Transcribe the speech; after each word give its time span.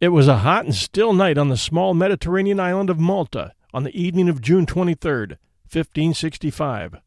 It 0.00 0.10
was 0.10 0.28
a 0.28 0.38
hot 0.38 0.64
and 0.64 0.74
still 0.74 1.12
night 1.12 1.36
on 1.36 1.48
the 1.48 1.56
small 1.56 1.92
Mediterranean 1.92 2.60
island 2.60 2.88
of 2.88 3.00
Malta 3.00 3.52
on 3.74 3.82
the 3.82 4.00
evening 4.00 4.28
of 4.28 4.40
June 4.40 4.64
23rd, 4.64 5.38
1565. 5.70 7.00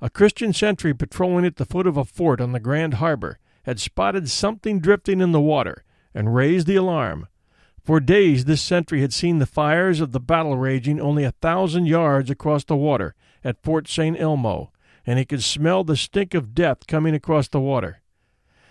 A 0.00 0.10
Christian 0.10 0.52
sentry 0.52 0.94
patrolling 0.94 1.44
at 1.44 1.56
the 1.56 1.64
foot 1.64 1.84
of 1.84 1.96
a 1.96 2.04
fort 2.04 2.40
on 2.40 2.52
the 2.52 2.60
Grand 2.60 2.94
Harbor 2.94 3.40
had 3.64 3.80
spotted 3.80 4.30
something 4.30 4.78
drifting 4.78 5.20
in 5.20 5.32
the 5.32 5.40
water 5.40 5.82
and 6.14 6.32
raised 6.32 6.68
the 6.68 6.76
alarm. 6.76 7.26
For 7.82 7.98
days 7.98 8.44
this 8.44 8.62
sentry 8.62 9.00
had 9.00 9.12
seen 9.12 9.40
the 9.40 9.46
fires 9.46 10.00
of 10.00 10.12
the 10.12 10.20
battle 10.20 10.56
raging 10.56 11.00
only 11.00 11.24
a 11.24 11.32
thousand 11.32 11.86
yards 11.86 12.30
across 12.30 12.62
the 12.62 12.76
water 12.76 13.16
at 13.42 13.60
Fort 13.64 13.88
St. 13.88 14.16
Elmo, 14.16 14.70
and 15.04 15.18
he 15.18 15.24
could 15.24 15.42
smell 15.42 15.82
the 15.82 15.96
stink 15.96 16.34
of 16.34 16.54
death 16.54 16.86
coming 16.86 17.16
across 17.16 17.48
the 17.48 17.60
water. 17.60 18.00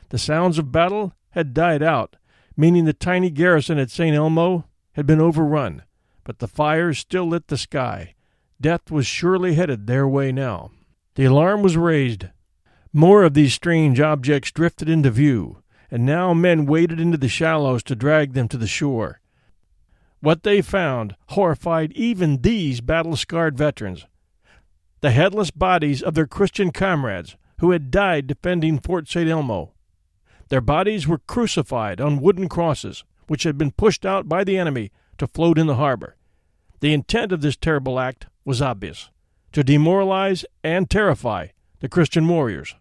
The 0.08 0.18
sounds 0.18 0.58
of 0.58 0.72
battle 0.72 1.12
had 1.32 1.54
died 1.54 1.84
out, 1.84 2.16
meaning 2.58 2.86
the 2.86 2.94
tiny 2.94 3.30
garrison 3.30 3.78
at 3.78 3.92
St. 3.92 4.16
Elmo 4.16 4.66
had 4.94 5.06
been 5.06 5.22
overrun, 5.22 5.84
but 6.24 6.40
the 6.40 6.48
fires 6.48 6.98
still 6.98 7.28
lit 7.28 7.48
the 7.48 7.58
sky. 7.58 8.16
Death 8.60 8.90
was 8.90 9.06
surely 9.06 9.54
headed 9.54 9.86
their 9.86 10.08
way 10.08 10.32
now. 10.32 10.72
The 11.16 11.26
alarm 11.26 11.62
was 11.62 11.78
raised. 11.78 12.26
More 12.92 13.24
of 13.24 13.36
these 13.36 13.54
strange 13.54 14.00
objects 14.00 14.52
drifted 14.52 14.90
into 14.90 15.12
view, 15.12 15.62
and 15.92 16.06
now 16.06 16.34
men 16.34 16.66
waded 16.66 17.00
into 17.00 17.18
the 17.18 17.30
shallows 17.30 17.84
to 17.84 17.96
drag 17.96 18.34
them 18.34 18.48
to 18.48 18.58
the 18.58 18.68
shore. 18.68 19.22
What 20.20 20.42
they 20.42 20.64
found 20.64 21.16
horrified 21.30 21.92
even 21.94 22.42
these 22.42 22.82
battle 22.82 23.16
scarred 23.16 23.56
veterans. 23.56 24.08
The 25.02 25.12
headless 25.12 25.52
bodies 25.52 26.02
of 26.02 26.16
their 26.16 26.26
Christian 26.26 26.72
comrades 26.72 27.38
who 27.60 27.72
had 27.72 27.92
died 27.92 28.26
defending 28.26 28.80
Fort 28.80 29.08
St. 29.08 29.30
Elmo. 29.30 29.74
Their 30.50 30.62
bodies 30.62 31.08
were 31.08 31.18
crucified 31.20 32.00
on 32.00 32.22
wooden 32.22 32.48
crosses, 32.48 33.04
which 33.28 33.44
had 33.44 33.58
been 33.58 33.72
pushed 33.72 34.06
out 34.06 34.30
by 34.30 34.44
the 34.44 34.58
enemy 34.58 34.92
to 35.18 35.28
float 35.28 35.58
in 35.58 35.68
the 35.68 35.76
harbor. 35.76 36.16
The 36.80 36.94
intent 36.94 37.32
of 37.32 37.42
this 37.42 37.58
terrible 37.58 38.00
act 38.00 38.28
was 38.46 38.62
obvious 38.62 39.10
to 39.52 39.64
demoralize 39.64 40.46
and 40.64 40.90
terrify 40.90 41.48
the 41.80 41.90
Christian 41.90 42.28
warriors. 42.28 42.76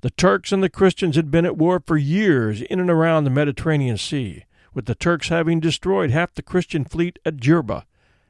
The 0.00 0.10
Turks 0.10 0.52
and 0.52 0.62
the 0.62 0.68
Christians 0.68 1.16
had 1.16 1.30
been 1.30 1.46
at 1.46 1.56
war 1.56 1.82
for 1.84 1.96
years 1.96 2.62
in 2.62 2.80
and 2.80 2.90
around 2.90 3.24
the 3.24 3.30
Mediterranean 3.30 3.96
Sea, 3.96 4.44
with 4.74 4.86
the 4.86 4.94
Turks 4.94 5.28
having 5.28 5.60
destroyed 5.60 6.10
half 6.10 6.34
the 6.34 6.42
Christian 6.42 6.84
fleet 6.84 7.18
at 7.24 7.36
Jerba 7.36 7.84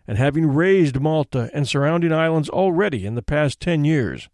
and 0.07 0.17
having 0.17 0.47
razed 0.47 1.01
Malta 1.01 1.51
and 1.53 1.67
surrounding 1.67 2.13
islands 2.13 2.49
already 2.49 3.05
in 3.05 3.17
the 3.17 3.23
past 3.23 3.61
ten 3.61 3.85
years. 3.85 4.29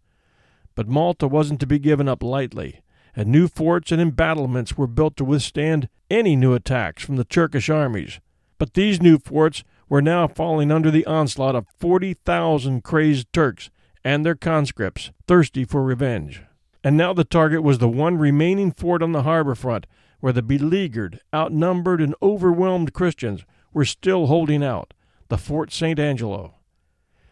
But 0.75 0.87
Malta 0.87 1.27
wasn't 1.27 1.59
to 1.61 1.67
be 1.67 1.79
given 1.79 2.07
up 2.07 2.21
lightly 2.21 2.82
and 3.15 3.29
new 3.29 3.47
forts 3.47 3.91
and 3.91 4.01
embattlements 4.01 4.77
were 4.77 4.87
built 4.87 5.15
to 5.17 5.25
withstand 5.25 5.89
any 6.09 6.35
new 6.35 6.53
attacks 6.53 7.03
from 7.03 7.15
the 7.15 7.23
Turkish 7.23 7.69
armies. 7.69 8.19
But 8.57 8.73
these 8.73 9.01
new 9.01 9.17
forts 9.17 9.63
were 9.89 10.01
now 10.01 10.27
falling 10.27 10.71
under 10.71 10.89
the 10.89 11.05
onslaught 11.05 11.55
of 11.55 11.67
40,000 11.79 12.83
crazed 12.83 13.31
Turks 13.33 13.69
and 14.03 14.25
their 14.25 14.35
conscripts, 14.35 15.11
thirsty 15.27 15.65
for 15.65 15.83
revenge. 15.83 16.41
And 16.83 16.97
now 16.97 17.13
the 17.13 17.23
target 17.23 17.63
was 17.63 17.77
the 17.77 17.87
one 17.87 18.17
remaining 18.17 18.71
fort 18.71 19.01
on 19.01 19.11
the 19.11 19.23
harbor 19.23 19.55
front, 19.55 19.87
where 20.19 20.33
the 20.33 20.41
beleaguered, 20.41 21.19
outnumbered, 21.33 22.01
and 22.01 22.15
overwhelmed 22.21 22.93
Christians 22.93 23.45
were 23.73 23.85
still 23.85 24.27
holding 24.27 24.63
out 24.63 24.93
the 25.29 25.37
Fort 25.37 25.71
St. 25.71 25.99
Angelo. 25.99 26.55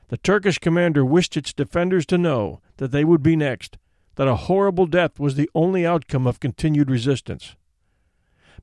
The 0.07 0.17
Turkish 0.17 0.57
commander 0.57 1.05
wished 1.05 1.37
its 1.37 1.53
defenders 1.53 2.05
to 2.07 2.17
know 2.17 2.61
that 2.77 2.91
they 2.91 3.05
would 3.05 3.23
be 3.23 3.35
next, 3.35 3.77
that 4.21 4.27
a 4.27 4.35
horrible 4.35 4.85
death 4.85 5.19
was 5.19 5.33
the 5.33 5.49
only 5.55 5.83
outcome 5.83 6.27
of 6.27 6.39
continued 6.39 6.91
resistance. 6.91 7.55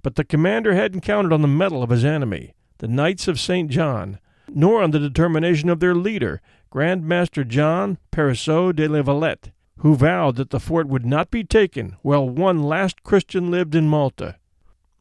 But 0.02 0.14
the 0.14 0.22
commander 0.22 0.72
hadn't 0.72 1.00
counted 1.00 1.32
on 1.32 1.42
the 1.42 1.48
mettle 1.48 1.82
of 1.82 1.90
his 1.90 2.04
enemy, 2.04 2.54
the 2.78 2.86
Knights 2.86 3.26
of 3.26 3.40
St. 3.40 3.68
John, 3.68 4.20
nor 4.46 4.80
on 4.80 4.92
the 4.92 5.00
determination 5.00 5.68
of 5.68 5.80
their 5.80 5.96
leader, 5.96 6.40
Grand 6.70 7.02
Master 7.02 7.42
John 7.42 7.98
Parisot 8.12 8.76
de 8.76 8.86
la 8.86 9.02
Valette, 9.02 9.50
who 9.78 9.96
vowed 9.96 10.36
that 10.36 10.50
the 10.50 10.60
fort 10.60 10.86
would 10.86 11.04
not 11.04 11.28
be 11.28 11.42
taken 11.42 11.96
while 12.02 12.30
one 12.30 12.62
last 12.62 13.02
Christian 13.02 13.50
lived 13.50 13.74
in 13.74 13.88
Malta. 13.88 14.36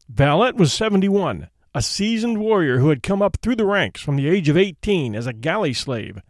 Valette 0.08 0.56
was 0.56 0.72
seventy 0.72 1.08
one, 1.08 1.50
a 1.72 1.80
seasoned 1.80 2.38
warrior 2.38 2.80
who 2.80 2.88
had 2.88 3.04
come 3.04 3.22
up 3.22 3.36
through 3.40 3.54
the 3.54 3.64
ranks 3.64 4.00
from 4.00 4.16
the 4.16 4.28
age 4.28 4.48
of 4.48 4.56
eighteen 4.56 5.14
as 5.14 5.28
a 5.28 5.32
galley 5.32 5.72
slave, 5.72 6.20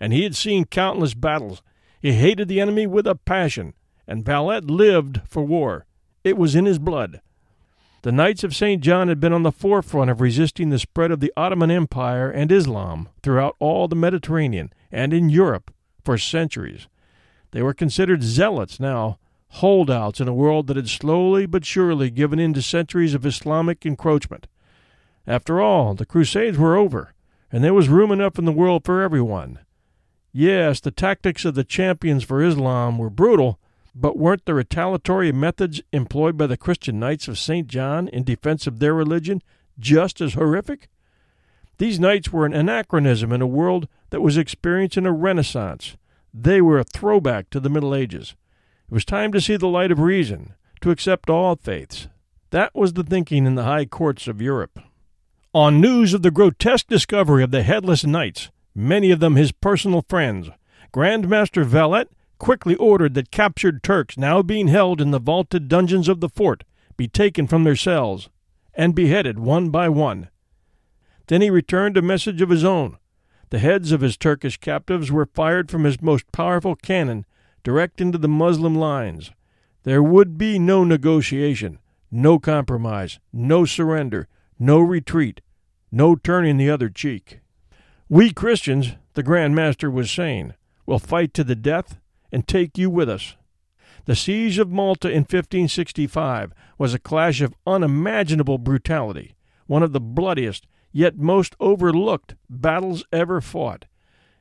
and 0.00 0.12
he 0.12 0.24
had 0.24 0.34
seen 0.34 0.64
countless 0.64 1.14
battles 1.14 1.62
he 2.00 2.12
hated 2.12 2.48
the 2.48 2.60
enemy 2.60 2.86
with 2.86 3.06
a 3.06 3.14
passion, 3.14 3.74
and 4.06 4.24
Valette 4.24 4.70
lived 4.70 5.20
for 5.26 5.44
war. 5.44 5.86
It 6.24 6.36
was 6.36 6.54
in 6.54 6.64
his 6.64 6.78
blood. 6.78 7.20
The 8.02 8.12
Knights 8.12 8.44
of 8.44 8.54
St. 8.54 8.82
John 8.82 9.08
had 9.08 9.18
been 9.18 9.32
on 9.32 9.42
the 9.42 9.50
forefront 9.50 10.10
of 10.10 10.20
resisting 10.20 10.70
the 10.70 10.78
spread 10.78 11.10
of 11.10 11.20
the 11.20 11.32
Ottoman 11.36 11.70
Empire 11.70 12.30
and 12.30 12.52
Islam 12.52 13.08
throughout 13.22 13.56
all 13.58 13.88
the 13.88 13.96
Mediterranean 13.96 14.72
and 14.92 15.12
in 15.12 15.28
Europe 15.28 15.72
for 16.04 16.16
centuries. 16.16 16.86
They 17.50 17.62
were 17.62 17.74
considered 17.74 18.22
zealots 18.22 18.78
now, 18.78 19.18
holdouts 19.48 20.20
in 20.20 20.28
a 20.28 20.34
world 20.34 20.66
that 20.68 20.76
had 20.76 20.88
slowly 20.88 21.46
but 21.46 21.64
surely 21.64 22.10
given 22.10 22.38
in 22.38 22.54
to 22.54 22.62
centuries 22.62 23.14
of 23.14 23.26
Islamic 23.26 23.84
encroachment. 23.84 24.46
After 25.26 25.60
all, 25.60 25.94
the 25.94 26.06
Crusades 26.06 26.58
were 26.58 26.76
over, 26.76 27.14
and 27.50 27.64
there 27.64 27.74
was 27.74 27.88
room 27.88 28.12
enough 28.12 28.38
in 28.38 28.44
the 28.44 28.52
world 28.52 28.84
for 28.84 29.02
everyone. 29.02 29.58
Yes, 30.38 30.80
the 30.80 30.90
tactics 30.90 31.46
of 31.46 31.54
the 31.54 31.64
champions 31.64 32.22
for 32.22 32.42
Islam 32.42 32.98
were 32.98 33.08
brutal, 33.08 33.58
but 33.94 34.18
weren't 34.18 34.44
the 34.44 34.52
retaliatory 34.52 35.32
methods 35.32 35.80
employed 35.94 36.36
by 36.36 36.46
the 36.46 36.58
Christian 36.58 37.00
Knights 37.00 37.26
of 37.26 37.38
St. 37.38 37.66
John 37.66 38.06
in 38.08 38.22
defense 38.22 38.66
of 38.66 38.78
their 38.78 38.92
religion 38.92 39.40
just 39.78 40.20
as 40.20 40.34
horrific? 40.34 40.90
These 41.78 41.98
knights 41.98 42.34
were 42.34 42.44
an 42.44 42.52
anachronism 42.52 43.32
in 43.32 43.40
a 43.40 43.46
world 43.46 43.88
that 44.10 44.20
was 44.20 44.36
experiencing 44.36 45.06
a 45.06 45.10
renaissance. 45.10 45.96
They 46.34 46.60
were 46.60 46.80
a 46.80 46.84
throwback 46.84 47.48
to 47.48 47.58
the 47.58 47.70
Middle 47.70 47.94
Ages. 47.94 48.34
It 48.90 48.92
was 48.92 49.06
time 49.06 49.32
to 49.32 49.40
see 49.40 49.56
the 49.56 49.68
light 49.68 49.90
of 49.90 50.00
reason, 50.00 50.52
to 50.82 50.90
accept 50.90 51.30
all 51.30 51.56
faiths. 51.56 52.08
That 52.50 52.74
was 52.74 52.92
the 52.92 53.04
thinking 53.04 53.46
in 53.46 53.54
the 53.54 53.64
high 53.64 53.86
courts 53.86 54.28
of 54.28 54.42
Europe. 54.42 54.80
On 55.54 55.80
news 55.80 56.12
of 56.12 56.20
the 56.20 56.30
grotesque 56.30 56.88
discovery 56.88 57.42
of 57.42 57.52
the 57.52 57.62
headless 57.62 58.04
knights, 58.04 58.50
many 58.76 59.10
of 59.10 59.20
them 59.20 59.36
his 59.36 59.50
personal 59.50 60.04
friends. 60.08 60.50
Grand 60.92 61.28
Master 61.28 61.64
Valette 61.64 62.10
quickly 62.38 62.76
ordered 62.76 63.14
that 63.14 63.30
captured 63.30 63.82
Turks 63.82 64.18
now 64.18 64.42
being 64.42 64.68
held 64.68 65.00
in 65.00 65.10
the 65.10 65.18
vaulted 65.18 65.68
dungeons 65.68 66.08
of 66.08 66.20
the 66.20 66.28
fort 66.28 66.62
be 66.96 67.08
taken 67.08 67.46
from 67.46 67.64
their 67.64 67.76
cells 67.76 68.28
and 68.74 68.94
beheaded 68.94 69.38
one 69.38 69.70
by 69.70 69.88
one. 69.88 70.28
Then 71.28 71.40
he 71.40 71.50
returned 71.50 71.96
a 71.96 72.02
message 72.02 72.42
of 72.42 72.50
his 72.50 72.64
own. 72.64 72.98
The 73.50 73.58
heads 73.58 73.92
of 73.92 74.00
his 74.00 74.16
Turkish 74.16 74.58
captives 74.58 75.10
were 75.10 75.26
fired 75.26 75.70
from 75.70 75.84
his 75.84 76.02
most 76.02 76.30
powerful 76.30 76.76
cannon 76.76 77.24
direct 77.64 78.00
into 78.00 78.18
the 78.18 78.28
Moslem 78.28 78.74
lines. 78.74 79.32
There 79.84 80.02
would 80.02 80.36
be 80.36 80.58
no 80.58 80.84
negotiation, 80.84 81.78
no 82.10 82.38
compromise, 82.38 83.18
no 83.32 83.64
surrender, 83.64 84.28
no 84.58 84.78
retreat, 84.80 85.40
no 85.90 86.16
turning 86.16 86.56
the 86.56 86.70
other 86.70 86.88
cheek. 86.88 87.40
We 88.08 88.32
Christians, 88.32 88.94
the 89.14 89.24
Grand 89.24 89.56
Master 89.56 89.90
was 89.90 90.12
saying, 90.12 90.54
will 90.86 91.00
fight 91.00 91.34
to 91.34 91.42
the 91.42 91.56
death 91.56 91.98
and 92.30 92.46
take 92.46 92.78
you 92.78 92.88
with 92.88 93.08
us. 93.08 93.34
The 94.04 94.14
siege 94.14 94.60
of 94.60 94.70
Malta 94.70 95.08
in 95.08 95.22
1565 95.22 96.52
was 96.78 96.94
a 96.94 97.00
clash 97.00 97.40
of 97.40 97.56
unimaginable 97.66 98.58
brutality, 98.58 99.34
one 99.66 99.82
of 99.82 99.92
the 99.92 100.00
bloodiest 100.00 100.68
yet 100.92 101.18
most 101.18 101.56
overlooked 101.58 102.36
battles 102.48 103.04
ever 103.12 103.40
fought. 103.40 103.86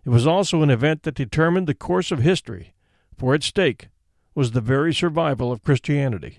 It 0.05 0.09
was 0.09 0.27
also 0.27 0.61
an 0.61 0.69
event 0.69 1.01
that 1.01 1.15
determined 1.15 1.65
the 1.65 1.73
course 1.73 2.11
of 2.11 2.19
history, 2.19 2.75
for 3.17 3.33
at 3.33 3.41
stake 3.41 3.87
was 4.35 4.51
the 4.51 4.61
very 4.61 4.93
survival 4.93 5.51
of 5.51 5.63
Christianity. 5.63 6.37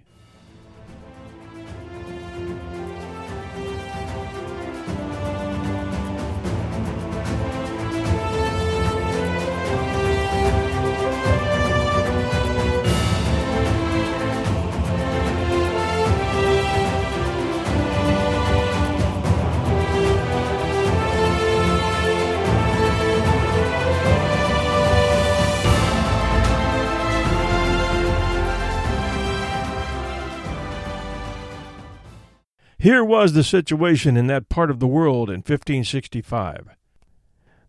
Here 32.86 33.04
was 33.04 33.32
the 33.32 33.42
situation 33.42 34.16
in 34.16 34.28
that 34.28 34.48
part 34.48 34.70
of 34.70 34.78
the 34.78 34.86
world 34.86 35.28
in 35.28 35.38
1565. 35.38 36.68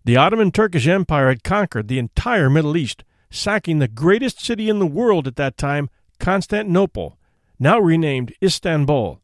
The 0.06 0.16
Ottoman 0.16 0.52
Turkish 0.52 0.88
Empire 0.88 1.30
had 1.30 1.44
conquered 1.44 1.88
the 1.88 1.98
entire 1.98 2.52
Middle 2.52 2.78
East, 2.78 3.04
sacking 3.32 3.80
the 3.80 3.88
greatest 3.88 4.40
city 4.40 4.70
in 4.70 4.78
the 4.78 4.86
world 4.86 5.26
at 5.26 5.36
that 5.38 5.58
time, 5.58 5.90
Constantinople, 6.20 7.18
now 7.58 7.80
renamed 7.80 8.32
Istanbul. 8.44 9.20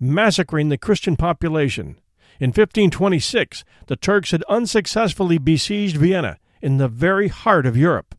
massacring 0.00 0.68
the 0.68 0.76
Christian 0.76 1.14
population. 1.14 2.00
In 2.40 2.48
1526, 2.48 3.62
the 3.86 3.94
Turks 3.94 4.32
had 4.32 4.42
unsuccessfully 4.48 5.38
besieged 5.38 5.96
Vienna 5.96 6.38
in 6.60 6.78
the 6.78 6.88
very 6.88 7.28
heart 7.28 7.66
of 7.66 7.76
Europe. 7.76 8.16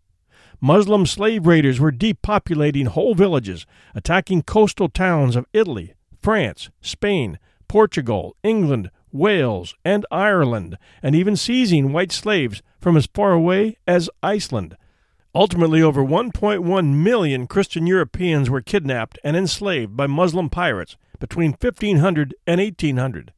Muslim 0.61 1.05
slave 1.05 1.45
raiders 1.45 1.77
were 1.77 1.91
depopulating 1.91 2.87
whole 2.87 3.15
villages, 3.15 3.65
attacking 3.93 4.43
coastal 4.43 4.87
towns 4.87 5.35
of 5.35 5.45
Italy, 5.51 5.93
France, 6.27 6.69
Spain, 6.81 7.39
Portugal, 7.69 8.35
England, 8.43 8.91
Wales, 9.13 9.73
and 9.85 10.05
Ireland, 10.11 10.77
and 11.01 11.15
even 11.15 11.37
seizing 11.37 11.93
white 11.93 12.11
slaves 12.11 12.61
from 12.81 12.97
as 12.97 13.07
far 13.13 13.31
away 13.31 13.77
as 13.87 14.09
Iceland. 14.21 14.75
Ultimately, 15.33 15.81
over 15.81 16.03
1.1 16.03 16.95
million 16.95 17.47
Christian 17.47 17.87
Europeans 17.87 18.49
were 18.49 18.59
kidnapped 18.59 19.17
and 19.23 19.37
enslaved 19.37 19.95
by 19.95 20.05
Muslim 20.05 20.49
pirates 20.49 20.97
between 21.17 21.51
1500 21.51 22.35
and 22.45 22.59
1800. 22.59 23.31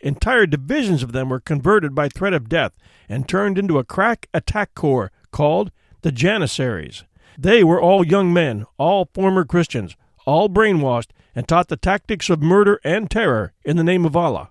Entire 0.00 0.46
divisions 0.46 1.04
of 1.04 1.12
them 1.12 1.28
were 1.28 1.38
converted 1.38 1.94
by 1.94 2.08
threat 2.08 2.34
of 2.34 2.48
death 2.48 2.72
and 3.08 3.28
turned 3.28 3.56
into 3.58 3.78
a 3.78 3.84
crack 3.84 4.28
attack 4.34 4.74
corps 4.74 5.12
called 5.30 5.70
the 6.02 6.10
Janissaries. 6.10 7.04
They 7.38 7.62
were 7.62 7.80
all 7.80 8.04
young 8.04 8.32
men, 8.32 8.66
all 8.76 9.08
former 9.14 9.44
Christians, 9.44 9.94
all 10.26 10.48
brainwashed, 10.48 11.10
and 11.38 11.46
taught 11.46 11.68
the 11.68 11.76
tactics 11.76 12.28
of 12.28 12.42
murder 12.42 12.80
and 12.82 13.08
terror 13.08 13.52
in 13.64 13.76
the 13.76 13.84
name 13.84 14.04
of 14.04 14.16
Allah. 14.16 14.50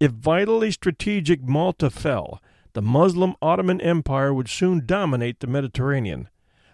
If 0.00 0.10
vitally 0.10 0.70
strategic 0.70 1.42
Malta 1.42 1.90
fell, 1.90 2.40
the 2.72 2.80
Muslim 2.80 3.34
Ottoman 3.42 3.78
Empire 3.82 4.32
would 4.32 4.48
soon 4.48 4.86
dominate 4.86 5.40
the 5.40 5.46
Mediterranean. 5.46 6.30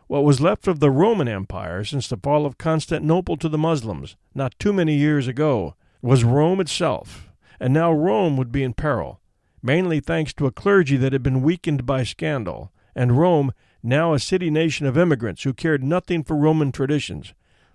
What 0.06 0.22
was 0.22 0.40
left 0.40 0.68
of 0.68 0.78
the 0.78 0.88
Roman 0.88 1.26
Empire 1.26 1.82
since 1.82 2.06
the 2.06 2.16
fall 2.16 2.46
of 2.46 2.58
Constantinople 2.58 3.36
to 3.38 3.48
the 3.48 3.58
Muslims, 3.58 4.14
not 4.36 4.56
too 4.60 4.72
many 4.72 4.94
years 4.94 5.26
ago, 5.26 5.74
was 6.00 6.22
Rome 6.22 6.60
itself, 6.60 7.32
and 7.58 7.74
now 7.74 7.92
Rome 7.92 8.36
would 8.36 8.52
be 8.52 8.62
in 8.62 8.72
peril, 8.72 9.20
mainly 9.60 9.98
thanks 9.98 10.32
to 10.34 10.46
a 10.46 10.52
clergy 10.52 10.96
that 10.98 11.12
had 11.12 11.24
been 11.24 11.42
weakened 11.42 11.84
by 11.84 12.04
scandal, 12.04 12.70
and 12.94 13.18
Rome 13.18 13.52
now 13.82 14.14
a 14.14 14.20
city 14.20 14.48
nation 14.48 14.86
of 14.86 14.96
immigrants 14.96 15.42
who 15.42 15.52
cared 15.52 15.82
nothing 15.82 16.22
for 16.22 16.36
Roman 16.36 16.70
traditions, 16.70 17.34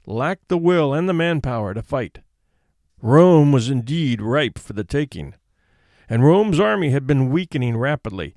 lacked 0.10 0.48
the 0.48 0.58
will 0.58 0.94
and 0.94 1.08
the 1.08 1.14
manpower 1.14 1.74
to 1.74 1.82
fight. 1.82 2.20
Rome 3.02 3.52
was 3.52 3.70
indeed 3.70 4.22
ripe 4.22 4.58
for 4.58 4.74
the 4.74 4.84
taking, 4.84 5.36
and 6.10 6.26
Rome's 6.26 6.60
army 6.60 6.90
had 6.90 7.06
been 7.08 7.30
weakening 7.30 7.78
rapidly, 7.78 8.36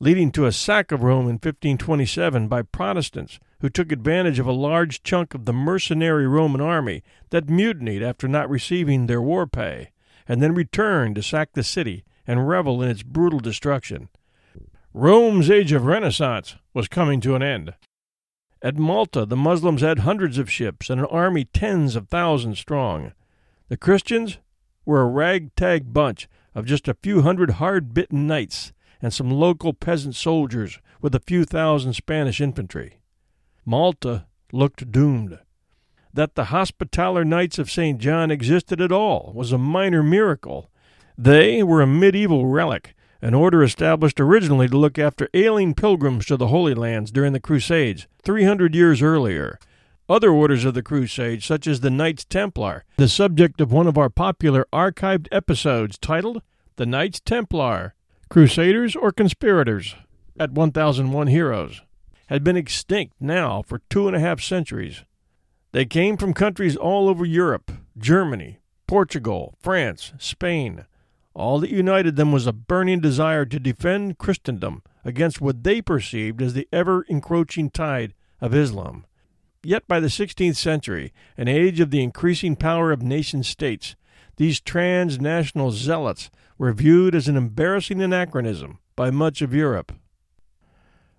leading 0.00 0.32
to 0.32 0.46
a 0.46 0.52
sack 0.52 0.90
of 0.90 1.02
Rome 1.02 1.26
in 1.26 1.34
1527 1.34 2.48
by 2.48 2.62
Protestants 2.62 3.38
who 3.60 3.68
took 3.68 3.92
advantage 3.92 4.40
of 4.40 4.46
a 4.46 4.52
large 4.52 5.04
chunk 5.04 5.34
of 5.34 5.44
the 5.44 5.52
mercenary 5.52 6.26
Roman 6.26 6.60
army 6.60 7.04
that 7.30 7.48
mutinied 7.48 8.02
after 8.02 8.26
not 8.26 8.50
receiving 8.50 9.06
their 9.06 9.22
war 9.22 9.46
pay, 9.46 9.90
and 10.26 10.42
then 10.42 10.54
returned 10.54 11.14
to 11.14 11.22
sack 11.22 11.50
the 11.52 11.62
city 11.62 12.04
and 12.26 12.48
revel 12.48 12.82
in 12.82 12.88
its 12.88 13.04
brutal 13.04 13.38
destruction. 13.38 14.08
Rome's 14.92 15.48
age 15.48 15.70
of 15.72 15.84
Renaissance 15.84 16.56
was 16.74 16.88
coming 16.88 17.20
to 17.20 17.36
an 17.36 17.42
end. 17.42 17.74
At 18.64 18.78
Malta, 18.78 19.26
the 19.26 19.36
Muslims 19.36 19.80
had 19.80 20.00
hundreds 20.00 20.38
of 20.38 20.50
ships 20.50 20.88
and 20.88 21.00
an 21.00 21.06
army 21.06 21.44
tens 21.46 21.96
of 21.96 22.08
thousands 22.08 22.60
strong. 22.60 23.12
The 23.68 23.76
Christians 23.76 24.38
were 24.84 25.00
a 25.00 25.06
ragtag 25.06 25.92
bunch 25.92 26.28
of 26.54 26.64
just 26.64 26.86
a 26.86 26.94
few 26.94 27.22
hundred 27.22 27.52
hard 27.52 27.92
bitten 27.92 28.28
knights 28.28 28.72
and 29.00 29.12
some 29.12 29.32
local 29.32 29.72
peasant 29.72 30.14
soldiers 30.14 30.78
with 31.00 31.12
a 31.12 31.20
few 31.20 31.44
thousand 31.44 31.94
Spanish 31.94 32.40
infantry. 32.40 33.00
Malta 33.64 34.26
looked 34.52 34.92
doomed. 34.92 35.40
That 36.14 36.36
the 36.36 36.44
Hospitaller 36.44 37.24
Knights 37.24 37.58
of 37.58 37.70
St. 37.70 37.98
John 37.98 38.30
existed 38.30 38.80
at 38.80 38.92
all 38.92 39.32
was 39.34 39.50
a 39.50 39.58
minor 39.58 40.04
miracle. 40.04 40.70
They 41.18 41.64
were 41.64 41.82
a 41.82 41.86
medieval 41.86 42.46
relic 42.46 42.94
an 43.22 43.34
order 43.34 43.62
established 43.62 44.18
originally 44.18 44.68
to 44.68 44.76
look 44.76 44.98
after 44.98 45.28
ailing 45.32 45.74
pilgrims 45.74 46.26
to 46.26 46.36
the 46.36 46.48
Holy 46.48 46.74
Lands 46.74 47.12
during 47.12 47.32
the 47.32 47.40
Crusades, 47.40 48.08
300 48.24 48.74
years 48.74 49.00
earlier. 49.00 49.60
Other 50.08 50.30
orders 50.30 50.64
of 50.64 50.74
the 50.74 50.82
Crusades, 50.82 51.44
such 51.44 51.68
as 51.68 51.80
the 51.80 51.90
Knights 51.90 52.24
Templar, 52.24 52.84
the 52.96 53.08
subject 53.08 53.60
of 53.60 53.70
one 53.70 53.86
of 53.86 53.96
our 53.96 54.10
popular 54.10 54.66
archived 54.72 55.28
episodes 55.30 55.96
titled 55.96 56.42
The 56.76 56.84
Knights 56.84 57.20
Templar 57.20 57.94
Crusaders 58.28 58.96
or 58.96 59.12
Conspirators 59.12 59.94
at 60.40 60.50
1001 60.50 61.28
Heroes, 61.28 61.82
had 62.26 62.42
been 62.42 62.56
extinct 62.56 63.14
now 63.20 63.62
for 63.62 63.82
two 63.88 64.08
and 64.08 64.16
a 64.16 64.20
half 64.20 64.40
centuries. 64.40 65.04
They 65.70 65.84
came 65.84 66.16
from 66.16 66.34
countries 66.34 66.76
all 66.76 67.08
over 67.08 67.24
Europe 67.24 67.70
Germany, 67.96 68.58
Portugal, 68.88 69.54
France, 69.60 70.12
Spain, 70.18 70.86
all 71.34 71.58
that 71.60 71.70
united 71.70 72.16
them 72.16 72.32
was 72.32 72.46
a 72.46 72.52
burning 72.52 73.00
desire 73.00 73.44
to 73.44 73.58
defend 73.58 74.18
Christendom 74.18 74.82
against 75.04 75.40
what 75.40 75.62
they 75.62 75.80
perceived 75.80 76.42
as 76.42 76.54
the 76.54 76.68
ever 76.72 77.04
encroaching 77.08 77.70
tide 77.70 78.14
of 78.40 78.54
Islam. 78.54 79.06
Yet 79.62 79.86
by 79.86 80.00
the 80.00 80.08
16th 80.08 80.56
century, 80.56 81.12
an 81.36 81.48
age 81.48 81.80
of 81.80 81.90
the 81.90 82.02
increasing 82.02 82.56
power 82.56 82.92
of 82.92 83.02
nation 83.02 83.42
states, 83.42 83.96
these 84.36 84.60
transnational 84.60 85.70
zealots 85.70 86.30
were 86.58 86.72
viewed 86.72 87.14
as 87.14 87.28
an 87.28 87.36
embarrassing 87.36 88.02
anachronism 88.02 88.78
by 88.96 89.10
much 89.10 89.40
of 89.40 89.54
Europe. 89.54 89.92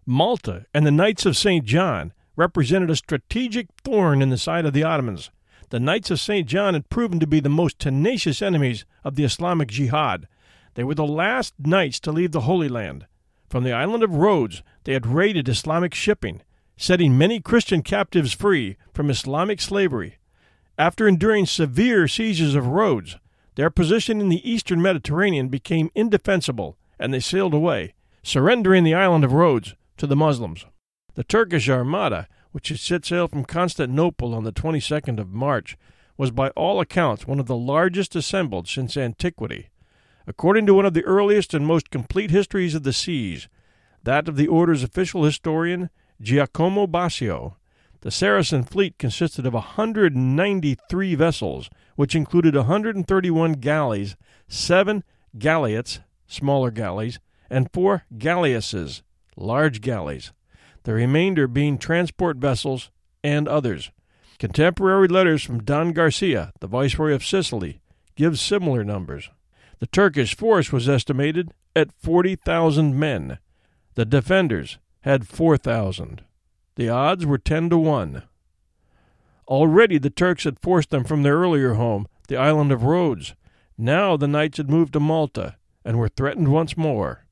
Malta 0.05 0.65
and 0.73 0.85
the 0.85 0.91
Knights 0.91 1.25
of 1.25 1.37
St. 1.37 1.63
John 1.65 2.11
represented 2.35 2.89
a 2.89 2.95
strategic 2.95 3.67
thorn 3.83 4.21
in 4.21 4.29
the 4.29 4.37
side 4.37 4.65
of 4.65 4.73
the 4.73 4.83
Ottomans 4.83 5.29
the 5.73 5.79
Knights 5.79 6.11
of 6.11 6.19
St. 6.19 6.47
John 6.47 6.75
had 6.75 6.91
proven 6.91 7.19
to 7.19 7.25
be 7.25 7.39
the 7.39 7.49
most 7.49 7.79
tenacious 7.79 8.43
enemies 8.43 8.85
of 9.03 9.15
the 9.15 9.23
Islamic 9.23 9.69
Jihad. 9.69 10.27
They 10.75 10.83
were 10.83 10.93
the 10.93 11.03
last 11.03 11.55
knights 11.57 11.99
to 12.01 12.11
leave 12.11 12.31
the 12.31 12.41
Holy 12.41 12.69
Land. 12.69 13.07
From 13.49 13.63
the 13.63 13.73
island 13.73 14.03
of 14.03 14.13
Rhodes, 14.13 14.61
they 14.83 14.93
had 14.93 15.07
raided 15.07 15.49
Islamic 15.49 15.95
shipping, 15.95 16.43
setting 16.77 17.17
many 17.17 17.39
Christian 17.39 17.81
captives 17.81 18.33
free 18.33 18.77
from 18.93 19.09
Islamic 19.09 19.59
slavery. 19.59 20.19
After 20.77 21.07
enduring 21.07 21.47
severe 21.47 22.07
sieges 22.07 22.53
of 22.53 22.67
Rhodes, 22.67 23.17
their 23.55 23.71
position 23.71 24.21
in 24.21 24.29
the 24.29 24.47
eastern 24.47 24.79
Mediterranean 24.79 25.47
became 25.47 25.89
indefensible, 25.95 26.77
and 26.99 27.11
they 27.11 27.19
sailed 27.19 27.55
away, 27.55 27.95
surrendering 28.21 28.83
the 28.83 28.93
island 28.93 29.23
of 29.23 29.33
Rhodes 29.33 29.73
to 29.97 30.05
the 30.05 30.15
Muslims. 30.15 30.67
The 31.15 31.23
Turkish 31.23 31.67
Armada 31.67 32.27
which 32.53 32.69
had 32.69 32.79
set 32.79 33.03
sail 33.03 33.27
from 33.27 33.43
Constantinople 33.43 34.33
on 34.33 34.43
the 34.43 34.53
22nd 34.53 35.19
of 35.19 35.33
March, 35.33 35.75
was 36.17 36.29
by 36.29 36.49
all 36.51 36.79
accounts 36.79 37.25
one 37.25 37.39
of 37.39 37.47
the 37.47 37.57
largest 37.57 38.15
assembled 38.15 38.67
since 38.67 38.95
antiquity. 38.95 39.69
According 40.27 40.67
to 40.67 40.73
one 40.75 40.85
of 40.85 40.93
the 40.93 41.03
earliest 41.03 41.55
and 41.55 41.65
most 41.65 41.89
complete 41.89 42.29
histories 42.29 42.75
of 42.75 42.83
the 42.83 42.93
seas, 42.93 43.49
that 44.03 44.27
of 44.27 44.35
the 44.35 44.47
order's 44.47 44.83
official 44.83 45.23
historian, 45.23 45.89
Giacomo 46.21 46.85
Bosio, 46.85 47.55
the 48.01 48.11
Saracen 48.11 48.63
fleet 48.63 48.99
consisted 48.99 49.47
of 49.47 49.55
193 49.55 51.15
vessels, 51.15 51.71
which 51.95 52.15
included 52.15 52.55
131 52.55 53.53
galleys, 53.53 54.15
seven 54.47 55.03
galleots, 55.35 56.01
smaller 56.27 56.69
galleys, 56.69 57.19
and 57.49 57.71
four 57.73 58.03
galleasses, 58.15 59.01
large 59.35 59.81
galleys 59.81 60.31
the 60.83 60.93
remainder 60.93 61.47
being 61.47 61.77
transport 61.77 62.37
vessels 62.37 62.89
and 63.23 63.47
others. 63.47 63.91
Contemporary 64.39 65.07
letters 65.07 65.43
from 65.43 65.63
Don 65.63 65.93
Garcia, 65.93 66.51
the 66.59 66.67
Viceroy 66.67 67.13
of 67.13 67.25
Sicily, 67.25 67.81
give 68.15 68.39
similar 68.39 68.83
numbers. 68.83 69.29
The 69.79 69.87
Turkish 69.87 70.35
force 70.35 70.71
was 70.71 70.89
estimated 70.89 71.53
at 71.75 71.91
40,000 71.91 72.97
men. 72.97 73.39
The 73.95 74.05
defenders 74.05 74.77
had 75.01 75.27
4,000. 75.27 76.23
The 76.75 76.89
odds 76.89 77.25
were 77.25 77.37
10 77.37 77.69
to 77.69 77.77
1. 77.77 78.23
Already 79.47 79.97
the 79.97 80.09
Turks 80.09 80.45
had 80.45 80.59
forced 80.59 80.89
them 80.89 81.03
from 81.03 81.23
their 81.23 81.37
earlier 81.37 81.73
home, 81.73 82.07
the 82.27 82.37
island 82.37 82.71
of 82.71 82.83
Rhodes. 82.83 83.35
Now 83.77 84.17
the 84.17 84.27
knights 84.27 84.57
had 84.57 84.69
moved 84.69 84.93
to 84.93 84.99
Malta 84.99 85.57
and 85.83 85.97
were 85.97 86.09
threatened 86.09 86.51
once 86.51 86.77
more. 86.77 87.25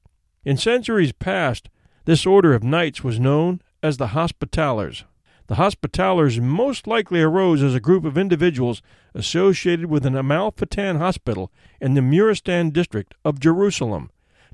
In 0.44 0.58
centuries 0.58 1.14
past, 1.14 1.70
this 2.06 2.26
order 2.26 2.54
of 2.54 2.64
knights 2.64 3.04
was 3.04 3.20
known 3.20 3.62
as 3.84 3.98
the 3.98 4.08
Hospitallers. 4.08 5.04
The 5.48 5.56
Hospitallers 5.56 6.40
most 6.40 6.88
likely 6.88 7.22
arose 7.22 7.62
as 7.62 7.76
a 7.76 7.82
group 7.82 8.06
of 8.06 8.18
individuals 8.18 8.82
associated 9.14 9.88
with 9.88 10.06
an 10.06 10.14
Amalfitan 10.14 10.98
hospital 10.98 11.52
in 11.82 11.94
the 11.94 12.02
Muristan 12.02 12.72
district 12.72 13.16
of 13.26 13.40
Jerusalem, 13.40 14.12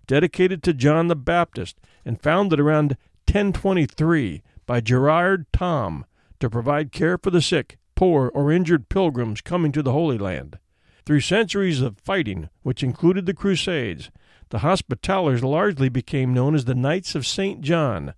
dedicated 0.07 0.63
to 0.63 0.73
John 0.73 1.07
the 1.07 1.15
Baptist 1.15 1.77
and 2.03 2.21
founded 2.21 2.59
around 2.59 2.97
1023 3.27 4.41
by 4.65 4.81
Gerard 4.81 5.45
Thom 5.53 6.05
to 6.39 6.49
provide 6.49 6.91
care 6.91 7.17
for 7.17 7.29
the 7.29 7.41
sick, 7.41 7.77
poor, 7.95 8.31
or 8.33 8.51
injured 8.51 8.89
pilgrims 8.89 9.41
coming 9.41 9.71
to 9.73 9.83
the 9.83 9.91
Holy 9.91 10.17
Land. 10.17 10.57
Through 11.05 11.21
centuries 11.21 11.81
of 11.81 11.99
fighting, 11.99 12.49
which 12.63 12.83
included 12.83 13.25
the 13.25 13.33
Crusades, 13.33 14.09
the 14.49 14.59
Hospitallers 14.59 15.43
largely 15.43 15.89
became 15.89 16.33
known 16.33 16.55
as 16.55 16.65
the 16.65 16.75
Knights 16.75 17.15
of 17.15 17.25
St. 17.25 17.61
John, 17.61 18.13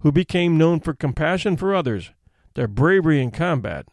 who 0.00 0.12
became 0.12 0.58
known 0.58 0.80
for 0.80 0.94
compassion 0.94 1.56
for 1.56 1.74
others, 1.74 2.12
their 2.54 2.68
bravery 2.68 3.20
in 3.20 3.30
combat, 3.30 3.86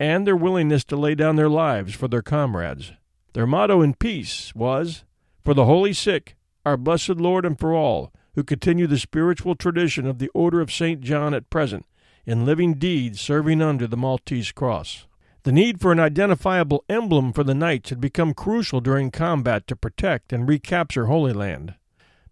and 0.00 0.26
their 0.26 0.36
willingness 0.36 0.84
to 0.84 0.96
lay 0.96 1.14
down 1.14 1.36
their 1.36 1.48
lives 1.48 1.94
for 1.94 2.08
their 2.08 2.22
comrades. 2.22 2.92
Their 3.32 3.46
motto 3.46 3.80
in 3.82 3.94
peace 3.94 4.54
was, 4.54 5.04
For 5.44 5.54
the 5.54 5.66
holy 5.66 5.92
sick, 5.92 6.36
our 6.64 6.76
blessed 6.76 7.16
Lord, 7.16 7.44
and 7.44 7.58
for 7.58 7.74
all 7.74 8.12
who 8.34 8.42
continue 8.42 8.86
the 8.86 8.98
spiritual 8.98 9.54
tradition 9.54 10.06
of 10.06 10.18
the 10.18 10.30
Order 10.34 10.60
of 10.60 10.72
St. 10.72 11.00
John 11.00 11.34
at 11.34 11.50
present, 11.50 11.86
in 12.26 12.44
living 12.44 12.74
deeds 12.74 13.20
serving 13.20 13.62
under 13.62 13.86
the 13.86 13.96
Maltese 13.96 14.50
cross. 14.50 15.06
The 15.44 15.52
need 15.52 15.80
for 15.80 15.92
an 15.92 16.00
identifiable 16.00 16.84
emblem 16.88 17.32
for 17.32 17.44
the 17.44 17.54
knights 17.54 17.90
had 17.90 18.00
become 18.00 18.34
crucial 18.34 18.80
during 18.80 19.10
combat 19.10 19.66
to 19.68 19.76
protect 19.76 20.32
and 20.32 20.48
recapture 20.48 21.06
Holy 21.06 21.32
Land. 21.32 21.74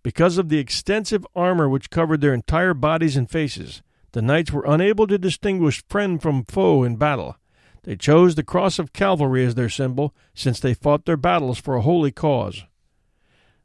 Because 0.02 0.38
of 0.38 0.48
the 0.48 0.58
extensive 0.58 1.26
armor 1.36 1.68
which 1.68 1.90
covered 1.90 2.20
their 2.20 2.34
entire 2.34 2.74
bodies 2.74 3.16
and 3.16 3.30
faces, 3.30 3.82
the 4.12 4.22
knights 4.22 4.50
were 4.50 4.64
unable 4.66 5.06
to 5.06 5.18
distinguish 5.18 5.84
friend 5.88 6.20
from 6.20 6.44
foe 6.44 6.82
in 6.82 6.96
battle, 6.96 7.36
they 7.84 7.96
chose 7.96 8.34
the 8.34 8.44
cross 8.44 8.78
of 8.78 8.92
Calvary 8.92 9.44
as 9.44 9.56
their 9.56 9.68
symbol, 9.68 10.14
since 10.34 10.60
they 10.60 10.74
fought 10.74 11.04
their 11.04 11.16
battles 11.16 11.58
for 11.58 11.74
a 11.74 11.82
holy 11.82 12.12
cause. 12.12 12.64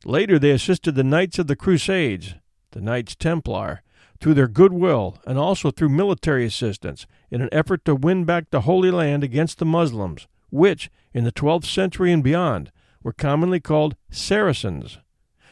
Later, 0.05 0.39
they 0.39 0.51
assisted 0.51 0.95
the 0.95 1.03
Knights 1.03 1.37
of 1.37 1.47
the 1.47 1.55
Crusades, 1.55 2.35
the 2.71 2.81
Knights 2.81 3.15
Templar, 3.15 3.83
through 4.19 4.33
their 4.33 4.47
goodwill 4.47 5.17
and 5.25 5.37
also 5.37 5.71
through 5.71 5.89
military 5.89 6.45
assistance 6.45 7.05
in 7.29 7.41
an 7.41 7.49
effort 7.51 7.85
to 7.85 7.95
win 7.95 8.25
back 8.25 8.49
the 8.49 8.61
Holy 8.61 8.91
Land 8.91 9.23
against 9.23 9.59
the 9.59 9.65
Muslims, 9.65 10.27
which, 10.49 10.89
in 11.13 11.23
the 11.23 11.31
12th 11.31 11.65
century 11.65 12.11
and 12.11 12.23
beyond, 12.23 12.71
were 13.03 13.13
commonly 13.13 13.59
called 13.59 13.95
Saracens. 14.09 14.97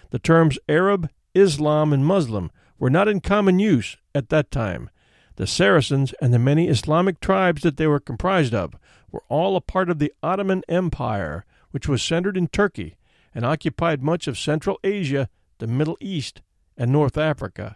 The 0.10 0.20
terms 0.20 0.58
Arab, 0.68 1.10
Islam, 1.34 1.94
and 1.94 2.06
Muslim 2.06 2.52
were 2.80 2.90
not 2.90 3.08
in 3.08 3.22
common 3.22 3.60
use 3.60 3.98
at 4.14 4.30
that 4.30 4.52
time, 4.52 4.90
the 5.36 5.48
Saracens 5.48 6.14
and 6.22 6.34
the 6.34 6.40
many 6.40 6.70
Islamic 6.70 7.20
tribes 7.20 7.62
that 7.64 7.78
they 7.78 7.88
were 7.88 8.00
comprised 8.00 8.54
of 8.54 8.74
were 9.12 9.24
all 9.28 9.56
a 9.56 9.62
part 9.62 9.90
of 9.90 10.00
the 10.00 10.14
Ottoman 10.24 10.64
Empire, 10.70 11.46
which 11.72 11.88
was 11.88 12.02
centered 12.02 12.38
in 12.38 12.48
Turkey 12.48 12.96
and 13.34 13.46
occupied 13.46 14.02
much 14.02 14.28
of 14.28 14.38
Central 14.38 14.80
Asia, 14.84 15.30
the 15.58 15.68
Middle 15.68 15.98
East, 16.00 16.42
and 16.78 16.92
North 16.92 17.18
Africa. 17.18 17.76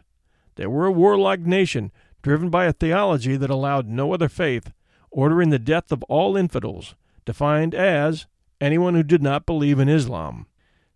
They 0.60 0.68
were 0.68 0.88
a 0.88 0.92
warlike 0.92 1.40
nation 1.40 1.90
driven 2.22 2.50
by 2.50 2.66
a 2.66 2.74
theology 2.74 3.38
that 3.38 3.50
allowed 3.50 3.88
no 3.88 4.14
other 4.14 4.28
faith, 4.28 4.74
ordering 5.10 5.52
the 5.52 5.58
death 5.58 5.90
of 5.90 6.04
all 6.10 6.36
infidels, 6.36 6.96
defined 7.24 7.74
as 7.74 8.26
anyone 8.60 8.94
who 8.94 9.04
did 9.04 9.24
not 9.24 9.46
believe 9.46 9.80
in 9.80 9.88
Islam. 9.88 10.48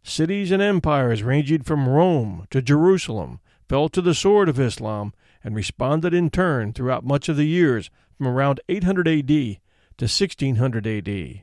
Cities 0.04 0.52
and 0.52 0.62
empires 0.62 1.24
ranging 1.24 1.62
from 1.62 1.88
Rome 1.88 2.46
to 2.50 2.62
Jerusalem 2.62 3.40
fell 3.70 3.88
to 3.88 4.02
the 4.02 4.14
sword 4.14 4.50
of 4.50 4.60
Islam 4.60 5.14
and 5.46 5.56
responded 5.56 6.14
in 6.14 6.30
turn 6.30 6.74
throughout 6.74 7.06
much 7.06 7.30
of 7.30 7.38
the 7.38 7.48
years 7.48 7.90
from 8.18 8.28
around 8.28 8.60
800 8.68 9.08
AD 9.08 9.28
to 9.28 9.56
1600 9.98 10.86
AD. 10.86 11.42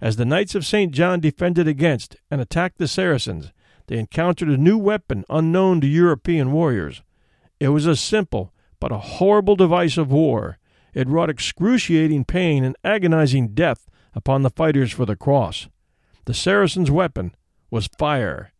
As 0.00 0.16
the 0.16 0.24
Knights 0.24 0.56
of 0.56 0.66
St. 0.66 0.90
John 0.90 1.20
defended 1.20 1.68
against 1.68 2.16
and 2.28 2.40
attacked 2.40 2.78
the 2.78 2.88
Saracens, 2.88 3.52
they 3.86 4.00
encountered 4.00 4.48
a 4.48 4.56
new 4.56 4.76
weapon 4.76 5.24
unknown 5.30 5.80
to 5.82 5.86
European 5.86 6.50
warriors. 6.50 7.02
It 7.58 7.68
was 7.68 7.86
a 7.86 7.96
simple 7.96 8.52
but 8.80 8.92
a 8.92 8.98
horrible 8.98 9.56
device 9.56 9.96
of 9.96 10.12
war. 10.12 10.58
It 10.94 11.08
wrought 11.08 11.30
excruciating 11.30 12.24
pain 12.24 12.64
and 12.64 12.76
agonizing 12.84 13.48
death 13.48 13.88
upon 14.14 14.42
the 14.42 14.50
fighters 14.50 14.92
for 14.92 15.06
the 15.06 15.16
cross. 15.16 15.68
The 16.26 16.34
Saracens' 16.34 16.90
weapon 16.90 17.34
was 17.70 17.88
fire, 17.98 18.52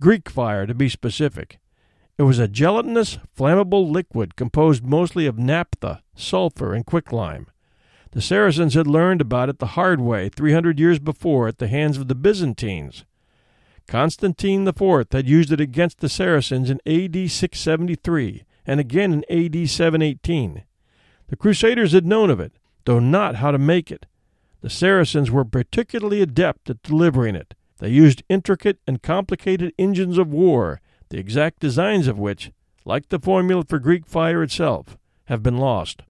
Greek 0.00 0.28
fire 0.28 0.66
to 0.66 0.74
be 0.74 0.88
specific. 0.88 1.58
It 2.18 2.24
was 2.24 2.38
a 2.38 2.48
gelatinous, 2.48 3.18
flammable 3.36 3.90
liquid 3.90 4.36
composed 4.36 4.84
mostly 4.84 5.26
of 5.26 5.38
naphtha, 5.38 6.02
sulfur, 6.14 6.74
and 6.74 6.84
quicklime. 6.84 7.46
The 8.12 8.20
Saracens 8.20 8.74
had 8.74 8.86
learned 8.86 9.20
about 9.20 9.48
it 9.48 9.58
the 9.58 9.78
hard 9.78 10.00
way 10.00 10.28
300 10.28 10.78
years 10.78 10.98
before 10.98 11.48
at 11.48 11.58
the 11.58 11.68
hands 11.68 11.96
of 11.96 12.08
the 12.08 12.14
Byzantines. 12.14 13.04
Constantine 13.86 14.66
IV 14.66 15.06
had 15.10 15.28
used 15.28 15.52
it 15.52 15.60
against 15.60 15.98
the 15.98 16.08
Saracens 16.08 16.70
in 16.70 16.80
AD 16.86 17.30
673 17.30 18.44
and 18.66 18.80
again 18.80 19.12
in 19.12 19.24
AD 19.28 19.68
718. 19.68 20.64
The 21.28 21.36
Crusaders 21.36 21.92
had 21.92 22.06
known 22.06 22.30
of 22.30 22.40
it, 22.40 22.52
though 22.84 23.00
not 23.00 23.36
how 23.36 23.50
to 23.50 23.58
make 23.58 23.90
it. 23.90 24.06
The 24.60 24.70
Saracens 24.70 25.30
were 25.30 25.44
particularly 25.44 26.22
adept 26.22 26.70
at 26.70 26.82
delivering 26.82 27.34
it. 27.34 27.54
They 27.78 27.88
used 27.88 28.22
intricate 28.28 28.78
and 28.86 29.02
complicated 29.02 29.72
engines 29.78 30.18
of 30.18 30.32
war 30.32 30.80
the 31.08 31.18
exact 31.18 31.58
designs 31.58 32.06
of 32.06 32.18
which, 32.18 32.52
like 32.84 33.08
the 33.10 33.18
formula 33.18 33.64
for 33.68 33.78
Greek 33.78 34.06
fire 34.06 34.42
itself, 34.42 34.96
have 35.26 35.42
been 35.42 35.58
lost. 35.58 36.02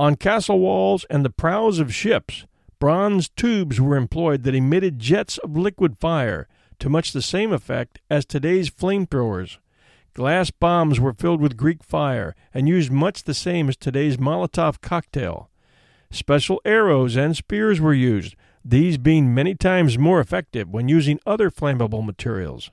On 0.00 0.16
castle 0.16 0.58
walls 0.58 1.04
and 1.08 1.24
the 1.24 1.30
prows 1.30 1.78
of 1.78 1.94
ships, 1.94 2.46
bronze 2.80 3.28
tubes 3.28 3.80
were 3.80 3.96
employed 3.96 4.42
that 4.42 4.54
emitted 4.54 4.98
jets 4.98 5.38
of 5.38 5.56
liquid 5.56 5.98
fire 6.00 6.48
to 6.78 6.88
much 6.88 7.12
the 7.12 7.22
same 7.22 7.52
effect 7.52 8.00
as 8.10 8.24
today's 8.24 8.70
flamethrowers. 8.70 9.58
Glass 10.14 10.50
bombs 10.50 11.00
were 11.00 11.12
filled 11.12 11.40
with 11.40 11.56
Greek 11.56 11.82
fire 11.82 12.36
and 12.52 12.68
used 12.68 12.92
much 12.92 13.24
the 13.24 13.34
same 13.34 13.68
as 13.68 13.76
today's 13.76 14.16
Molotov 14.16 14.80
cocktail. 14.80 15.50
Special 16.10 16.60
arrows 16.64 17.16
and 17.16 17.36
spears 17.36 17.80
were 17.80 17.94
used, 17.94 18.36
these 18.64 18.96
being 18.96 19.34
many 19.34 19.54
times 19.54 19.98
more 19.98 20.20
effective 20.20 20.70
when 20.70 20.88
using 20.88 21.18
other 21.26 21.50
flammable 21.50 22.04
materials. 22.04 22.70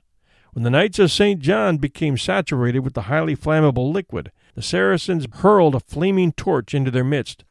When 0.52 0.62
the 0.62 0.70
Knights 0.70 0.98
of 0.98 1.10
St. 1.10 1.40
John 1.40 1.78
became 1.78 2.16
saturated 2.16 2.80
with 2.80 2.94
the 2.94 3.02
highly 3.02 3.34
flammable 3.34 3.92
liquid, 3.92 4.30
the 4.54 4.62
Saracens 4.62 5.26
hurled 5.32 5.74
a 5.74 5.80
flaming 5.80 6.32
torch 6.32 6.74
into 6.74 6.90
their 6.90 7.04
midst. 7.04 7.44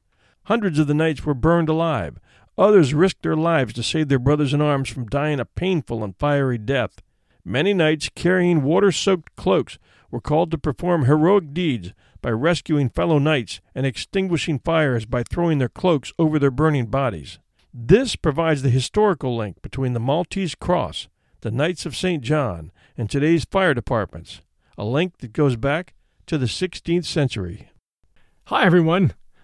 Hundreds 0.44 0.80
of 0.80 0.88
the 0.88 0.94
knights 0.94 1.26
were 1.26 1.34
burned 1.34 1.68
alive. 1.68 2.20
Others 2.62 2.94
risked 2.94 3.24
their 3.24 3.36
lives 3.36 3.74
to 3.74 3.82
save 3.82 4.08
their 4.08 4.20
brothers 4.20 4.54
in 4.54 4.62
arms 4.62 4.88
from 4.88 5.08
dying 5.08 5.40
a 5.40 5.46
painful 5.46 6.04
and 6.04 6.16
fiery 6.20 6.60
death. 6.60 7.02
Many 7.44 7.74
knights 7.74 8.12
carrying 8.14 8.62
water 8.62 8.92
soaked 8.92 9.36
cloaks 9.36 9.80
were 10.12 10.22
called 10.22 10.52
to 10.52 10.60
perform 10.60 11.06
heroic 11.06 11.56
deeds 11.56 11.92
by 12.22 12.30
rescuing 12.30 12.92
fellow 12.92 13.18
knights 13.18 13.62
and 13.74 13.88
extinguishing 13.88 14.60
fires 14.60 15.08
by 15.08 15.24
throwing 15.24 15.58
their 15.58 15.70
cloaks 15.70 16.14
over 16.20 16.38
their 16.38 16.52
burning 16.52 16.86
bodies. 16.86 17.40
This 17.74 18.16
provides 18.16 18.62
the 18.62 18.70
historical 18.70 19.36
link 19.36 19.64
between 19.64 19.94
the 19.94 20.00
Maltese 20.00 20.54
cross, 20.54 21.08
the 21.40 21.50
Knights 21.50 21.88
of 21.88 21.96
St. 21.96 22.22
John, 22.22 22.72
and 22.96 23.10
today's 23.10 23.44
fire 23.44 23.74
departments, 23.74 24.42
a 24.78 24.86
link 24.86 25.18
that 25.18 25.34
goes 25.34 25.56
back 25.56 25.96
to 26.28 26.38
the 26.38 26.46
16th 26.46 27.06
century. 27.06 27.72
Hi, 28.46 28.66
everyone. 28.66 29.16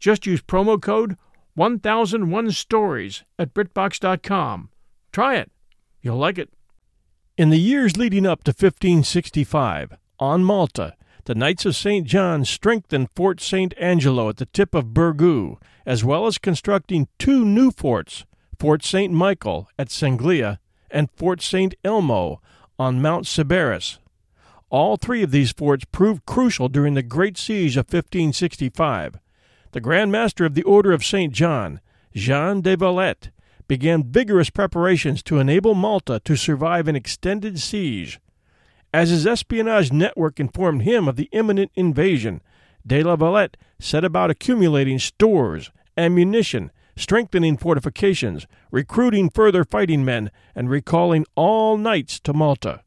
Just 0.00 0.26
use 0.26 0.40
promo 0.40 0.80
code 0.80 1.16
1001 1.54 2.50
Stories 2.52 3.22
at 3.38 3.52
BritBox.com. 3.52 4.70
Try 5.12 5.36
it. 5.36 5.52
You'll 6.00 6.16
like 6.16 6.38
it. 6.38 6.48
In 7.36 7.50
the 7.50 7.58
years 7.58 7.96
leading 7.96 8.26
up 8.26 8.42
to 8.44 8.50
1565, 8.50 9.96
on 10.18 10.42
Malta, 10.42 10.94
the 11.24 11.34
Knights 11.34 11.66
of 11.66 11.76
St. 11.76 12.06
John 12.06 12.44
strengthened 12.46 13.08
Fort 13.14 13.40
St. 13.40 13.74
Angelo 13.78 14.30
at 14.30 14.38
the 14.38 14.46
tip 14.46 14.74
of 14.74 14.86
Birgu, 14.86 15.58
as 15.84 16.02
well 16.02 16.26
as 16.26 16.38
constructing 16.38 17.08
two 17.18 17.44
new 17.44 17.70
forts 17.70 18.24
Fort 18.58 18.82
St. 18.82 19.12
Michael 19.12 19.68
at 19.78 19.88
Senglea 19.88 20.58
and 20.90 21.10
Fort 21.16 21.42
St. 21.42 21.74
Elmo 21.84 22.40
on 22.78 23.02
Mount 23.02 23.26
Sciberras. 23.26 23.98
All 24.70 24.96
three 24.96 25.22
of 25.22 25.30
these 25.30 25.52
forts 25.52 25.84
proved 25.84 26.24
crucial 26.26 26.68
during 26.68 26.94
the 26.94 27.02
Great 27.02 27.36
Siege 27.36 27.76
of 27.76 27.86
1565. 27.86 29.18
The 29.72 29.80
Grand 29.80 30.10
Master 30.10 30.44
of 30.44 30.54
the 30.54 30.64
Order 30.64 30.92
of 30.92 31.04
St. 31.04 31.32
John 31.32 31.80
Jean 32.14 32.60
de 32.60 32.76
Valette, 32.76 33.30
began 33.68 34.02
vigorous 34.02 34.50
preparations 34.50 35.22
to 35.22 35.38
enable 35.38 35.74
Malta 35.74 36.20
to 36.24 36.36
survive 36.36 36.88
an 36.88 36.96
extended 36.96 37.60
siege. 37.60 38.20
As 38.92 39.10
his 39.10 39.26
espionage 39.26 39.92
network 39.92 40.40
informed 40.40 40.82
him 40.82 41.06
of 41.06 41.14
the 41.16 41.28
imminent 41.32 41.70
invasion, 41.76 42.42
de 42.84 43.02
la 43.04 43.14
Valette 43.14 43.56
set 43.78 44.04
about 44.04 44.30
accumulating 44.30 44.98
stores, 44.98 45.70
ammunition, 45.96 46.72
strengthening 46.96 47.56
fortifications, 47.56 48.46
recruiting 48.72 49.30
further 49.30 49.64
fighting 49.64 50.04
men, 50.04 50.30
and 50.56 50.68
recalling 50.68 51.24
all 51.36 51.76
knights 51.76 52.18
to 52.18 52.32
Malta. 52.32 52.82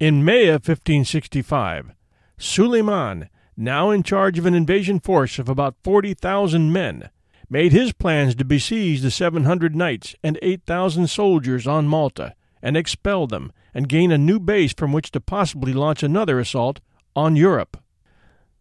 In 0.00 0.24
May 0.24 0.46
of 0.46 0.66
1565, 0.66 1.92
Suleiman, 2.38 3.28
now 3.56 3.90
in 3.90 4.02
charge 4.02 4.38
of 4.38 4.46
an 4.46 4.54
invasion 4.54 5.00
force 5.00 5.38
of 5.38 5.48
about 5.48 5.76
40,000 5.82 6.72
men, 6.72 7.10
made 7.48 7.72
his 7.72 7.92
plans 7.92 8.34
to 8.34 8.44
besiege 8.44 9.00
the 9.00 9.10
700 9.10 9.76
knights 9.76 10.14
and 10.22 10.38
8,000 10.42 11.08
soldiers 11.08 11.66
on 11.66 11.86
Malta 11.86 12.34
and 12.62 12.76
expel 12.76 13.26
them 13.26 13.52
and 13.74 13.88
gain 13.88 14.10
a 14.10 14.18
new 14.18 14.40
base 14.40 14.72
from 14.72 14.92
which 14.92 15.10
to 15.10 15.20
possibly 15.20 15.72
launch 15.72 16.02
another 16.02 16.40
assault 16.40 16.80
on 17.14 17.36
Europe. 17.36 17.76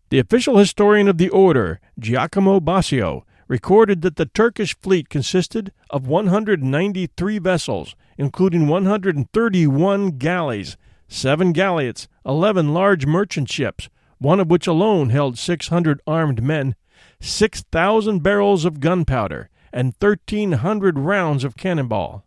The 0.09 0.19
official 0.19 0.57
historian 0.57 1.07
of 1.07 1.17
the 1.17 1.29
order, 1.29 1.79
Giacomo 1.97 2.59
Bosio, 2.59 3.23
recorded 3.47 4.01
that 4.01 4.15
the 4.15 4.25
Turkish 4.25 4.77
fleet 4.77 5.09
consisted 5.09 5.71
of 5.89 6.07
193 6.07 7.39
vessels, 7.39 7.95
including 8.17 8.67
131 8.67 10.11
galleys, 10.17 10.77
seven 11.07 11.53
galleots, 11.53 12.07
11 12.25 12.73
large 12.73 13.05
merchant 13.05 13.49
ships, 13.49 13.89
one 14.23 14.39
of 14.39 14.49
which 14.49 14.67
alone 14.67 15.09
held 15.09 15.37
600 15.37 15.99
armed 16.07 16.41
men, 16.41 16.75
6,000 17.19 18.23
barrels 18.23 18.63
of 18.63 18.79
gunpowder, 18.79 19.49
and 19.73 19.93
1,300 19.99 20.97
rounds 20.97 21.43
of 21.43 21.57
cannonball. 21.57 22.23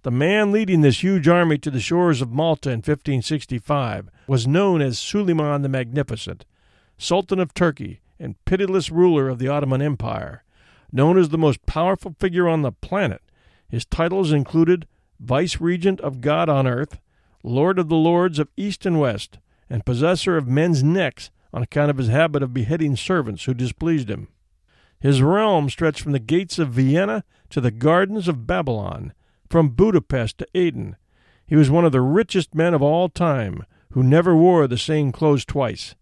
The 0.00 0.10
man 0.10 0.50
leading 0.50 0.80
this 0.80 1.02
huge 1.02 1.28
army 1.28 1.58
to 1.58 1.70
the 1.70 1.78
shores 1.78 2.22
of 2.22 2.32
Malta 2.32 2.70
in 2.70 2.78
1565 2.78 4.08
was 4.26 4.46
known 4.46 4.80
as 4.80 4.98
Suleiman 4.98 5.60
the 5.60 5.68
Magnificent, 5.68 6.46
Sultan 6.96 7.38
of 7.38 7.52
Turkey 7.52 8.00
and 8.18 8.42
pitiless 8.46 8.90
ruler 8.90 9.28
of 9.28 9.38
the 9.38 9.48
Ottoman 9.48 9.82
Empire. 9.82 10.42
Known 10.90 11.18
as 11.18 11.28
the 11.28 11.38
most 11.38 11.66
powerful 11.66 12.16
figure 12.18 12.48
on 12.48 12.62
the 12.62 12.72
planet, 12.72 13.20
his 13.68 13.84
titles 13.84 14.32
included 14.32 14.86
Vice 15.20 15.60
Regent 15.60 16.00
of 16.00 16.22
God 16.22 16.48
on 16.48 16.66
Earth, 16.66 16.98
Lord 17.42 17.78
of 17.78 17.90
the 17.90 17.96
Lords 17.96 18.38
of 18.38 18.48
East 18.56 18.86
and 18.86 18.98
West, 18.98 19.38
and 19.70 19.86
possessor 19.86 20.36
of 20.36 20.48
men's 20.48 20.82
necks 20.82 21.30
on 21.52 21.62
account 21.62 21.90
of 21.90 21.96
his 21.96 22.08
habit 22.08 22.42
of 22.42 22.52
beheading 22.52 22.96
servants 22.96 23.44
who 23.44 23.54
displeased 23.54 24.10
him. 24.10 24.28
His 25.00 25.22
realm 25.22 25.70
stretched 25.70 26.02
from 26.02 26.12
the 26.12 26.18
gates 26.18 26.58
of 26.58 26.70
Vienna 26.70 27.24
to 27.48 27.60
the 27.60 27.70
gardens 27.70 28.28
of 28.28 28.46
Babylon, 28.46 29.14
from 29.48 29.70
Budapest 29.70 30.38
to 30.38 30.46
Aden. 30.54 30.96
He 31.46 31.56
was 31.56 31.70
one 31.70 31.84
of 31.84 31.92
the 31.92 32.02
richest 32.02 32.54
men 32.54 32.74
of 32.74 32.82
all 32.82 33.08
time, 33.08 33.64
who 33.92 34.02
never 34.02 34.36
wore 34.36 34.66
the 34.66 34.78
same 34.78 35.10
clothes 35.10 35.44
twice, 35.44 35.94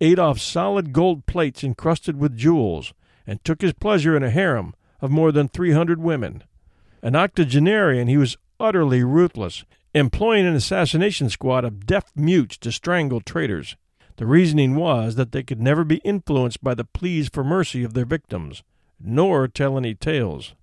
ate 0.00 0.18
off 0.18 0.40
solid 0.40 0.92
gold 0.92 1.26
plates 1.26 1.62
encrusted 1.62 2.18
with 2.18 2.36
jewels, 2.36 2.94
and 3.26 3.44
took 3.44 3.60
his 3.60 3.72
pleasure 3.72 4.16
in 4.16 4.22
a 4.22 4.30
harem 4.30 4.74
of 5.00 5.10
more 5.10 5.30
than 5.30 5.48
three 5.48 5.72
hundred 5.72 6.00
women. 6.00 6.42
An 7.02 7.14
octogenarian, 7.14 8.08
he 8.08 8.16
was 8.16 8.38
utterly 8.58 9.04
ruthless, 9.04 9.64
employing 9.94 10.46
an 10.46 10.54
assassination 10.54 11.30
squad 11.30 11.64
of 11.64 11.86
deaf 11.86 12.12
mutes 12.14 12.56
to 12.58 12.72
strangle 12.72 13.20
traitors. 13.20 13.76
The 14.16 14.26
reasoning 14.26 14.74
was 14.74 15.16
that 15.16 15.32
they 15.32 15.42
could 15.42 15.60
never 15.60 15.84
be 15.84 15.96
influenced 15.96 16.62
by 16.62 16.74
the 16.74 16.84
pleas 16.84 17.28
for 17.28 17.44
mercy 17.44 17.84
of 17.84 17.94
their 17.94 18.06
victims, 18.06 18.62
nor 18.98 19.46
tell 19.48 19.76
any 19.76 19.94
tales. 19.94 20.54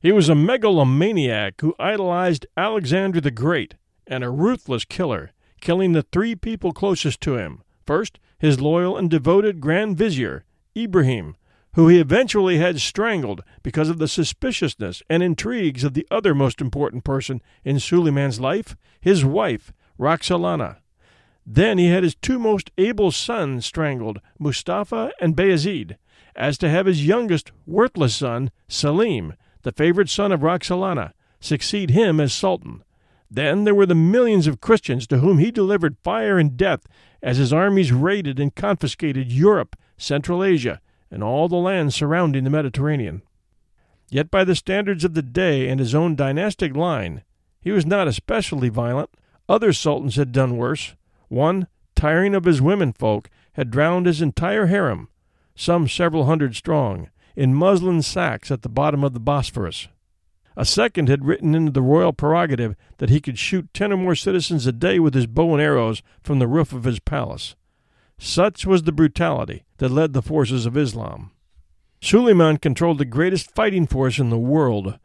He 0.00 0.10
was 0.10 0.28
a 0.28 0.34
megalomaniac 0.34 1.60
who 1.60 1.76
idolized 1.78 2.46
Alexander 2.56 3.20
the 3.20 3.30
Great 3.30 3.74
and 4.06 4.24
a 4.24 4.30
ruthless 4.30 4.84
killer, 4.84 5.30
killing 5.60 5.92
the 5.92 6.02
three 6.02 6.34
people 6.34 6.72
closest 6.72 7.20
to 7.20 7.36
him. 7.36 7.62
First, 7.86 8.18
his 8.38 8.60
loyal 8.60 8.96
and 8.96 9.08
devoted 9.08 9.60
Grand 9.60 9.96
Vizier, 9.96 10.44
Ibrahim, 10.76 11.36
who 11.74 11.88
he 11.88 11.98
eventually 11.98 12.58
had 12.58 12.80
strangled 12.80 13.42
because 13.62 13.88
of 13.88 13.98
the 13.98 14.08
suspiciousness 14.08 15.02
and 15.08 15.22
intrigues 15.22 15.84
of 15.84 15.94
the 15.94 16.06
other 16.10 16.34
most 16.34 16.60
important 16.60 17.04
person 17.04 17.40
in 17.64 17.80
Suleiman's 17.80 18.40
life, 18.40 18.76
his 19.00 19.24
wife, 19.24 19.72
Roxolana. 19.98 20.76
Then 21.46 21.78
he 21.78 21.88
had 21.88 22.02
his 22.04 22.14
two 22.14 22.38
most 22.38 22.70
able 22.78 23.10
sons 23.10 23.66
strangled, 23.66 24.20
Mustafa 24.38 25.12
and 25.20 25.34
Bayezid, 25.34 25.96
as 26.36 26.56
to 26.58 26.68
have 26.68 26.86
his 26.86 27.06
youngest, 27.06 27.52
worthless 27.66 28.14
son, 28.14 28.50
Selim, 28.68 29.34
the 29.62 29.72
favorite 29.72 30.08
son 30.08 30.30
of 30.30 30.40
Roxolana, 30.40 31.12
succeed 31.40 31.90
him 31.90 32.20
as 32.20 32.32
Sultan. 32.32 32.84
Then 33.30 33.64
there 33.64 33.74
were 33.74 33.86
the 33.86 33.94
millions 33.94 34.46
of 34.46 34.60
Christians 34.60 35.06
to 35.06 35.18
whom 35.18 35.38
he 35.38 35.50
delivered 35.50 35.96
fire 36.04 36.38
and 36.38 36.56
death 36.56 36.86
as 37.22 37.38
his 37.38 37.52
armies 37.52 37.92
raided 37.92 38.38
and 38.38 38.54
confiscated 38.54 39.32
Europe, 39.32 39.74
Central 39.96 40.44
Asia, 40.44 40.80
and 41.12 41.22
all 41.22 41.46
the 41.46 41.56
lands 41.56 41.94
surrounding 41.94 42.42
the 42.42 42.50
Mediterranean. 42.50 43.22
Yet, 44.08 44.30
by 44.30 44.44
the 44.44 44.56
standards 44.56 45.04
of 45.04 45.14
the 45.14 45.22
day 45.22 45.68
and 45.68 45.78
his 45.78 45.94
own 45.94 46.16
dynastic 46.16 46.74
line, 46.74 47.22
he 47.60 47.70
was 47.70 47.86
not 47.86 48.08
especially 48.08 48.70
violent. 48.70 49.10
Other 49.48 49.72
sultans 49.72 50.16
had 50.16 50.32
done 50.32 50.56
worse. 50.56 50.94
One, 51.28 51.68
tiring 51.94 52.34
of 52.34 52.44
his 52.44 52.62
womenfolk, 52.62 53.28
had 53.52 53.70
drowned 53.70 54.06
his 54.06 54.22
entire 54.22 54.66
harem, 54.66 55.08
some 55.54 55.86
several 55.86 56.24
hundred 56.24 56.56
strong, 56.56 57.10
in 57.36 57.54
muslin 57.54 58.02
sacks 58.02 58.50
at 58.50 58.62
the 58.62 58.68
bottom 58.68 59.04
of 59.04 59.12
the 59.12 59.20
Bosphorus. 59.20 59.88
A 60.56 60.64
second 60.64 61.08
had 61.08 61.24
written 61.24 61.54
into 61.54 61.72
the 61.72 61.82
royal 61.82 62.12
prerogative 62.12 62.74
that 62.98 63.10
he 63.10 63.20
could 63.20 63.38
shoot 63.38 63.72
ten 63.72 63.92
or 63.92 63.96
more 63.96 64.14
citizens 64.14 64.66
a 64.66 64.72
day 64.72 64.98
with 64.98 65.14
his 65.14 65.26
bow 65.26 65.52
and 65.52 65.62
arrows 65.62 66.02
from 66.22 66.38
the 66.38 66.48
roof 66.48 66.72
of 66.72 66.84
his 66.84 67.00
palace. 67.00 67.54
Such 68.24 68.64
was 68.64 68.84
the 68.84 68.92
brutality 68.92 69.64
that 69.78 69.90
led 69.90 70.12
the 70.12 70.22
forces 70.22 70.64
of 70.64 70.76
Islam. 70.76 71.32
Suleiman 72.00 72.58
controlled 72.58 72.98
the 72.98 73.04
greatest 73.04 73.52
fighting 73.52 73.84
force 73.84 74.20
in 74.20 74.30
the 74.30 74.38
world. 74.38 74.96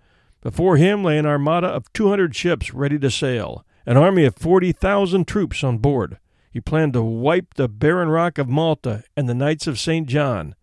Before 0.43 0.77
him 0.77 1.03
lay 1.03 1.17
an 1.17 1.25
armada 1.25 1.65
of 1.65 1.91
200 1.93 2.35
ships 2.35 2.75
ready 2.75 2.99
to 2.99 3.09
sail, 3.09 3.65
an 3.87 3.97
army 3.97 4.25
of 4.25 4.35
40,000 4.35 5.27
troops 5.27 5.63
on 5.63 5.79
board. 5.79 6.19
He 6.51 6.61
planned 6.61 6.93
to 6.93 7.01
wipe 7.01 7.55
the 7.55 7.67
barren 7.67 8.09
rock 8.09 8.37
of 8.37 8.47
Malta 8.47 9.03
and 9.17 9.27
the 9.27 9.33
Knights 9.33 9.65
of 9.65 9.79
St. 9.79 10.07
John 10.07 10.53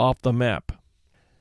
off 0.00 0.20
the 0.22 0.32
map. 0.32 0.72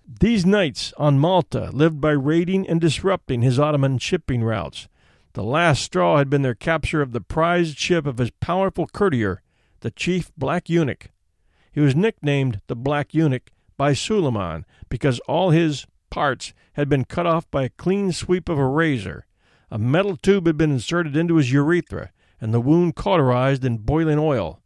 These 0.07 0.45
knights 0.45 0.93
on 0.95 1.17
Malta 1.17 1.71
lived 1.73 1.99
by 1.99 2.11
raiding 2.11 2.67
and 2.67 2.79
disrupting 2.79 3.41
his 3.41 3.57
Ottoman 3.57 3.97
shipping 3.97 4.43
routes. 4.43 4.87
The 5.33 5.43
last 5.43 5.81
straw 5.81 6.19
had 6.19 6.29
been 6.29 6.43
their 6.43 6.53
capture 6.53 7.01
of 7.01 7.13
the 7.13 7.21
prized 7.21 7.79
ship 7.79 8.05
of 8.05 8.19
his 8.19 8.29
powerful 8.39 8.85
courtier, 8.85 9.41
the 9.81 9.91
chief 9.91 10.31
black 10.37 10.69
eunuch. 10.69 11.09
He 11.71 11.81
was 11.81 11.95
nicknamed 11.95 12.61
the 12.67 12.75
Black 12.75 13.13
Eunuch 13.13 13.51
by 13.77 13.93
Suleiman 13.93 14.65
because 14.89 15.19
all 15.21 15.51
his 15.51 15.85
parts 16.09 16.53
had 16.73 16.89
been 16.89 17.05
cut 17.05 17.25
off 17.25 17.49
by 17.49 17.63
a 17.63 17.69
clean 17.69 18.11
sweep 18.11 18.49
of 18.49 18.57
a 18.57 18.67
razor. 18.67 19.25
A 19.69 19.77
metal 19.77 20.17
tube 20.17 20.47
had 20.47 20.57
been 20.57 20.71
inserted 20.71 21.15
into 21.15 21.37
his 21.37 21.51
urethra, 21.51 22.11
and 22.41 22.53
the 22.53 22.59
wound 22.59 22.95
cauterized 22.95 23.63
in 23.63 23.77
boiling 23.77 24.19
oil. 24.19 24.61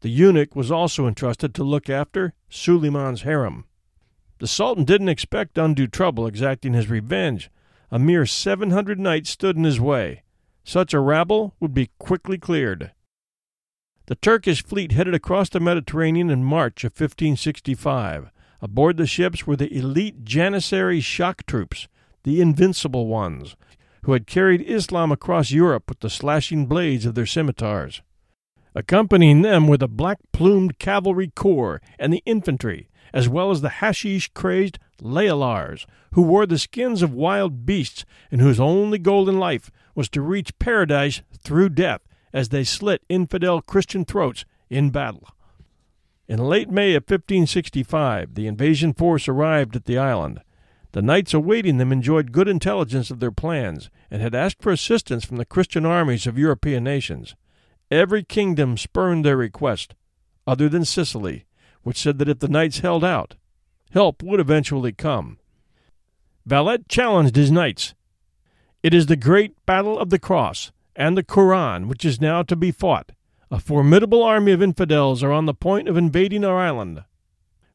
The 0.00 0.10
eunuch 0.10 0.54
was 0.54 0.70
also 0.70 1.08
entrusted 1.08 1.54
to 1.54 1.64
look 1.64 1.90
after 1.90 2.34
Suleiman's 2.48 3.22
harem. 3.22 3.64
The 4.38 4.46
Sultan 4.46 4.84
didn't 4.84 5.08
expect 5.08 5.58
undue 5.58 5.86
trouble 5.86 6.26
exacting 6.26 6.74
his 6.74 6.88
revenge. 6.88 7.50
A 7.90 7.98
mere 7.98 8.26
seven 8.26 8.70
hundred 8.70 9.00
knights 9.00 9.30
stood 9.30 9.56
in 9.56 9.64
his 9.64 9.80
way. 9.80 10.22
Such 10.62 10.94
a 10.94 11.00
rabble 11.00 11.54
would 11.58 11.74
be 11.74 11.90
quickly 11.98 12.38
cleared. 12.38 12.92
The 14.06 14.16
Turkish 14.16 14.62
fleet 14.62 14.92
headed 14.92 15.14
across 15.14 15.48
the 15.48 15.60
Mediterranean 15.60 16.28
in 16.28 16.44
March 16.44 16.84
of 16.84 16.92
1565. 16.92 18.30
Aboard 18.60 18.98
the 18.98 19.06
ships 19.06 19.46
were 19.46 19.56
the 19.56 19.74
elite 19.74 20.26
Janissary 20.26 21.00
shock 21.00 21.46
troops, 21.46 21.88
the 22.22 22.42
invincible 22.42 23.06
ones, 23.06 23.56
who 24.02 24.12
had 24.12 24.26
carried 24.26 24.60
Islam 24.60 25.10
across 25.10 25.52
Europe 25.52 25.84
with 25.88 26.00
the 26.00 26.10
slashing 26.10 26.66
blades 26.66 27.06
of 27.06 27.14
their 27.14 27.24
scimitars. 27.24 28.02
Accompanying 28.74 29.40
them 29.40 29.68
were 29.68 29.78
the 29.78 29.88
black 29.88 30.18
plumed 30.32 30.78
cavalry 30.78 31.28
corps 31.34 31.80
and 31.98 32.12
the 32.12 32.22
infantry, 32.26 32.90
as 33.14 33.26
well 33.26 33.50
as 33.50 33.62
the 33.62 33.80
hashish 33.80 34.28
crazed 34.34 34.78
Layalars, 35.00 35.86
who 36.12 36.20
wore 36.20 36.44
the 36.44 36.58
skins 36.58 37.00
of 37.00 37.14
wild 37.14 37.64
beasts 37.64 38.04
and 38.30 38.42
whose 38.42 38.60
only 38.60 38.98
goal 38.98 39.30
in 39.30 39.38
life 39.38 39.70
was 39.94 40.10
to 40.10 40.20
reach 40.20 40.58
paradise 40.58 41.22
through 41.42 41.70
death 41.70 42.02
as 42.34 42.48
they 42.50 42.64
slit 42.64 43.00
infidel 43.08 43.62
Christian 43.62 44.04
throats 44.04 44.44
in 44.68 44.90
battle. 44.90 45.28
In 46.26 46.38
late 46.38 46.68
May 46.68 46.94
of 46.94 47.04
1565, 47.04 48.34
the 48.34 48.48
invasion 48.48 48.92
force 48.92 49.28
arrived 49.28 49.76
at 49.76 49.84
the 49.84 49.98
island. 49.98 50.40
The 50.92 51.02
knights 51.02 51.32
awaiting 51.32 51.78
them 51.78 51.92
enjoyed 51.92 52.32
good 52.32 52.48
intelligence 52.48 53.10
of 53.10 53.20
their 53.20 53.30
plans 53.30 53.88
and 54.10 54.20
had 54.20 54.34
asked 54.34 54.60
for 54.60 54.72
assistance 54.72 55.24
from 55.24 55.36
the 55.36 55.44
Christian 55.44 55.86
armies 55.86 56.26
of 56.26 56.38
European 56.38 56.82
nations. 56.82 57.36
Every 57.90 58.24
kingdom 58.24 58.76
spurned 58.76 59.24
their 59.24 59.36
request, 59.36 59.94
other 60.46 60.68
than 60.68 60.84
Sicily, 60.84 61.44
which 61.82 61.98
said 61.98 62.18
that 62.18 62.28
if 62.28 62.40
the 62.40 62.48
knights 62.48 62.80
held 62.80 63.04
out, 63.04 63.36
help 63.92 64.22
would 64.22 64.40
eventually 64.40 64.92
come. 64.92 65.38
Valette 66.46 66.88
challenged 66.88 67.36
his 67.36 67.52
knights. 67.52 67.94
It 68.82 68.92
is 68.92 69.06
the 69.06 69.16
great 69.16 69.54
battle 69.66 69.98
of 69.98 70.10
the 70.10 70.18
cross 70.18 70.72
and 70.96 71.16
the 71.16 71.22
Koran 71.22 71.88
which 71.88 72.04
is 72.04 72.20
now 72.20 72.42
to 72.42 72.56
be 72.56 72.70
fought. 72.70 73.12
A 73.50 73.58
formidable 73.58 74.22
army 74.22 74.52
of 74.52 74.62
infidels 74.62 75.22
are 75.22 75.32
on 75.32 75.46
the 75.46 75.54
point 75.54 75.88
of 75.88 75.96
invading 75.96 76.44
our 76.44 76.58
island. 76.58 77.04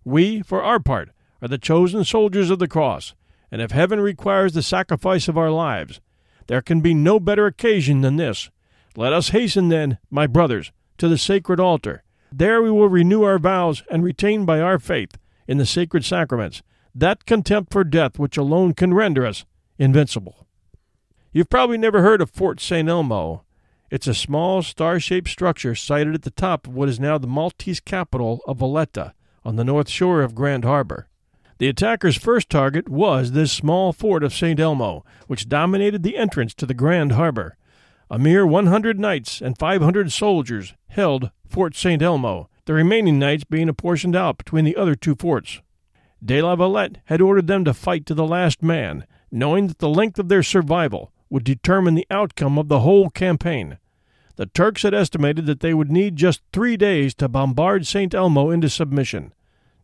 We, 0.03 0.41
for 0.41 0.63
our 0.63 0.79
part, 0.79 1.11
are 1.41 1.47
the 1.47 1.57
chosen 1.57 2.03
soldiers 2.03 2.49
of 2.49 2.59
the 2.59 2.67
cross, 2.67 3.13
and 3.51 3.61
if 3.61 3.71
heaven 3.71 3.99
requires 3.99 4.53
the 4.53 4.63
sacrifice 4.63 5.27
of 5.27 5.37
our 5.37 5.51
lives, 5.51 6.01
there 6.47 6.61
can 6.61 6.81
be 6.81 6.93
no 6.93 7.19
better 7.19 7.45
occasion 7.45 8.01
than 8.01 8.15
this. 8.15 8.49
Let 8.95 9.13
us 9.13 9.29
hasten, 9.29 9.69
then, 9.69 9.99
my 10.09 10.27
brothers, 10.27 10.71
to 10.97 11.07
the 11.07 11.17
sacred 11.17 11.59
altar. 11.59 12.03
There 12.31 12.61
we 12.61 12.71
will 12.71 12.89
renew 12.89 13.23
our 13.23 13.39
vows 13.39 13.83
and 13.89 14.03
retain 14.03 14.45
by 14.45 14.59
our 14.59 14.79
faith 14.79 15.17
in 15.47 15.57
the 15.57 15.65
sacred 15.65 16.05
sacraments 16.05 16.61
that 16.93 17.25
contempt 17.25 17.71
for 17.71 17.83
death 17.83 18.19
which 18.19 18.37
alone 18.37 18.73
can 18.73 18.93
render 18.93 19.25
us 19.25 19.45
invincible. 19.77 20.47
You've 21.31 21.49
probably 21.49 21.77
never 21.77 22.01
heard 22.01 22.21
of 22.21 22.31
Fort 22.31 22.59
St. 22.59 22.89
Elmo. 22.89 23.43
It's 23.91 24.07
a 24.07 24.15
small 24.15 24.63
star 24.63 24.99
shaped 24.99 25.29
structure 25.29 25.75
sited 25.75 26.15
at 26.15 26.23
the 26.23 26.31
top 26.31 26.65
of 26.65 26.73
what 26.73 26.89
is 26.89 26.99
now 26.99 27.19
the 27.19 27.27
Maltese 27.27 27.79
capital 27.79 28.41
of 28.47 28.57
Valletta 28.57 29.13
on 29.45 29.55
the 29.55 29.63
north 29.63 29.89
shore 29.89 30.23
of 30.23 30.33
Grand 30.33 30.65
Harbor. 30.65 31.07
The 31.59 31.67
attacker's 31.67 32.17
first 32.17 32.49
target 32.49 32.89
was 32.89 33.33
this 33.33 33.51
small 33.51 33.93
fort 33.93 34.23
of 34.23 34.33
St. 34.33 34.59
Elmo, 34.59 35.05
which 35.27 35.47
dominated 35.47 36.01
the 36.01 36.17
entrance 36.17 36.55
to 36.55 36.65
the 36.65 36.73
Grand 36.73 37.11
Harbor. 37.11 37.57
A 38.09 38.17
mere 38.17 38.47
100 38.47 38.99
knights 38.99 39.39
and 39.39 39.55
500 39.55 40.11
soldiers 40.11 40.73
held 40.87 41.29
Fort 41.47 41.75
St. 41.75 42.01
Elmo, 42.01 42.49
the 42.65 42.73
remaining 42.73 43.19
knights 43.19 43.43
being 43.43 43.69
apportioned 43.69 44.15
out 44.15 44.39
between 44.39 44.65
the 44.65 44.75
other 44.75 44.95
two 44.95 45.13
forts. 45.13 45.61
De 46.25 46.41
la 46.41 46.55
Valette 46.55 46.97
had 47.05 47.21
ordered 47.21 47.45
them 47.45 47.63
to 47.65 47.73
fight 47.75 48.07
to 48.07 48.15
the 48.15 48.25
last 48.25 48.63
man, 48.63 49.05
knowing 49.31 49.67
that 49.67 49.77
the 49.77 49.89
length 49.89 50.17
of 50.17 50.27
their 50.27 50.41
survival 50.41 51.11
would 51.29 51.43
determine 51.43 51.95
the 51.95 52.07
outcome 52.09 52.57
of 52.57 52.67
the 52.67 52.79
whole 52.79 53.09
campaign. 53.09 53.77
The 54.35 54.45
Turks 54.47 54.83
had 54.83 54.93
estimated 54.93 55.45
that 55.47 55.59
they 55.59 55.73
would 55.73 55.91
need 55.91 56.15
just 56.15 56.41
three 56.53 56.77
days 56.77 57.13
to 57.15 57.27
bombard 57.27 57.85
St. 57.85 58.13
Elmo 58.13 58.51
into 58.51 58.69
submission. 58.69 59.33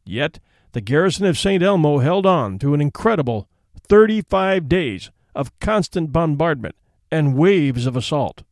Yet 0.06 0.40
the 0.72 0.82
garrison 0.82 1.26
of 1.26 1.38
St. 1.38 1.62
Elmo 1.62 2.00
held 2.00 2.26
on 2.26 2.58
through 2.58 2.74
an 2.74 2.82
incredible 2.82 3.48
35 3.88 4.70
days 4.70 5.12
of 5.36 5.58
constant 5.60 6.12
bombardment 6.12 6.76
and 7.12 7.36
waves 7.36 7.86
of 7.86 7.96
assault. 7.96 8.44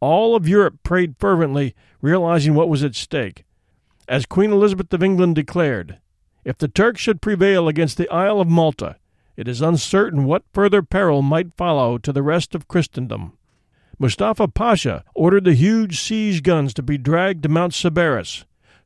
All 0.00 0.36
of 0.36 0.48
Europe 0.48 0.76
prayed 0.82 1.16
fervently, 1.18 1.74
realizing 2.00 2.54
what 2.54 2.68
was 2.68 2.84
at 2.84 2.94
stake. 2.94 3.44
As 4.08 4.26
Queen 4.26 4.52
Elizabeth 4.52 4.92
of 4.92 5.02
England 5.02 5.34
declared, 5.34 5.98
if 6.44 6.56
the 6.58 6.68
Turks 6.68 7.00
should 7.00 7.20
prevail 7.20 7.66
against 7.66 7.96
the 7.96 8.08
Isle 8.10 8.40
of 8.40 8.48
Malta, 8.48 8.96
it 9.36 9.46
is 9.46 9.60
uncertain 9.60 10.24
what 10.24 10.44
further 10.52 10.82
peril 10.82 11.22
might 11.22 11.56
follow 11.56 11.98
to 11.98 12.12
the 12.12 12.22
rest 12.22 12.54
of 12.54 12.68
Christendom. 12.68 13.36
Mustafa 13.98 14.48
Pasha 14.48 15.04
ordered 15.14 15.44
the 15.44 15.54
huge 15.54 16.00
siege 16.00 16.42
guns 16.42 16.74
to 16.74 16.82
be 16.82 16.98
dragged 16.98 17.42
to 17.42 17.48
Mount 17.48 17.72
Sciberras, 17.72 18.44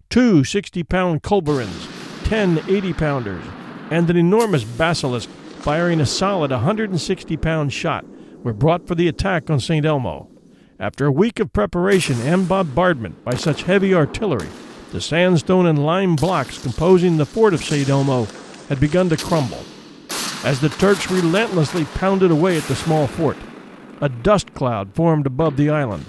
two 0.09 0.45
60 0.45 0.83
pound 0.85 1.23
culverins, 1.23 1.89
ten 2.25 2.63
80 2.69 2.93
pounders, 2.93 3.45
and 3.91 4.09
an 4.09 4.17
enormous 4.17 4.65
basilisk 4.65 5.29
firing 5.61 6.01
a 6.01 6.07
solid 6.07 6.51
160 6.51 7.37
pound 7.37 7.73
shot 7.73 8.05
were 8.43 8.53
brought 8.53 8.87
for 8.87 8.95
the 8.95 9.09
attack 9.09 9.51
on 9.51 9.61
St. 9.61 9.85
Elmo. 9.85 10.29
After 10.79 11.07
a 11.07 11.13
week 11.13 11.41
of 11.41 11.53
preparation 11.53 12.21
and 12.23 12.49
bombardment 12.49 13.23
by 13.25 13.35
such 13.35 13.65
heavy 13.65 13.95
artillery, 13.95 14.49
the 14.93 15.01
sandstone 15.01 15.67
and 15.67 15.85
lime 15.85 16.17
blocks 16.17 16.61
composing 16.61 17.17
the 17.17 17.27
fort 17.27 17.53
of 17.53 17.63
St. 17.63 17.89
Elmo 17.89 18.27
had 18.69 18.81
begun 18.81 19.09
to 19.11 19.17
crumble. 19.17 19.63
As 20.45 20.61
the 20.61 20.69
Turks 20.69 21.11
relentlessly 21.11 21.85
pounded 21.85 22.31
away 22.31 22.57
at 22.57 22.65
the 22.65 22.75
small 22.75 23.07
fort, 23.07 23.37
a 24.01 24.09
dust 24.09 24.55
cloud 24.55 24.95
formed 24.95 25.27
above 25.27 25.57
the 25.57 25.71
island. 25.71 26.05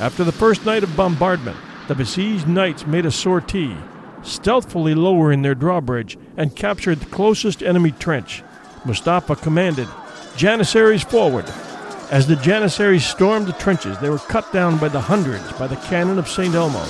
After 0.00 0.24
the 0.24 0.32
first 0.32 0.64
night 0.64 0.84
of 0.84 0.96
bombardment, 0.96 1.56
the 1.88 1.94
besieged 1.94 2.46
knights 2.46 2.86
made 2.86 3.06
a 3.06 3.10
sortie 3.10 3.76
stealthily 4.22 4.94
lowering 4.94 5.42
their 5.42 5.54
drawbridge, 5.54 6.18
and 6.36 6.56
captured 6.56 7.00
the 7.00 7.06
closest 7.06 7.62
enemy 7.62 7.92
trench. 7.92 8.42
Mustafa 8.84 9.36
commanded, 9.36 9.88
Janissaries 10.36 11.02
forward! 11.02 11.46
As 12.10 12.26
the 12.26 12.36
Janissaries 12.36 13.06
stormed 13.06 13.46
the 13.46 13.52
trenches, 13.52 13.96
they 13.98 14.10
were 14.10 14.18
cut 14.18 14.52
down 14.52 14.78
by 14.78 14.88
the 14.88 15.00
hundreds 15.00 15.52
by 15.52 15.66
the 15.66 15.76
cannon 15.76 16.18
of 16.18 16.28
St. 16.28 16.54
Elmo. 16.54 16.84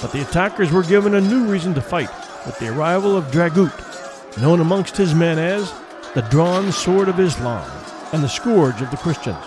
But 0.00 0.12
the 0.12 0.22
attackers 0.22 0.70
were 0.70 0.82
given 0.82 1.14
a 1.14 1.20
new 1.20 1.46
reason 1.46 1.74
to 1.74 1.80
fight 1.80 2.10
with 2.46 2.58
the 2.58 2.68
arrival 2.68 3.16
of 3.16 3.24
Dragut, 3.26 3.91
known 4.38 4.60
amongst 4.60 4.96
his 4.96 5.14
men 5.14 5.38
as 5.38 5.72
the 6.14 6.22
drawn 6.22 6.72
sword 6.72 7.08
of 7.08 7.20
Islam 7.20 7.68
and 8.12 8.22
the 8.22 8.28
scourge 8.28 8.80
of 8.82 8.90
the 8.90 8.96
Christians. 8.96 9.44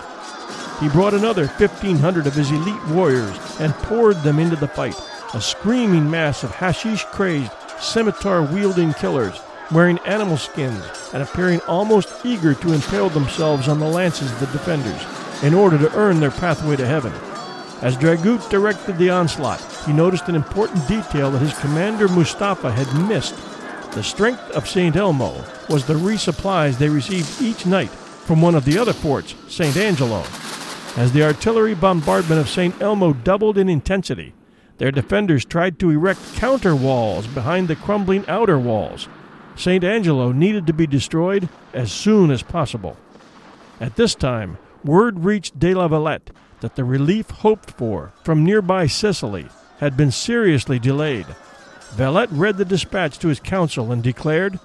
He 0.80 0.88
brought 0.88 1.14
another 1.14 1.46
1,500 1.46 2.26
of 2.26 2.34
his 2.34 2.50
elite 2.50 2.86
warriors 2.88 3.38
and 3.60 3.72
poured 3.74 4.16
them 4.22 4.38
into 4.38 4.56
the 4.56 4.68
fight 4.68 5.00
a 5.34 5.40
screaming 5.40 6.08
mass 6.10 6.44
of 6.44 6.50
hashish 6.50 7.04
crazed, 7.06 7.52
scimitar 7.80 8.42
wielding 8.42 8.92
killers 8.94 9.40
wearing 9.70 9.98
animal 10.06 10.36
skins 10.36 10.84
and 11.12 11.22
appearing 11.22 11.60
almost 11.62 12.24
eager 12.24 12.54
to 12.54 12.72
impale 12.72 13.08
themselves 13.08 13.68
on 13.68 13.80
the 13.80 13.86
lances 13.86 14.30
of 14.30 14.40
the 14.40 14.46
defenders 14.46 15.04
in 15.42 15.54
order 15.54 15.76
to 15.76 15.94
earn 15.96 16.20
their 16.20 16.30
pathway 16.30 16.76
to 16.76 16.86
heaven. 16.86 17.12
As 17.82 17.96
Dragut 17.96 18.48
directed 18.48 18.96
the 18.96 19.10
onslaught, 19.10 19.60
he 19.84 19.92
noticed 19.92 20.28
an 20.28 20.34
important 20.34 20.86
detail 20.88 21.30
that 21.30 21.42
his 21.42 21.58
commander 21.58 22.08
Mustafa 22.08 22.72
had 22.72 23.08
missed. 23.08 23.34
The 23.96 24.02
strength 24.02 24.50
of 24.50 24.68
St. 24.68 24.94
Elmo 24.94 25.42
was 25.70 25.86
the 25.86 25.94
resupplies 25.94 26.76
they 26.76 26.90
received 26.90 27.40
each 27.40 27.64
night 27.64 27.88
from 27.88 28.42
one 28.42 28.54
of 28.54 28.66
the 28.66 28.76
other 28.76 28.92
forts, 28.92 29.34
St. 29.48 29.74
Angelo. 29.74 30.22
As 30.98 31.12
the 31.12 31.22
artillery 31.22 31.74
bombardment 31.74 32.38
of 32.38 32.50
St. 32.50 32.78
Elmo 32.82 33.14
doubled 33.14 33.56
in 33.56 33.70
intensity, 33.70 34.34
their 34.76 34.90
defenders 34.90 35.46
tried 35.46 35.78
to 35.78 35.88
erect 35.88 36.20
counter 36.34 36.76
walls 36.76 37.26
behind 37.26 37.68
the 37.68 37.74
crumbling 37.74 38.28
outer 38.28 38.58
walls. 38.58 39.08
St. 39.56 39.82
Angelo 39.82 40.30
needed 40.30 40.66
to 40.66 40.74
be 40.74 40.86
destroyed 40.86 41.48
as 41.72 41.90
soon 41.90 42.30
as 42.30 42.42
possible. 42.42 42.98
At 43.80 43.96
this 43.96 44.14
time, 44.14 44.58
word 44.84 45.20
reached 45.20 45.58
de 45.58 45.72
la 45.72 45.88
Valette 45.88 46.32
that 46.60 46.76
the 46.76 46.84
relief 46.84 47.30
hoped 47.30 47.70
for 47.70 48.12
from 48.22 48.44
nearby 48.44 48.88
Sicily 48.88 49.46
had 49.78 49.96
been 49.96 50.10
seriously 50.10 50.78
delayed. 50.78 51.24
Valette 51.96 52.30
read 52.30 52.58
the 52.58 52.66
dispatch 52.66 53.18
to 53.18 53.28
his 53.28 53.40
council 53.40 53.90
and 53.90 54.02
declared, 54.02 54.60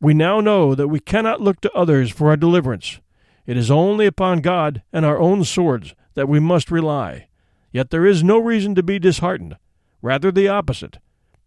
We 0.00 0.14
now 0.14 0.40
know 0.40 0.74
that 0.74 0.88
we 0.88 0.98
cannot 0.98 1.42
look 1.42 1.60
to 1.60 1.72
others 1.72 2.10
for 2.10 2.30
our 2.30 2.36
deliverance. 2.38 2.98
It 3.44 3.58
is 3.58 3.70
only 3.70 4.06
upon 4.06 4.40
God 4.40 4.82
and 4.90 5.04
our 5.04 5.18
own 5.18 5.44
swords 5.44 5.94
that 6.14 6.30
we 6.30 6.40
must 6.40 6.70
rely. 6.70 7.28
Yet 7.72 7.90
there 7.90 8.06
is 8.06 8.24
no 8.24 8.38
reason 8.38 8.74
to 8.76 8.82
be 8.82 8.98
disheartened, 8.98 9.58
rather 10.00 10.32
the 10.32 10.48
opposite, 10.48 10.96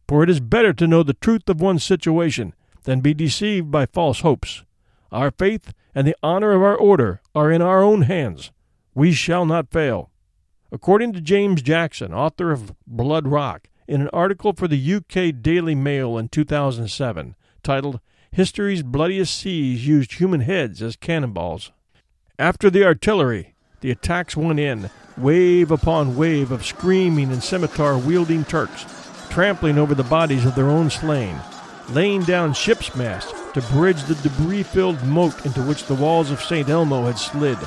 for 0.07 0.21
it 0.21 0.29
is 0.29 0.39
better 0.39 0.73
to 0.73 0.85
know 0.85 1.01
the 1.01 1.15
truth 1.15 1.49
of 1.49 1.59
one's 1.59 1.83
situation 1.83 2.53
than 2.83 3.01
be 3.01 3.15
deceived 3.15 3.71
by 3.71 3.87
false 3.87 4.19
hopes. 4.19 4.63
Our 5.11 5.31
faith 5.31 5.73
and 5.95 6.07
the 6.07 6.15
honor 6.21 6.51
of 6.51 6.61
our 6.61 6.75
order 6.75 7.19
are 7.33 7.51
in 7.51 7.63
our 7.63 7.81
own 7.81 8.03
hands. 8.03 8.51
We 8.93 9.11
shall 9.11 9.47
not 9.47 9.71
fail. 9.71 10.11
According 10.71 11.13
to 11.13 11.21
James 11.21 11.63
Jackson, 11.63 12.13
author 12.13 12.51
of 12.51 12.75
Blood 12.85 13.27
Rock, 13.27 13.69
in 13.87 14.01
an 14.01 14.09
article 14.13 14.53
for 14.53 14.67
the 14.67 14.93
UK 14.95 15.41
Daily 15.41 15.75
Mail 15.75 16.17
in 16.17 16.29
2007 16.29 17.35
titled 17.63 17.99
History's 18.31 18.83
Bloodiest 18.83 19.37
Siege 19.37 19.87
Used 19.87 20.13
Human 20.13 20.41
Heads 20.41 20.81
as 20.81 20.95
Cannonballs. 20.95 21.71
After 22.39 22.69
the 22.69 22.83
artillery, 22.83 23.53
the 23.81 23.91
attacks 23.91 24.35
went 24.35 24.59
in, 24.59 24.89
wave 25.17 25.71
upon 25.71 26.15
wave 26.15 26.51
of 26.51 26.65
screaming 26.65 27.31
and 27.31 27.43
scimitar 27.43 27.97
wielding 27.97 28.43
Turks, 28.43 28.85
trampling 29.29 29.77
over 29.77 29.93
the 29.93 30.03
bodies 30.03 30.45
of 30.45 30.55
their 30.55 30.69
own 30.69 30.89
slain, 30.89 31.39
laying 31.89 32.23
down 32.23 32.53
ship's 32.53 32.95
masts 32.95 33.31
to 33.53 33.61
bridge 33.73 34.01
the 34.03 34.15
debris 34.15 34.63
filled 34.63 35.03
moat 35.03 35.45
into 35.45 35.61
which 35.61 35.85
the 35.85 35.95
walls 35.95 36.31
of 36.31 36.41
St. 36.41 36.67
Elmo 36.69 37.05
had 37.05 37.19
slid. 37.19 37.57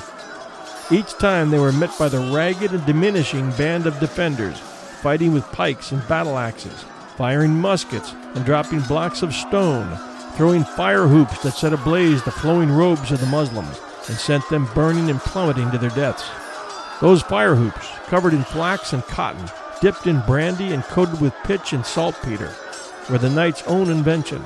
Each 0.91 1.13
time 1.13 1.49
they 1.49 1.59
were 1.59 1.71
met 1.71 1.97
by 1.97 2.09
the 2.09 2.31
ragged 2.33 2.71
and 2.71 2.85
diminishing 2.85 3.51
band 3.51 3.87
of 3.87 3.99
defenders, 3.99 4.61
fighting 5.07 5.31
with 5.31 5.49
pikes 5.53 5.93
and 5.93 6.05
battle 6.09 6.37
axes, 6.37 6.83
firing 7.15 7.51
muskets 7.51 8.11
and 8.35 8.43
dropping 8.43 8.81
blocks 8.81 9.21
of 9.21 9.33
stone, 9.33 9.97
throwing 10.33 10.65
fire 10.65 11.07
hoops 11.07 11.41
that 11.41 11.53
set 11.53 11.71
ablaze 11.71 12.21
the 12.23 12.29
flowing 12.31 12.69
robes 12.69 13.09
of 13.09 13.21
the 13.21 13.25
Muslims 13.27 13.79
and 14.09 14.17
sent 14.17 14.43
them 14.49 14.67
burning 14.75 15.09
and 15.09 15.21
plummeting 15.21 15.71
to 15.71 15.77
their 15.77 15.91
deaths. 15.91 16.29
Those 16.99 17.21
fire 17.21 17.55
hoops, 17.55 17.87
covered 18.07 18.33
in 18.33 18.43
flax 18.43 18.91
and 18.91 19.01
cotton, 19.03 19.49
dipped 19.79 20.07
in 20.07 20.19
brandy 20.27 20.73
and 20.73 20.83
coated 20.83 21.21
with 21.21 21.33
pitch 21.45 21.71
and 21.71 21.85
saltpeter, 21.85 22.53
were 23.09 23.17
the 23.17 23.29
knight's 23.29 23.63
own 23.63 23.89
invention. 23.89 24.43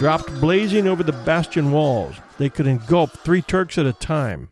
Dropped 0.00 0.40
blazing 0.40 0.88
over 0.88 1.04
the 1.04 1.12
bastion 1.12 1.70
walls, 1.70 2.16
they 2.36 2.48
could 2.48 2.66
engulf 2.66 3.12
three 3.12 3.42
Turks 3.42 3.78
at 3.78 3.86
a 3.86 3.92
time. 3.92 4.48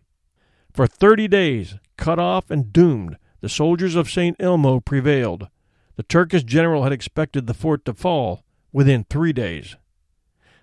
For 0.73 0.87
thirty 0.87 1.27
days, 1.27 1.75
cut 1.97 2.21
off 2.21 2.49
and 2.49 2.73
doomed, 2.73 3.17
the 3.41 3.49
soldiers 3.49 3.95
of 3.95 4.11
St. 4.11 4.37
Elmo 4.41 4.81
prevailed. 4.81 5.49
The 5.97 6.03
Turkish 6.03 6.45
general 6.45 6.83
had 6.83 6.93
expected 6.93 7.47
the 7.47 7.55
fort 7.55 7.85
to 7.85 7.95
fall 7.95 8.45
within 8.73 9.05
three 9.05 9.33
days. 9.33 9.77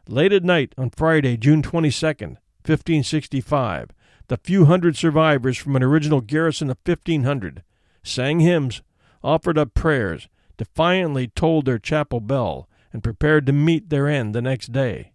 Late 0.07 0.33
at 0.33 0.43
night 0.43 0.73
on 0.77 0.89
Friday, 0.89 1.38
June 1.38 1.62
22nd, 1.62 2.38
1565, 2.65 3.89
the 4.27 4.38
few 4.38 4.65
hundred 4.65 4.97
survivors 4.97 5.57
from 5.57 5.75
an 5.75 5.83
original 5.83 6.21
garrison 6.21 6.69
of 6.69 6.77
1,500 6.86 7.63
sang 8.03 8.41
hymns, 8.41 8.81
offered 9.23 9.57
up 9.57 9.73
prayers, 9.73 10.27
defiantly 10.57 11.27
tolled 11.27 11.65
their 11.65 11.79
chapel 11.79 12.19
bell, 12.19 12.67
and 12.91 13.03
prepared 13.03 13.45
to 13.45 13.53
meet 13.53 13.89
their 13.89 14.07
end 14.07 14.36
the 14.36 14.41
next 14.41 14.71
day. 14.71 15.13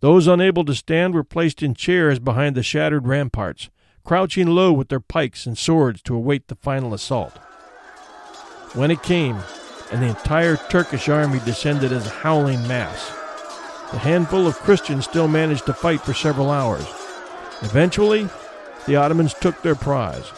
Those 0.00 0.26
unable 0.26 0.64
to 0.64 0.74
stand 0.74 1.12
were 1.12 1.24
placed 1.24 1.62
in 1.62 1.74
chairs 1.74 2.18
behind 2.18 2.56
the 2.56 2.62
shattered 2.62 3.06
ramparts, 3.06 3.68
crouching 4.04 4.46
low 4.46 4.72
with 4.72 4.88
their 4.88 5.00
pikes 5.00 5.46
and 5.46 5.56
swords 5.56 6.02
to 6.02 6.14
await 6.14 6.48
the 6.48 6.54
final 6.54 6.94
assault. 6.94 7.36
When 8.74 8.90
it 8.90 9.02
came, 9.02 9.38
and 9.92 10.02
the 10.02 10.08
entire 10.08 10.56
Turkish 10.56 11.08
army 11.08 11.40
descended 11.44 11.92
as 11.92 12.06
a 12.06 12.10
howling 12.10 12.66
mass, 12.68 13.10
the 13.90 13.98
handful 13.98 14.46
of 14.46 14.58
Christians 14.58 15.04
still 15.04 15.26
managed 15.26 15.66
to 15.66 15.74
fight 15.74 16.00
for 16.00 16.14
several 16.14 16.50
hours. 16.50 16.86
Eventually, 17.62 18.28
the 18.86 18.96
Ottomans 18.96 19.34
took 19.34 19.60
their 19.62 19.74
prize. 19.74 20.30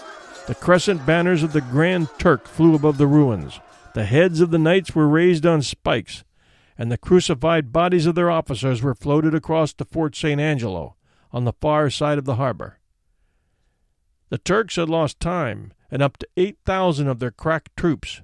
The 0.47 0.55
crescent 0.55 1.05
banners 1.05 1.43
of 1.43 1.53
the 1.53 1.61
Grand 1.61 2.09
Turk 2.19 2.49
flew 2.49 2.75
above 2.75 2.99
the 2.99 3.07
ruins. 3.07 3.61
The 3.95 4.07
heads 4.07 4.41
of 4.41 4.51
the 4.51 4.59
knights 4.59 4.95
were 4.95 5.07
raised 5.07 5.45
on 5.45 5.61
spikes, 5.61 6.25
and 6.79 6.91
the 6.91 6.97
crucified 6.97 7.73
bodies 7.73 8.07
of 8.07 8.15
their 8.15 8.31
officers 8.31 8.83
were 8.83 8.95
floated 8.95 9.35
across 9.35 9.75
to 9.75 9.85
Fort 9.85 10.17
St. 10.17 10.41
Angelo 10.41 10.97
on 11.31 11.45
the 11.45 11.53
far 11.53 11.91
side 11.91 12.19
of 12.19 12.25
the 12.25 12.37
harbor. 12.37 12.79
The 14.33 14.39
Turks 14.39 14.77
had 14.77 14.89
lost 14.89 15.21
time 15.21 15.75
and 15.91 16.01
up 16.01 16.17
to 16.17 16.29
8,000 16.39 17.07
of 17.07 17.19
their 17.19 17.31
crack 17.31 17.69
troops. 17.77 18.23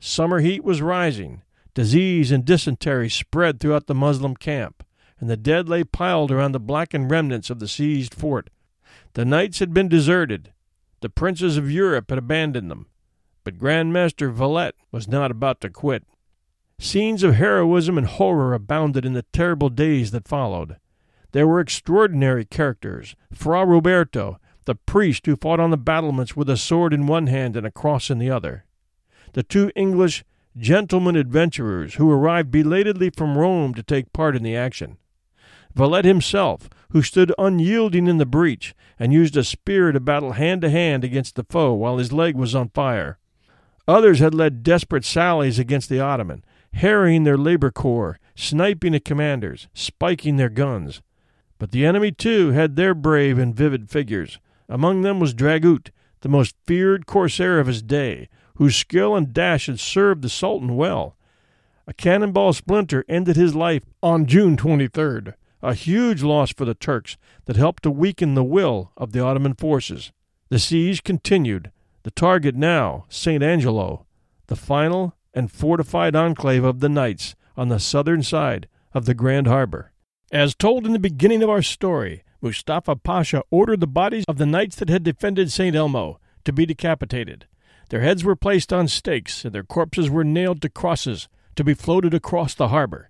Summer 0.00 0.40
heat 0.40 0.64
was 0.64 0.80
rising. 0.80 1.42
Disease 1.74 2.32
and 2.32 2.46
dysentery 2.46 3.10
spread 3.10 3.60
throughout 3.60 3.86
the 3.86 3.94
Moslem 3.94 4.36
camp, 4.36 4.82
and 5.20 5.28
the 5.28 5.36
dead 5.36 5.68
lay 5.68 5.84
piled 5.84 6.32
around 6.32 6.52
the 6.52 6.58
blackened 6.60 7.10
remnants 7.10 7.50
of 7.50 7.58
the 7.58 7.68
seized 7.68 8.14
fort. 8.14 8.48
The 9.12 9.26
knights 9.26 9.58
had 9.58 9.74
been 9.74 9.86
deserted. 9.86 10.54
The 11.02 11.10
princes 11.10 11.58
of 11.58 11.70
Europe 11.70 12.08
had 12.08 12.18
abandoned 12.18 12.70
them. 12.70 12.86
But 13.44 13.58
Grand 13.58 13.92
Master 13.92 14.30
Valette 14.30 14.76
was 14.90 15.08
not 15.08 15.30
about 15.30 15.60
to 15.60 15.68
quit. 15.68 16.04
Scenes 16.78 17.22
of 17.22 17.34
heroism 17.34 17.98
and 17.98 18.06
horror 18.06 18.54
abounded 18.54 19.04
in 19.04 19.12
the 19.12 19.26
terrible 19.30 19.68
days 19.68 20.10
that 20.12 20.26
followed. 20.26 20.78
There 21.32 21.46
were 21.46 21.60
extraordinary 21.60 22.46
characters. 22.46 23.14
Fra 23.30 23.66
Roberto, 23.66 24.38
the 24.64 24.74
priest 24.74 25.26
who 25.26 25.36
fought 25.36 25.60
on 25.60 25.70
the 25.70 25.76
battlements 25.76 26.36
with 26.36 26.48
a 26.48 26.56
sword 26.56 26.92
in 26.92 27.06
one 27.06 27.26
hand 27.26 27.56
and 27.56 27.66
a 27.66 27.70
cross 27.70 28.10
in 28.10 28.18
the 28.18 28.30
other. 28.30 28.64
The 29.32 29.42
two 29.42 29.70
English 29.74 30.24
gentlemen 30.56 31.16
adventurers 31.16 31.94
who 31.94 32.10
arrived 32.10 32.50
belatedly 32.50 33.10
from 33.10 33.36
Rome 33.36 33.74
to 33.74 33.82
take 33.82 34.12
part 34.12 34.36
in 34.36 34.42
the 34.42 34.56
action. 34.56 34.98
Valette 35.74 36.04
himself, 36.04 36.68
who 36.90 37.02
stood 37.02 37.34
unyielding 37.36 38.06
in 38.06 38.18
the 38.18 38.26
breach 38.26 38.74
and 38.98 39.12
used 39.12 39.36
a 39.36 39.42
spear 39.42 39.90
to 39.90 39.98
battle 39.98 40.32
hand 40.32 40.62
to 40.62 40.70
hand 40.70 41.02
against 41.02 41.34
the 41.34 41.44
foe 41.50 41.72
while 41.72 41.98
his 41.98 42.12
leg 42.12 42.36
was 42.36 42.54
on 42.54 42.68
fire. 42.68 43.18
Others 43.88 44.20
had 44.20 44.34
led 44.34 44.62
desperate 44.62 45.04
sallies 45.04 45.58
against 45.58 45.88
the 45.88 46.00
Ottoman, 46.00 46.44
harrying 46.74 47.24
their 47.24 47.36
labor 47.36 47.72
corps, 47.72 48.18
sniping 48.36 48.94
at 48.94 49.04
commanders, 49.04 49.68
spiking 49.74 50.36
their 50.36 50.48
guns. 50.48 51.02
But 51.58 51.72
the 51.72 51.84
enemy, 51.84 52.12
too, 52.12 52.50
had 52.50 52.76
their 52.76 52.94
brave 52.94 53.38
and 53.38 53.54
vivid 53.54 53.90
figures. 53.90 54.38
Among 54.68 55.02
them 55.02 55.20
was 55.20 55.34
Dragut, 55.34 55.90
the 56.20 56.28
most 56.28 56.54
feared 56.66 57.06
corsair 57.06 57.60
of 57.60 57.66
his 57.66 57.82
day, 57.82 58.28
whose 58.56 58.76
skill 58.76 59.14
and 59.14 59.32
dash 59.32 59.66
had 59.66 59.78
served 59.78 60.22
the 60.22 60.28
Sultan 60.28 60.76
well. 60.76 61.16
A 61.86 61.92
cannonball 61.92 62.52
splinter 62.54 63.04
ended 63.08 63.36
his 63.36 63.54
life 63.54 63.82
on 64.02 64.26
June 64.26 64.56
23rd, 64.56 65.34
a 65.62 65.74
huge 65.74 66.22
loss 66.22 66.52
for 66.52 66.64
the 66.64 66.74
Turks 66.74 67.16
that 67.44 67.56
helped 67.56 67.82
to 67.82 67.90
weaken 67.90 68.34
the 68.34 68.44
will 68.44 68.92
of 68.96 69.12
the 69.12 69.20
Ottoman 69.20 69.54
forces. 69.54 70.12
The 70.48 70.58
siege 70.58 71.02
continued, 71.02 71.70
the 72.02 72.10
target 72.10 72.54
now 72.54 73.04
St. 73.08 73.42
Angelo, 73.42 74.06
the 74.46 74.56
final 74.56 75.14
and 75.34 75.50
fortified 75.50 76.16
enclave 76.16 76.64
of 76.64 76.80
the 76.80 76.88
Knights 76.88 77.34
on 77.56 77.68
the 77.68 77.80
southern 77.80 78.22
side 78.22 78.68
of 78.92 79.04
the 79.04 79.14
Grand 79.14 79.46
Harbor. 79.46 79.92
As 80.32 80.54
told 80.54 80.86
in 80.86 80.92
the 80.92 80.98
beginning 80.98 81.42
of 81.42 81.50
our 81.50 81.62
story, 81.62 82.23
Mustafa 82.44 82.94
Pasha 82.94 83.42
ordered 83.50 83.80
the 83.80 83.86
bodies 83.86 84.26
of 84.28 84.36
the 84.36 84.44
knights 84.44 84.76
that 84.76 84.90
had 84.90 85.02
defended 85.02 85.50
St. 85.50 85.74
Elmo 85.74 86.20
to 86.44 86.52
be 86.52 86.66
decapitated. 86.66 87.46
Their 87.88 88.02
heads 88.02 88.22
were 88.22 88.36
placed 88.36 88.70
on 88.70 88.86
stakes, 88.86 89.46
and 89.46 89.54
their 89.54 89.62
corpses 89.64 90.10
were 90.10 90.24
nailed 90.24 90.60
to 90.60 90.68
crosses 90.68 91.26
to 91.56 91.64
be 91.64 91.72
floated 91.72 92.12
across 92.12 92.52
the 92.52 92.68
harbor. 92.68 93.08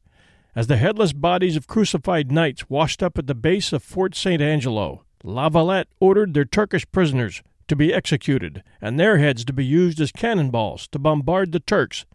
As 0.55 0.69
the 0.69 0.77
headless 0.77 1.13
bodies 1.13 1.57
of 1.57 1.67
crucified 1.67 2.31
knights 2.31 2.71
washed 2.71 3.03
up 3.03 3.19
at 3.19 3.27
the 3.27 3.35
base 3.35 3.73
of 3.73 3.83
Fort 3.83 4.15
St. 4.15 4.41
Angelo, 4.41 5.03
La 5.25 5.49
Valette 5.49 5.89
ordered 5.99 6.33
their 6.33 6.45
Turkish 6.45 6.89
prisoners 6.93 7.43
to 7.67 7.75
be 7.75 7.93
executed, 7.93 8.63
and 8.81 9.01
their 9.01 9.19
heads 9.19 9.45
to 9.47 9.53
be 9.53 9.65
used 9.65 10.01
as 10.01 10.13
cannonballs 10.13 10.87
to 10.89 10.99
bombard 11.01 11.51
the 11.51 11.59
Turks. 11.59 12.07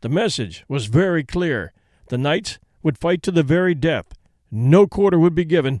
The 0.00 0.08
message 0.08 0.64
was 0.66 0.86
very 0.86 1.22
clear. 1.22 1.72
The 2.08 2.18
knights 2.18 2.58
would 2.82 2.98
fight 2.98 3.22
to 3.22 3.30
the 3.30 3.44
very 3.44 3.76
death. 3.76 4.06
No 4.50 4.88
quarter 4.88 5.20
would 5.20 5.36
be 5.36 5.44
given, 5.44 5.80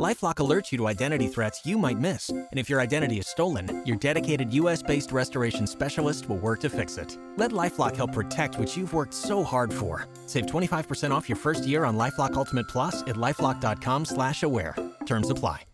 LifeLock 0.00 0.36
alerts 0.36 0.72
you 0.72 0.78
to 0.78 0.88
identity 0.88 1.28
threats 1.28 1.66
you 1.66 1.76
might 1.76 1.98
miss, 1.98 2.30
and 2.30 2.48
if 2.52 2.70
your 2.70 2.80
identity 2.80 3.18
is 3.18 3.26
stolen, 3.26 3.82
your 3.84 3.96
dedicated 3.96 4.50
U.S.-based 4.54 5.12
restoration 5.12 5.66
specialist 5.66 6.28
will 6.30 6.38
work 6.38 6.60
to 6.60 6.70
fix 6.70 6.96
it. 6.96 7.18
Let 7.36 7.50
LifeLock 7.52 7.94
help 7.94 8.12
protect 8.12 8.58
what 8.58 8.74
you've 8.74 8.94
worked 8.94 9.12
so 9.12 9.44
hard 9.44 9.72
for. 9.72 10.08
Save 10.24 10.46
25% 10.46 11.10
off 11.10 11.28
your 11.28 11.36
first 11.36 11.66
year 11.66 11.84
on 11.84 11.98
LifeLock 11.98 12.34
Ultimate 12.34 12.68
Plus 12.68 13.02
at 13.02 13.16
lifeLock.com/aware. 13.16 14.76
Terms 15.04 15.28
apply. 15.28 15.64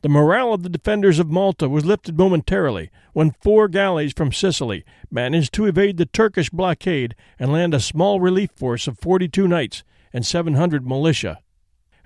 The 0.00 0.08
morale 0.08 0.52
of 0.52 0.62
the 0.62 0.68
defenders 0.68 1.18
of 1.18 1.30
Malta 1.30 1.68
was 1.68 1.86
lifted 1.86 2.18
momentarily 2.18 2.90
when 3.12 3.34
four 3.42 3.68
galleys 3.68 4.12
from 4.12 4.32
Sicily 4.32 4.84
managed 5.10 5.54
to 5.54 5.66
evade 5.66 5.96
the 5.96 6.06
Turkish 6.06 6.50
blockade 6.50 7.14
and 7.38 7.52
land 7.52 7.72
a 7.72 7.80
small 7.80 8.20
relief 8.20 8.50
force 8.54 8.86
of 8.86 8.98
42 8.98 9.48
knights 9.48 9.82
and 10.12 10.26
700 10.26 10.86
militia. 10.86 11.38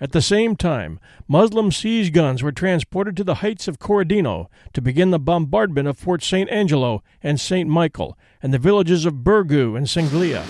At 0.01 0.13
the 0.13 0.23
same 0.23 0.55
time, 0.55 1.01
Muslim 1.27 1.73
siege 1.73 2.13
guns 2.13 2.41
were 2.41 2.53
transported 2.53 3.17
to 3.17 3.25
the 3.25 3.37
heights 3.37 3.67
of 3.67 3.81
Corradino 3.81 4.47
to 4.73 4.81
begin 4.81 5.11
the 5.11 5.19
bombardment 5.19 5.89
of 5.89 5.99
Fort 5.99 6.23
St. 6.23 6.49
Angelo 6.51 7.03
and 7.21 7.41
St. 7.41 7.69
Michael 7.69 8.17
and 8.41 8.55
the 8.55 8.59
villages 8.59 9.05
of 9.05 9.25
Birgu 9.25 9.77
and 9.77 9.87
Senglea. 9.89 10.45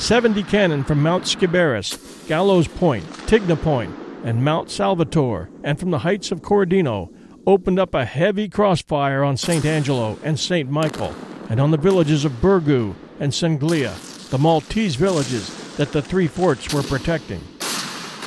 Seventy 0.00 0.42
cannon 0.42 0.82
from 0.82 1.00
Mount 1.00 1.24
Sciberras, 1.24 2.26
Gallows 2.26 2.66
Point, 2.66 3.04
Tigna 3.26 3.60
Point, 3.60 3.94
and 4.24 4.44
Mount 4.44 4.68
Salvatore, 4.68 5.48
and 5.62 5.78
from 5.78 5.90
the 5.90 6.00
heights 6.00 6.32
of 6.32 6.42
Corradino, 6.42 7.12
opened 7.46 7.78
up 7.78 7.94
a 7.94 8.04
heavy 8.04 8.48
crossfire 8.48 9.22
on 9.22 9.36
St. 9.36 9.64
Angelo 9.64 10.18
and 10.24 10.38
St. 10.38 10.68
Michael, 10.68 11.14
and 11.48 11.60
on 11.60 11.70
the 11.70 11.76
villages 11.76 12.24
of 12.24 12.32
Birgu 12.40 12.94
and 13.20 13.32
Senglea, 13.32 13.94
the 14.30 14.38
Maltese 14.38 14.96
villages 14.96 15.76
that 15.76 15.92
the 15.92 16.02
three 16.02 16.26
forts 16.26 16.74
were 16.74 16.82
protecting. 16.82 17.40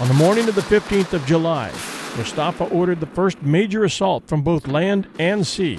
On 0.02 0.08
the 0.08 0.16
morning 0.16 0.50
of 0.50 0.56
the 0.56 0.62
15th 0.62 1.14
of 1.14 1.28
July, 1.28 1.72
Mustafa 2.18 2.64
ordered 2.64 3.00
the 3.00 3.06
first 3.06 3.40
major 3.44 3.84
assault 3.84 4.28
from 4.28 4.42
both 4.42 4.68
land 4.68 5.08
and 5.20 5.46
sea. 5.46 5.78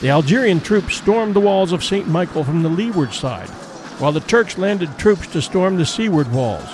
The 0.00 0.10
Algerian 0.10 0.58
troops 0.58 0.96
stormed 0.96 1.34
the 1.34 1.40
walls 1.40 1.70
of 1.70 1.84
St. 1.84 2.08
Michael 2.08 2.42
from 2.42 2.64
the 2.64 2.68
leeward 2.68 3.12
side, 3.12 3.48
while 4.00 4.10
the 4.10 4.18
Turks 4.18 4.58
landed 4.58 4.98
troops 4.98 5.28
to 5.28 5.40
storm 5.40 5.76
the 5.76 5.86
seaward 5.86 6.32
walls. 6.32 6.68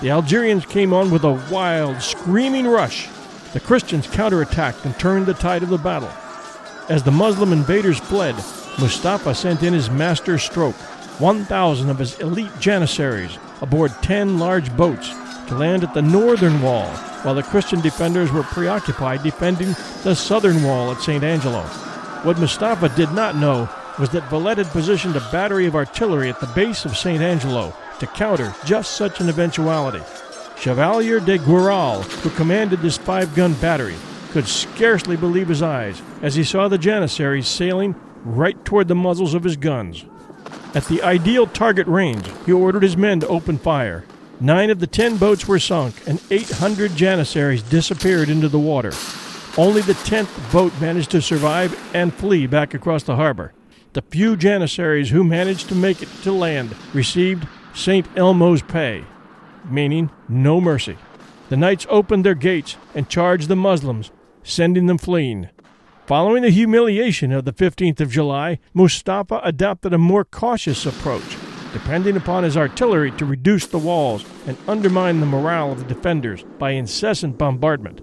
The 0.00 0.10
Algerians 0.10 0.64
came 0.64 0.92
on 0.92 1.10
with 1.10 1.24
a 1.24 1.44
wild, 1.50 2.00
screaming 2.00 2.68
rush. 2.68 3.08
The 3.52 3.58
Christians 3.58 4.06
counterattacked 4.06 4.84
and 4.84 4.96
turned 5.00 5.26
the 5.26 5.34
tide 5.34 5.64
of 5.64 5.70
the 5.70 5.76
battle. 5.76 6.12
As 6.88 7.02
the 7.02 7.10
Muslim 7.10 7.52
invaders 7.52 7.98
fled, 7.98 8.36
Mustafa 8.78 9.34
sent 9.34 9.64
in 9.64 9.72
his 9.72 9.90
master 9.90 10.38
stroke, 10.38 10.76
1,000 11.18 11.90
of 11.90 11.98
his 11.98 12.16
elite 12.20 12.56
janissaries, 12.60 13.36
aboard 13.60 13.90
10 14.02 14.38
large 14.38 14.74
boats 14.76 15.12
to 15.48 15.56
land 15.56 15.84
at 15.84 15.94
the 15.94 16.02
northern 16.02 16.60
wall, 16.62 16.88
while 17.22 17.34
the 17.34 17.42
Christian 17.42 17.80
defenders 17.80 18.30
were 18.30 18.42
preoccupied 18.42 19.22
defending 19.22 19.74
the 20.02 20.14
southern 20.14 20.62
wall 20.62 20.90
at 20.92 21.00
St. 21.00 21.22
Angelo. 21.22 21.62
What 22.22 22.38
Mustafa 22.38 22.88
did 22.90 23.12
not 23.12 23.36
know 23.36 23.68
was 23.98 24.10
that 24.10 24.28
Valette 24.30 24.58
had 24.58 24.68
positioned 24.68 25.16
a 25.16 25.30
battery 25.30 25.66
of 25.66 25.74
artillery 25.74 26.28
at 26.28 26.40
the 26.40 26.46
base 26.48 26.84
of 26.84 26.96
St. 26.96 27.22
Angelo 27.22 27.74
to 27.98 28.06
counter 28.06 28.54
just 28.64 28.92
such 28.96 29.20
an 29.20 29.28
eventuality. 29.28 30.02
Chevalier 30.58 31.20
de 31.20 31.38
Guiral, 31.38 32.02
who 32.22 32.30
commanded 32.30 32.80
this 32.80 32.96
five 32.96 33.34
gun 33.34 33.54
battery, 33.54 33.96
could 34.30 34.46
scarcely 34.46 35.16
believe 35.16 35.48
his 35.48 35.62
eyes 35.62 36.00
as 36.22 36.34
he 36.34 36.44
saw 36.44 36.68
the 36.68 36.78
Janissaries 36.78 37.48
sailing 37.48 37.94
right 38.24 38.64
toward 38.64 38.88
the 38.88 38.94
muzzles 38.94 39.34
of 39.34 39.44
his 39.44 39.56
guns. 39.56 40.04
At 40.74 40.86
the 40.86 41.02
ideal 41.02 41.46
target 41.46 41.86
range, 41.86 42.26
he 42.46 42.52
ordered 42.52 42.82
his 42.82 42.96
men 42.96 43.20
to 43.20 43.28
open 43.28 43.58
fire. 43.58 44.04
Nine 44.42 44.70
of 44.70 44.80
the 44.80 44.88
ten 44.88 45.18
boats 45.18 45.46
were 45.46 45.60
sunk, 45.60 45.94
and 46.04 46.20
800 46.28 46.96
Janissaries 46.96 47.62
disappeared 47.62 48.28
into 48.28 48.48
the 48.48 48.58
water. 48.58 48.90
Only 49.56 49.82
the 49.82 49.94
tenth 49.94 50.28
boat 50.50 50.72
managed 50.80 51.12
to 51.12 51.22
survive 51.22 51.78
and 51.94 52.12
flee 52.12 52.48
back 52.48 52.74
across 52.74 53.04
the 53.04 53.14
harbor. 53.14 53.52
The 53.92 54.02
few 54.02 54.36
Janissaries 54.36 55.10
who 55.10 55.22
managed 55.22 55.68
to 55.68 55.76
make 55.76 56.02
it 56.02 56.08
to 56.24 56.32
land 56.32 56.74
received 56.92 57.46
St. 57.72 58.04
Elmo's 58.16 58.62
pay, 58.62 59.04
meaning 59.64 60.10
no 60.28 60.60
mercy. 60.60 60.96
The 61.48 61.56
knights 61.56 61.86
opened 61.88 62.26
their 62.26 62.34
gates 62.34 62.76
and 62.96 63.08
charged 63.08 63.46
the 63.46 63.54
Muslims, 63.54 64.10
sending 64.42 64.86
them 64.86 64.98
fleeing. 64.98 65.50
Following 66.06 66.42
the 66.42 66.50
humiliation 66.50 67.30
of 67.30 67.44
the 67.44 67.52
15th 67.52 68.00
of 68.00 68.10
July, 68.10 68.58
Mustafa 68.74 69.40
adopted 69.44 69.92
a 69.92 69.98
more 69.98 70.24
cautious 70.24 70.84
approach, 70.84 71.36
depending 71.72 72.16
upon 72.16 72.44
his 72.44 72.56
artillery 72.56 73.10
to 73.12 73.24
reduce 73.24 73.66
the 73.66 73.78
walls 73.78 74.24
and 74.46 74.56
undermine 74.66 75.20
the 75.20 75.26
morale 75.26 75.72
of 75.72 75.78
the 75.78 75.94
defenders 75.94 76.44
by 76.58 76.70
incessant 76.70 77.38
bombardment. 77.38 78.00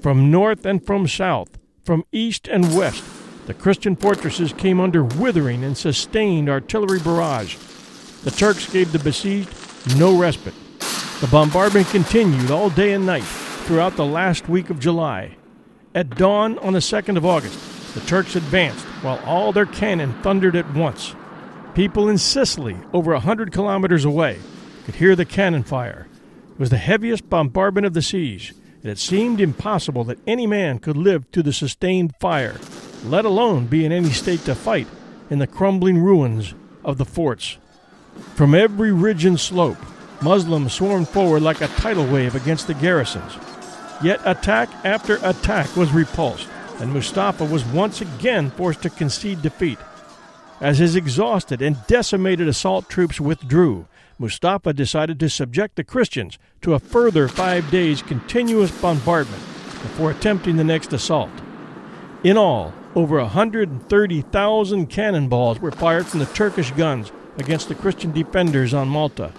From 0.00 0.30
north 0.30 0.66
and 0.66 0.84
from 0.84 1.06
south, 1.06 1.58
from 1.84 2.04
east 2.12 2.48
and 2.48 2.76
west, 2.76 3.04
the 3.46 3.54
Christian 3.54 3.96
fortresses 3.96 4.52
came 4.52 4.80
under 4.80 5.04
withering 5.04 5.64
and 5.64 5.76
sustained 5.76 6.48
artillery 6.48 7.00
barrage. 7.00 7.56
The 8.22 8.30
Turks 8.30 8.70
gave 8.72 8.92
the 8.92 8.98
besieged 8.98 9.50
no 9.96 10.16
respite. 10.16 10.54
The 11.20 11.28
bombardment 11.28 11.88
continued 11.88 12.50
all 12.50 12.70
day 12.70 12.92
and 12.92 13.06
night 13.06 13.24
throughout 13.64 13.96
the 13.96 14.04
last 14.04 14.48
week 14.48 14.70
of 14.70 14.80
July. 14.80 15.36
At 15.94 16.16
dawn 16.16 16.58
on 16.58 16.72
the 16.72 16.78
2nd 16.78 17.16
of 17.16 17.26
August, 17.26 17.94
the 17.94 18.00
Turks 18.00 18.36
advanced 18.36 18.84
while 19.02 19.18
all 19.24 19.52
their 19.52 19.66
cannon 19.66 20.14
thundered 20.22 20.56
at 20.56 20.72
once. 20.74 21.14
People 21.74 22.10
in 22.10 22.18
Sicily, 22.18 22.76
over 22.92 23.14
a 23.14 23.20
hundred 23.20 23.50
kilometers 23.50 24.04
away, 24.04 24.38
could 24.84 24.96
hear 24.96 25.16
the 25.16 25.24
cannon 25.24 25.62
fire. 25.62 26.06
It 26.50 26.60
was 26.60 26.68
the 26.68 26.76
heaviest 26.76 27.30
bombardment 27.30 27.86
of 27.86 27.94
the 27.94 28.02
siege, 28.02 28.52
and 28.82 28.92
it 28.92 28.98
seemed 28.98 29.40
impossible 29.40 30.04
that 30.04 30.18
any 30.26 30.46
man 30.46 30.80
could 30.80 30.98
live 30.98 31.30
to 31.30 31.42
the 31.42 31.52
sustained 31.52 32.14
fire, 32.20 32.60
let 33.06 33.24
alone 33.24 33.66
be 33.66 33.86
in 33.86 33.92
any 33.92 34.10
state 34.10 34.40
to 34.44 34.54
fight 34.54 34.86
in 35.30 35.38
the 35.38 35.46
crumbling 35.46 35.96
ruins 35.98 36.52
of 36.84 36.98
the 36.98 37.06
forts. 37.06 37.56
From 38.34 38.54
every 38.54 38.92
ridge 38.92 39.24
and 39.24 39.40
slope, 39.40 39.78
Muslims 40.20 40.74
swarmed 40.74 41.08
forward 41.08 41.40
like 41.40 41.62
a 41.62 41.68
tidal 41.68 42.06
wave 42.06 42.34
against 42.34 42.66
the 42.66 42.74
garrisons. 42.74 43.38
Yet 44.02 44.20
attack 44.26 44.68
after 44.84 45.18
attack 45.22 45.74
was 45.74 45.90
repulsed, 45.90 46.48
and 46.80 46.92
Mustafa 46.92 47.46
was 47.46 47.64
once 47.64 48.02
again 48.02 48.50
forced 48.50 48.82
to 48.82 48.90
concede 48.90 49.40
defeat. 49.40 49.78
As 50.62 50.78
his 50.78 50.94
exhausted 50.94 51.60
and 51.60 51.76
decimated 51.88 52.46
assault 52.46 52.88
troops 52.88 53.20
withdrew, 53.20 53.86
Mustafa 54.16 54.72
decided 54.72 55.18
to 55.18 55.28
subject 55.28 55.74
the 55.74 55.82
Christians 55.82 56.38
to 56.60 56.74
a 56.74 56.78
further 56.78 57.26
five 57.26 57.68
days' 57.72 58.00
continuous 58.00 58.70
bombardment 58.70 59.42
before 59.82 60.12
attempting 60.12 60.54
the 60.54 60.62
next 60.62 60.92
assault. 60.92 61.32
In 62.22 62.38
all, 62.38 62.72
over 62.94 63.18
130,000 63.18 64.86
cannonballs 64.86 65.58
were 65.58 65.72
fired 65.72 66.06
from 66.06 66.20
the 66.20 66.26
Turkish 66.26 66.70
guns 66.70 67.10
against 67.38 67.68
the 67.68 67.74
Christian 67.74 68.12
defenders 68.12 68.72
on 68.72 68.86
Malta. 68.86 69.32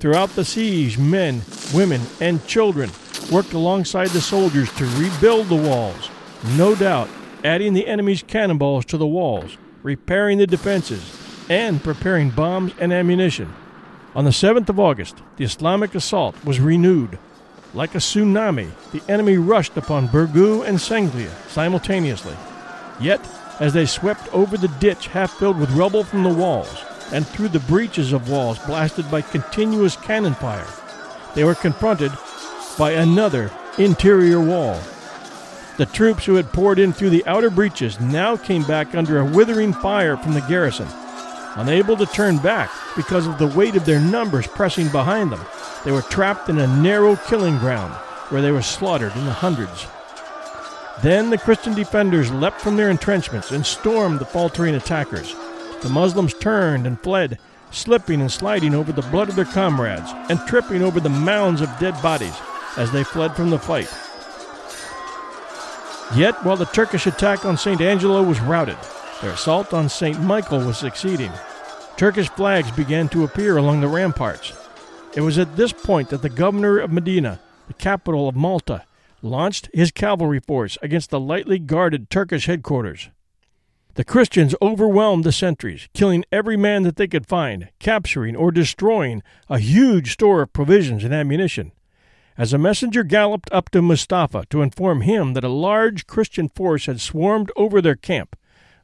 Throughout 0.00 0.30
the 0.30 0.44
siege, 0.44 0.98
men, 0.98 1.42
women, 1.72 2.00
and 2.20 2.44
children 2.48 2.90
worked 3.30 3.52
alongside 3.52 4.08
the 4.08 4.20
soldiers 4.20 4.72
to 4.72 4.86
rebuild 4.98 5.46
the 5.46 5.54
walls, 5.54 6.10
no 6.56 6.74
doubt 6.74 7.08
adding 7.44 7.72
the 7.72 7.86
enemy's 7.86 8.24
cannonballs 8.24 8.84
to 8.86 8.96
the 8.96 9.06
walls, 9.06 9.56
repairing 9.82 10.38
the 10.38 10.46
defenses, 10.46 11.16
and 11.48 11.82
preparing 11.82 12.30
bombs 12.30 12.72
and 12.78 12.92
ammunition. 12.92 13.52
On 14.14 14.24
the 14.24 14.30
7th 14.30 14.68
of 14.68 14.80
August, 14.80 15.16
the 15.36 15.44
Islamic 15.44 15.94
assault 15.94 16.34
was 16.44 16.60
renewed. 16.60 17.18
Like 17.72 17.94
a 17.94 17.98
tsunami, 17.98 18.70
the 18.90 19.02
enemy 19.08 19.36
rushed 19.36 19.76
upon 19.76 20.08
Birgu 20.08 20.66
and 20.66 20.78
Senglea 20.78 21.30
simultaneously. 21.48 22.36
Yet, 23.00 23.20
as 23.60 23.72
they 23.72 23.86
swept 23.86 24.32
over 24.34 24.56
the 24.56 24.68
ditch 24.80 25.06
half 25.08 25.32
filled 25.38 25.58
with 25.58 25.70
rubble 25.72 26.02
from 26.02 26.24
the 26.24 26.34
walls, 26.34 26.84
and 27.12 27.26
through 27.26 27.48
the 27.48 27.60
breaches 27.60 28.12
of 28.12 28.30
walls 28.30 28.58
blasted 28.60 29.10
by 29.10 29.20
continuous 29.20 29.96
cannon 29.96 30.34
fire. 30.34 30.66
They 31.34 31.44
were 31.44 31.54
confronted 31.54 32.12
by 32.78 32.92
another 32.92 33.50
interior 33.78 34.40
wall. 34.40 34.80
The 35.80 35.86
troops 35.86 36.26
who 36.26 36.34
had 36.34 36.52
poured 36.52 36.78
in 36.78 36.92
through 36.92 37.08
the 37.08 37.24
outer 37.24 37.48
breaches 37.48 37.98
now 38.00 38.36
came 38.36 38.64
back 38.64 38.94
under 38.94 39.18
a 39.18 39.24
withering 39.24 39.72
fire 39.72 40.14
from 40.18 40.34
the 40.34 40.42
garrison. 40.42 40.86
Unable 41.56 41.96
to 41.96 42.04
turn 42.04 42.36
back 42.36 42.70
because 42.96 43.26
of 43.26 43.38
the 43.38 43.46
weight 43.46 43.74
of 43.76 43.86
their 43.86 43.98
numbers 43.98 44.46
pressing 44.46 44.90
behind 44.90 45.32
them, 45.32 45.40
they 45.82 45.90
were 45.90 46.02
trapped 46.02 46.50
in 46.50 46.58
a 46.58 46.82
narrow 46.82 47.16
killing 47.16 47.56
ground 47.56 47.94
where 48.28 48.42
they 48.42 48.50
were 48.50 48.60
slaughtered 48.60 49.16
in 49.16 49.24
the 49.24 49.32
hundreds. 49.32 49.86
Then 51.02 51.30
the 51.30 51.38
Christian 51.38 51.72
defenders 51.72 52.30
leapt 52.30 52.60
from 52.60 52.76
their 52.76 52.90
entrenchments 52.90 53.50
and 53.50 53.64
stormed 53.64 54.18
the 54.18 54.26
faltering 54.26 54.74
attackers. 54.74 55.34
The 55.80 55.88
Muslims 55.88 56.34
turned 56.34 56.86
and 56.86 57.00
fled, 57.00 57.38
slipping 57.70 58.20
and 58.20 58.30
sliding 58.30 58.74
over 58.74 58.92
the 58.92 59.00
blood 59.00 59.30
of 59.30 59.34
their 59.34 59.46
comrades 59.46 60.12
and 60.28 60.38
tripping 60.46 60.82
over 60.82 61.00
the 61.00 61.08
mounds 61.08 61.62
of 61.62 61.78
dead 61.78 61.94
bodies 62.02 62.38
as 62.76 62.92
they 62.92 63.02
fled 63.02 63.34
from 63.34 63.48
the 63.48 63.58
fight. 63.58 63.90
Yet, 66.14 66.44
while 66.44 66.56
the 66.56 66.64
Turkish 66.66 67.06
attack 67.06 67.44
on 67.44 67.56
St. 67.56 67.80
Angelo 67.80 68.22
was 68.22 68.40
routed, 68.40 68.76
their 69.22 69.30
assault 69.30 69.72
on 69.72 69.88
St. 69.88 70.20
Michael 70.20 70.58
was 70.58 70.76
succeeding. 70.76 71.30
Turkish 71.96 72.28
flags 72.30 72.70
began 72.72 73.08
to 73.10 73.22
appear 73.22 73.56
along 73.56 73.80
the 73.80 73.88
ramparts. 73.88 74.52
It 75.14 75.20
was 75.20 75.38
at 75.38 75.56
this 75.56 75.72
point 75.72 76.08
that 76.08 76.22
the 76.22 76.28
governor 76.28 76.78
of 76.78 76.90
Medina, 76.90 77.38
the 77.68 77.74
capital 77.74 78.28
of 78.28 78.34
Malta, 78.34 78.84
launched 79.22 79.68
his 79.72 79.92
cavalry 79.92 80.40
force 80.40 80.78
against 80.82 81.10
the 81.10 81.20
lightly 81.20 81.58
guarded 81.58 82.10
Turkish 82.10 82.46
headquarters. 82.46 83.10
The 83.94 84.04
Christians 84.04 84.54
overwhelmed 84.62 85.24
the 85.24 85.32
sentries, 85.32 85.88
killing 85.94 86.24
every 86.32 86.56
man 86.56 86.82
that 86.84 86.96
they 86.96 87.06
could 87.06 87.26
find, 87.26 87.68
capturing 87.78 88.34
or 88.34 88.50
destroying 88.50 89.22
a 89.48 89.58
huge 89.58 90.12
store 90.12 90.42
of 90.42 90.52
provisions 90.52 91.04
and 91.04 91.12
ammunition. 91.12 91.70
As 92.38 92.52
a 92.52 92.58
messenger 92.58 93.02
galloped 93.02 93.50
up 93.52 93.70
to 93.70 93.82
Mustafa 93.82 94.44
to 94.50 94.62
inform 94.62 95.02
him 95.02 95.34
that 95.34 95.44
a 95.44 95.48
large 95.48 96.06
Christian 96.06 96.48
force 96.48 96.86
had 96.86 97.00
swarmed 97.00 97.50
over 97.56 97.80
their 97.80 97.96
camp, 97.96 98.36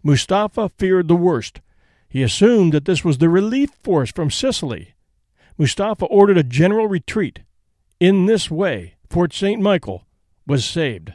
Mustafa 0.02 0.68
feared 0.78 1.08
the 1.08 1.16
worst. 1.16 1.60
He 2.08 2.22
assumed 2.22 2.72
that 2.72 2.84
this 2.84 3.04
was 3.04 3.18
the 3.18 3.28
relief 3.28 3.70
force 3.82 4.10
from 4.12 4.30
Sicily. 4.30 4.94
Mustafa 5.58 6.04
ordered 6.06 6.38
a 6.38 6.42
general 6.42 6.86
retreat. 6.86 7.40
In 7.98 8.26
this 8.26 8.50
way, 8.50 8.94
Fort 9.08 9.32
St. 9.32 9.60
Michael 9.60 10.06
was 10.46 10.64
saved. 10.64 11.14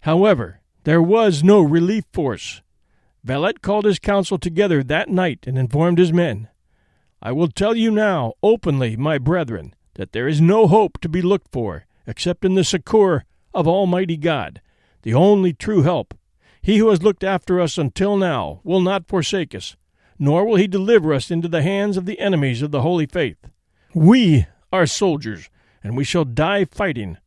However, 0.00 0.60
there 0.84 1.02
was 1.02 1.42
no 1.42 1.60
relief 1.60 2.04
force. 2.12 2.60
Valette 3.24 3.62
called 3.62 3.84
his 3.84 3.98
council 3.98 4.38
together 4.38 4.82
that 4.82 5.08
night 5.08 5.44
and 5.46 5.56
informed 5.56 5.98
his 5.98 6.12
men 6.12 6.48
I 7.24 7.30
will 7.30 7.48
tell 7.48 7.76
you 7.76 7.92
now, 7.92 8.32
openly, 8.42 8.96
my 8.96 9.16
brethren, 9.16 9.74
that 9.94 10.12
there 10.12 10.28
is 10.28 10.40
no 10.40 10.66
hope 10.66 10.98
to 11.00 11.08
be 11.08 11.22
looked 11.22 11.52
for 11.52 11.86
except 12.06 12.44
in 12.44 12.54
the 12.54 12.64
succor 12.64 13.24
of 13.54 13.68
Almighty 13.68 14.16
God, 14.16 14.60
the 15.02 15.14
only 15.14 15.52
true 15.52 15.82
help. 15.82 16.14
He 16.60 16.78
who 16.78 16.90
has 16.90 17.02
looked 17.02 17.24
after 17.24 17.60
us 17.60 17.76
until 17.76 18.16
now 18.16 18.60
will 18.64 18.80
not 18.80 19.08
forsake 19.08 19.54
us, 19.54 19.76
nor 20.18 20.44
will 20.44 20.56
he 20.56 20.66
deliver 20.66 21.12
us 21.12 21.30
into 21.30 21.48
the 21.48 21.62
hands 21.62 21.96
of 21.96 22.06
the 22.06 22.18
enemies 22.20 22.62
of 22.62 22.70
the 22.70 22.82
holy 22.82 23.06
faith. 23.06 23.38
We 23.94 24.46
are 24.72 24.86
soldiers, 24.86 25.50
and 25.82 25.96
we 25.96 26.04
shall 26.04 26.24
die 26.24 26.64
fighting. 26.64 27.18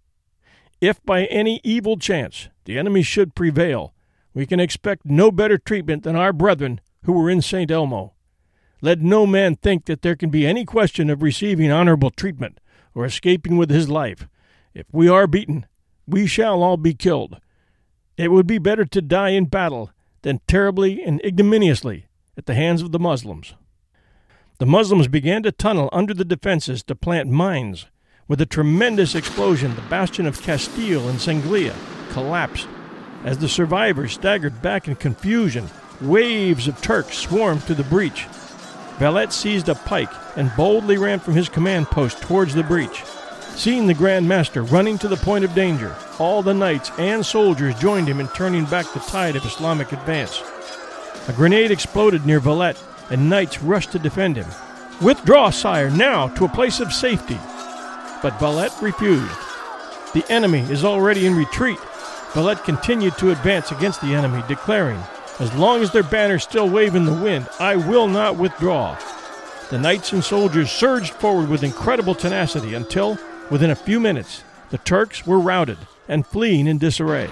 If 0.81 1.03
by 1.05 1.25
any 1.25 1.61
evil 1.63 1.97
chance 1.97 2.49
the 2.63 2.77
enemy 2.77 3.03
should 3.03 3.35
prevail, 3.35 3.93
we 4.33 4.45
can 4.45 4.59
expect 4.59 5.05
no 5.05 5.31
better 5.31 5.57
treatment 5.57 6.03
than 6.03 6.15
our 6.15 6.33
brethren 6.33 6.81
who 7.03 7.13
were 7.13 7.29
in 7.29 7.41
St. 7.41 7.69
Elmo. 7.69 8.14
Let 8.85 9.01
no 9.01 9.25
man 9.25 9.55
think 9.55 9.85
that 9.85 10.03
there 10.03 10.15
can 10.15 10.29
be 10.29 10.45
any 10.45 10.63
question 10.63 11.09
of 11.09 11.23
receiving 11.23 11.71
honorable 11.71 12.11
treatment 12.11 12.59
or 12.93 13.03
escaping 13.03 13.57
with 13.57 13.71
his 13.71 13.89
life. 13.89 14.27
If 14.75 14.85
we 14.91 15.09
are 15.09 15.25
beaten, 15.25 15.65
we 16.05 16.27
shall 16.27 16.61
all 16.61 16.77
be 16.77 16.93
killed. 16.93 17.41
It 18.15 18.31
would 18.31 18.45
be 18.45 18.59
better 18.59 18.85
to 18.85 19.01
die 19.01 19.29
in 19.29 19.45
battle 19.45 19.89
than 20.21 20.39
terribly 20.47 21.01
and 21.01 21.19
ignominiously 21.25 22.05
at 22.37 22.45
the 22.45 22.53
hands 22.53 22.83
of 22.83 22.91
the 22.91 22.99
Muslims. 22.99 23.55
The 24.59 24.67
Muslims 24.67 25.07
began 25.07 25.41
to 25.41 25.51
tunnel 25.51 25.89
under 25.91 26.13
the 26.13 26.23
defenses 26.23 26.83
to 26.83 26.93
plant 26.93 27.27
mines. 27.27 27.87
With 28.27 28.39
a 28.39 28.45
tremendous 28.45 29.15
explosion, 29.15 29.73
the 29.73 29.81
bastion 29.81 30.27
of 30.27 30.43
Castile 30.43 31.09
and 31.09 31.17
Senglea 31.17 31.73
collapsed 32.11 32.67
as 33.23 33.39
the 33.39 33.49
survivors 33.49 34.13
staggered 34.13 34.61
back 34.61 34.87
in 34.87 34.95
confusion, 34.95 35.71
waves 36.01 36.67
of 36.67 36.79
Turks 36.83 37.17
swarmed 37.17 37.63
through 37.63 37.77
the 37.77 37.83
breach. 37.85 38.27
Valette 38.97 39.33
seized 39.33 39.69
a 39.69 39.75
pike 39.75 40.11
and 40.37 40.55
boldly 40.55 40.97
ran 40.97 41.19
from 41.19 41.33
his 41.33 41.49
command 41.49 41.87
post 41.87 42.21
towards 42.21 42.53
the 42.53 42.63
breach. 42.63 43.03
Seeing 43.55 43.87
the 43.87 43.93
Grand 43.93 44.27
Master 44.27 44.63
running 44.63 44.97
to 44.97 45.07
the 45.07 45.17
point 45.17 45.45
of 45.45 45.53
danger, 45.53 45.95
all 46.19 46.41
the 46.41 46.53
knights 46.53 46.91
and 46.97 47.25
soldiers 47.25 47.77
joined 47.79 48.07
him 48.07 48.19
in 48.19 48.27
turning 48.29 48.65
back 48.65 48.91
the 48.93 48.99
tide 48.99 49.35
of 49.35 49.45
Islamic 49.45 49.91
advance. 49.91 50.41
A 51.27 51.33
grenade 51.33 51.71
exploded 51.71 52.25
near 52.25 52.39
Valette, 52.39 52.81
and 53.09 53.29
knights 53.29 53.61
rushed 53.61 53.91
to 53.91 53.99
defend 53.99 54.35
him. 54.35 54.47
Withdraw, 55.01 55.49
sire, 55.49 55.89
now 55.89 56.27
to 56.29 56.45
a 56.45 56.49
place 56.49 56.79
of 56.79 56.93
safety. 56.93 57.39
But 58.21 58.39
Valette 58.39 58.81
refused. 58.81 59.31
The 60.13 60.25
enemy 60.29 60.61
is 60.61 60.85
already 60.85 61.25
in 61.25 61.35
retreat. 61.35 61.79
Valette 62.33 62.63
continued 62.63 63.17
to 63.17 63.31
advance 63.31 63.71
against 63.71 64.01
the 64.01 64.13
enemy, 64.15 64.43
declaring, 64.47 65.01
As 65.37 65.53
long 65.55 65.81
as 65.81 65.91
their 65.91 66.03
banners 66.03 66.43
still 66.43 66.69
wave 66.69 66.95
in 66.95 67.03
the 67.03 67.13
wind, 67.13 67.49
I 67.59 67.75
will 67.75 68.07
not 68.07 68.37
withdraw. 68.37 68.97
The 69.69 69.77
knights 69.77 70.13
and 70.13 70.23
soldiers 70.23 70.71
surged 70.71 71.13
forward 71.15 71.49
with 71.49 71.63
incredible 71.63 72.15
tenacity 72.15 72.73
until, 72.73 73.19
within 73.51 73.69
a 73.69 73.75
few 73.75 73.99
minutes, 73.99 74.45
the 74.69 74.77
Turks 74.77 75.27
were 75.27 75.39
routed 75.39 75.77
and 76.07 76.25
fleeing 76.25 76.67
in 76.67 76.77
disarray. 76.77 77.29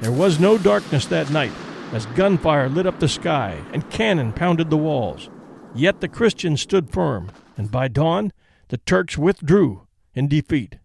There 0.00 0.10
was 0.10 0.40
no 0.40 0.58
darkness 0.58 1.06
that 1.06 1.30
night, 1.30 1.52
as 1.92 2.06
gunfire 2.06 2.68
lit 2.68 2.86
up 2.86 2.98
the 2.98 3.08
sky 3.08 3.62
and 3.72 3.88
cannon 3.88 4.32
pounded 4.32 4.68
the 4.68 4.76
walls. 4.76 5.30
Yet 5.76 6.00
the 6.00 6.08
Christians 6.08 6.60
stood 6.60 6.90
firm, 6.90 7.30
and 7.56 7.70
by 7.70 7.86
dawn 7.86 8.32
the 8.68 8.78
Turks 8.78 9.16
withdrew 9.16 9.86
in 10.12 10.26
defeat. 10.26 10.78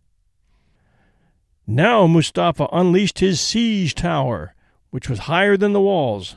Now 1.66 2.06
Mustafa 2.06 2.68
unleashed 2.72 3.20
his 3.20 3.42
siege 3.42 3.96
tower, 3.96 4.54
which 4.92 5.10
was 5.10 5.20
higher 5.20 5.58
than 5.58 5.74
the 5.74 5.82
walls. 5.82 6.36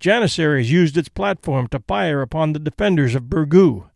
Janissaries 0.00 0.70
used 0.70 0.96
its 0.96 1.08
platform 1.08 1.66
to 1.68 1.80
fire 1.80 2.22
upon 2.22 2.52
the 2.52 2.58
defenders 2.58 3.14
of 3.14 3.24
Birgu. 3.24 3.88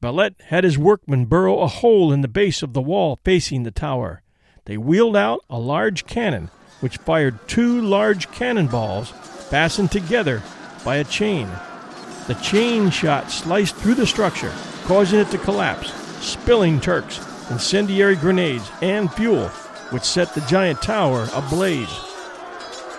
Valette 0.00 0.34
had 0.46 0.64
his 0.64 0.76
workmen 0.76 1.24
burrow 1.24 1.60
a 1.60 1.66
hole 1.66 2.12
in 2.12 2.20
the 2.20 2.28
base 2.28 2.62
of 2.62 2.72
the 2.72 2.82
wall 2.82 3.18
facing 3.24 3.62
the 3.62 3.70
tower. 3.70 4.22
They 4.64 4.76
wheeled 4.76 5.16
out 5.16 5.40
a 5.48 5.58
large 5.58 6.06
cannon, 6.06 6.50
which 6.80 6.98
fired 6.98 7.48
two 7.48 7.80
large 7.80 8.30
cannonballs 8.32 9.10
fastened 9.10 9.90
together 9.90 10.42
by 10.84 10.96
a 10.96 11.04
chain. 11.04 11.48
The 12.26 12.34
chain 12.34 12.90
shot 12.90 13.30
sliced 13.30 13.76
through 13.76 13.94
the 13.94 14.06
structure, 14.06 14.52
causing 14.84 15.20
it 15.20 15.30
to 15.30 15.38
collapse, 15.38 15.92
spilling 16.24 16.80
Turks, 16.80 17.18
incendiary 17.50 18.16
grenades, 18.16 18.70
and 18.80 19.12
fuel 19.12 19.48
which 19.92 20.04
set 20.04 20.34
the 20.34 20.40
giant 20.42 20.80
tower 20.82 21.28
ablaze. 21.34 22.11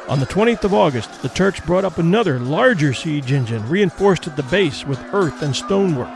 On 0.10 0.20
the 0.20 0.26
20th 0.26 0.66
of 0.66 0.74
August, 0.74 1.22
the 1.22 1.30
Turks 1.30 1.62
brought 1.62 1.86
up 1.86 1.97
another, 1.97 2.38
larger 2.38 2.93
siege 2.93 3.32
engine, 3.32 3.68
reinforced 3.70 4.28
at 4.28 4.36
the 4.36 4.43
base 4.43 4.86
with 4.86 5.01
earth 5.14 5.41
and 5.41 5.56
stonework. 5.56 6.14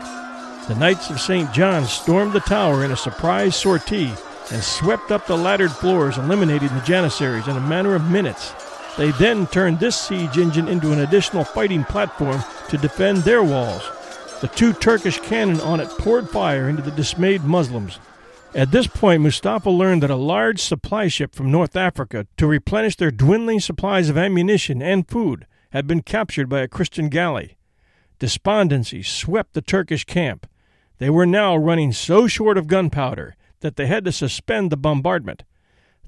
The 0.68 0.76
Knights 0.78 1.08
of 1.08 1.18
St. 1.18 1.50
John 1.54 1.86
stormed 1.86 2.34
the 2.34 2.40
tower 2.40 2.84
in 2.84 2.90
a 2.90 2.96
surprise 2.96 3.56
sortie 3.56 4.12
and 4.52 4.62
swept 4.62 5.10
up 5.10 5.26
the 5.26 5.38
laddered 5.38 5.72
floors, 5.72 6.18
eliminating 6.18 6.68
the 6.68 6.82
Janissaries 6.82 7.48
in 7.48 7.56
a 7.56 7.60
matter 7.60 7.94
of 7.94 8.10
minutes. 8.10 8.52
They 8.98 9.10
then 9.12 9.46
turned 9.46 9.80
this 9.80 9.96
siege 9.96 10.36
engine 10.36 10.68
into 10.68 10.92
an 10.92 11.00
additional 11.00 11.44
fighting 11.44 11.84
platform 11.84 12.44
to 12.68 12.76
defend 12.76 13.18
their 13.18 13.42
walls. 13.42 13.88
The 14.42 14.48
two 14.48 14.74
Turkish 14.74 15.18
cannon 15.20 15.62
on 15.62 15.80
it 15.80 15.88
poured 15.88 16.28
fire 16.28 16.68
into 16.68 16.82
the 16.82 16.90
dismayed 16.90 17.42
Muslims. 17.42 17.98
At 18.54 18.70
this 18.70 18.86
point, 18.86 19.22
Mustafa 19.22 19.68
learned 19.68 20.02
that 20.02 20.10
a 20.10 20.16
large 20.16 20.60
supply 20.60 21.08
ship 21.08 21.34
from 21.34 21.50
North 21.50 21.76
Africa 21.76 22.26
to 22.38 22.46
replenish 22.46 22.96
their 22.96 23.10
dwindling 23.10 23.60
supplies 23.60 24.08
of 24.08 24.16
ammunition 24.16 24.80
and 24.80 25.06
food 25.06 25.46
had 25.70 25.86
been 25.86 26.02
captured 26.02 26.48
by 26.48 26.60
a 26.60 26.68
Christian 26.68 27.08
galley. 27.08 27.58
Despondency 28.18 29.02
swept 29.02 29.52
the 29.52 29.60
Turkish 29.60 30.04
camp. 30.04 30.48
They 30.96 31.10
were 31.10 31.26
now 31.26 31.56
running 31.56 31.92
so 31.92 32.26
short 32.26 32.56
of 32.56 32.66
gunpowder 32.66 33.36
that 33.60 33.76
they 33.76 33.86
had 33.86 34.04
to 34.06 34.12
suspend 34.12 34.70
the 34.70 34.76
bombardment. 34.76 35.44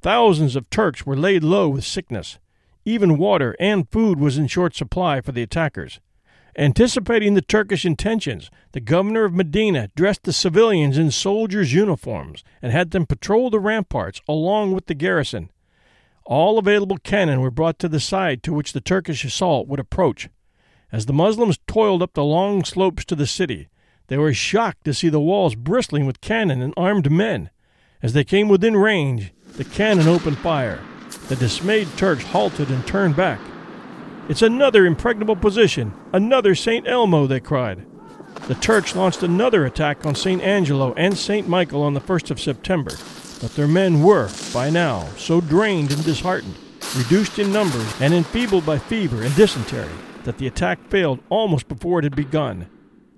Thousands 0.01 0.57
of 0.57 0.71
Turks 0.71 1.05
were 1.05 1.17
laid 1.17 1.45
low 1.45 1.69
with 1.69 1.85
sickness. 1.85 2.39
Even 2.87 3.19
water 3.19 3.55
and 3.61 3.89
food 3.91 4.19
was 4.19 4.39
in 4.39 4.47
short 4.47 4.75
supply 4.75 5.21
for 5.21 5.33
the 5.33 5.43
attackers. 5.43 6.01
Anticipating 6.61 7.33
the 7.33 7.41
Turkish 7.41 7.87
intentions, 7.87 8.51
the 8.73 8.81
governor 8.81 9.25
of 9.25 9.33
Medina 9.33 9.89
dressed 9.97 10.25
the 10.25 10.33
civilians 10.33 10.99
in 10.99 11.11
soldiers' 11.11 11.73
uniforms 11.73 12.45
and 12.61 12.71
had 12.71 12.91
them 12.91 13.07
patrol 13.07 13.49
the 13.49 13.59
ramparts 13.59 14.21
along 14.29 14.73
with 14.73 14.85
the 14.85 14.95
garrison. 14.95 15.49
All 16.27 16.59
available 16.59 16.99
cannon 16.99 17.41
were 17.41 17.51
brought 17.51 17.79
to 17.79 17.89
the 17.89 17.99
side 17.99 18.43
to 18.43 18.53
which 18.53 18.75
the 18.75 18.83
Turkish 18.83 19.25
assault 19.25 19.69
would 19.69 19.81
approach. 19.81 20.29
As 20.93 21.07
the 21.07 21.15
Muslims 21.15 21.59
toiled 21.67 22.03
up 22.03 22.13
the 22.13 22.23
long 22.25 22.63
slopes 22.63 23.07
to 23.07 23.15
the 23.15 23.27
city, 23.27 23.71
they 24.09 24.19
were 24.19 24.35
shocked 24.35 24.85
to 24.85 24.93
see 24.93 25.09
the 25.09 25.19
walls 25.19 25.55
bristling 25.55 26.05
with 26.05 26.21
cannon 26.21 26.61
and 26.61 26.75
armed 26.77 27.11
men. 27.11 27.49
As 28.03 28.13
they 28.13 28.23
came 28.23 28.51
within 28.51 28.77
range, 28.77 29.33
the 29.57 29.65
cannon 29.65 30.09
opened 30.09 30.37
fire. 30.37 30.81
The 31.29 31.37
dismayed 31.37 31.89
Turks 31.97 32.25
halted 32.25 32.69
and 32.69 32.87
turned 32.87 33.17
back. 33.17 33.41
It's 34.31 34.43
another 34.43 34.87
impregnable 34.87 35.35
position, 35.35 35.93
another 36.13 36.55
St. 36.55 36.87
Elmo, 36.87 37.27
they 37.27 37.41
cried. 37.41 37.85
The 38.47 38.55
Turks 38.55 38.95
launched 38.95 39.25
another 39.25 39.67
attack 39.67 40.07
on 40.07 40.15
St. 40.15 40.41
Angelo 40.41 40.95
and 40.95 41.19
St. 41.19 41.49
Michael 41.49 41.83
on 41.83 41.95
the 41.95 42.01
1st 42.01 42.31
of 42.31 42.41
September, 42.41 42.93
but 43.41 43.57
their 43.57 43.67
men 43.67 44.05
were, 44.05 44.31
by 44.55 44.71
now, 44.71 45.09
so 45.17 45.41
drained 45.41 45.91
and 45.91 46.05
disheartened, 46.05 46.55
reduced 46.97 47.41
in 47.41 47.53
numbers, 47.53 47.93
and 48.01 48.15
enfeebled 48.15 48.65
by 48.65 48.79
fever 48.79 49.21
and 49.21 49.35
dysentery, 49.35 49.91
that 50.23 50.39
the 50.39 50.47
attack 50.47 50.79
failed 50.89 51.19
almost 51.29 51.67
before 51.67 51.99
it 51.99 52.05
had 52.05 52.15
begun. 52.15 52.69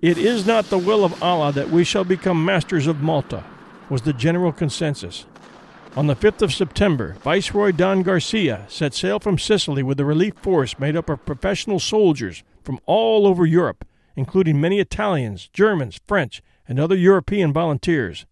It 0.01 0.17
is 0.17 0.47
not 0.47 0.71
the 0.71 0.79
will 0.79 1.05
of 1.05 1.23
Allah 1.23 1.53
that 1.53 1.69
we 1.69 1.85
shall 1.85 2.05
become 2.05 2.43
masters 2.43 2.87
of 2.87 3.03
Malta, 3.03 3.45
was 3.91 4.01
the 4.01 4.15
general 4.15 4.51
consensus. 4.51 5.27
On 5.95 6.07
the 6.07 6.16
5th 6.16 6.40
of 6.40 6.55
September, 6.55 7.16
Viceroy 7.22 7.70
Don 7.70 8.03
Garcia 8.03 8.64
set 8.66 8.95
sail 8.95 9.20
from 9.20 9.36
Sicily 9.36 9.82
with 9.82 10.01
a 10.01 10.07
relief 10.07 10.32
force 10.40 10.78
made 10.78 10.97
up 10.97 11.11
of 11.11 11.26
professional 11.26 11.78
soldiers 11.78 12.43
from 12.64 12.80
all 12.86 13.26
over 13.26 13.45
Europe, 13.45 13.84
including 14.16 14.59
many 14.59 14.80
Italians, 14.80 15.51
Germans, 15.53 16.01
French, 16.07 16.43
and 16.66 16.80
other 16.80 16.97
European 16.97 17.53
volunteers. 17.53 18.24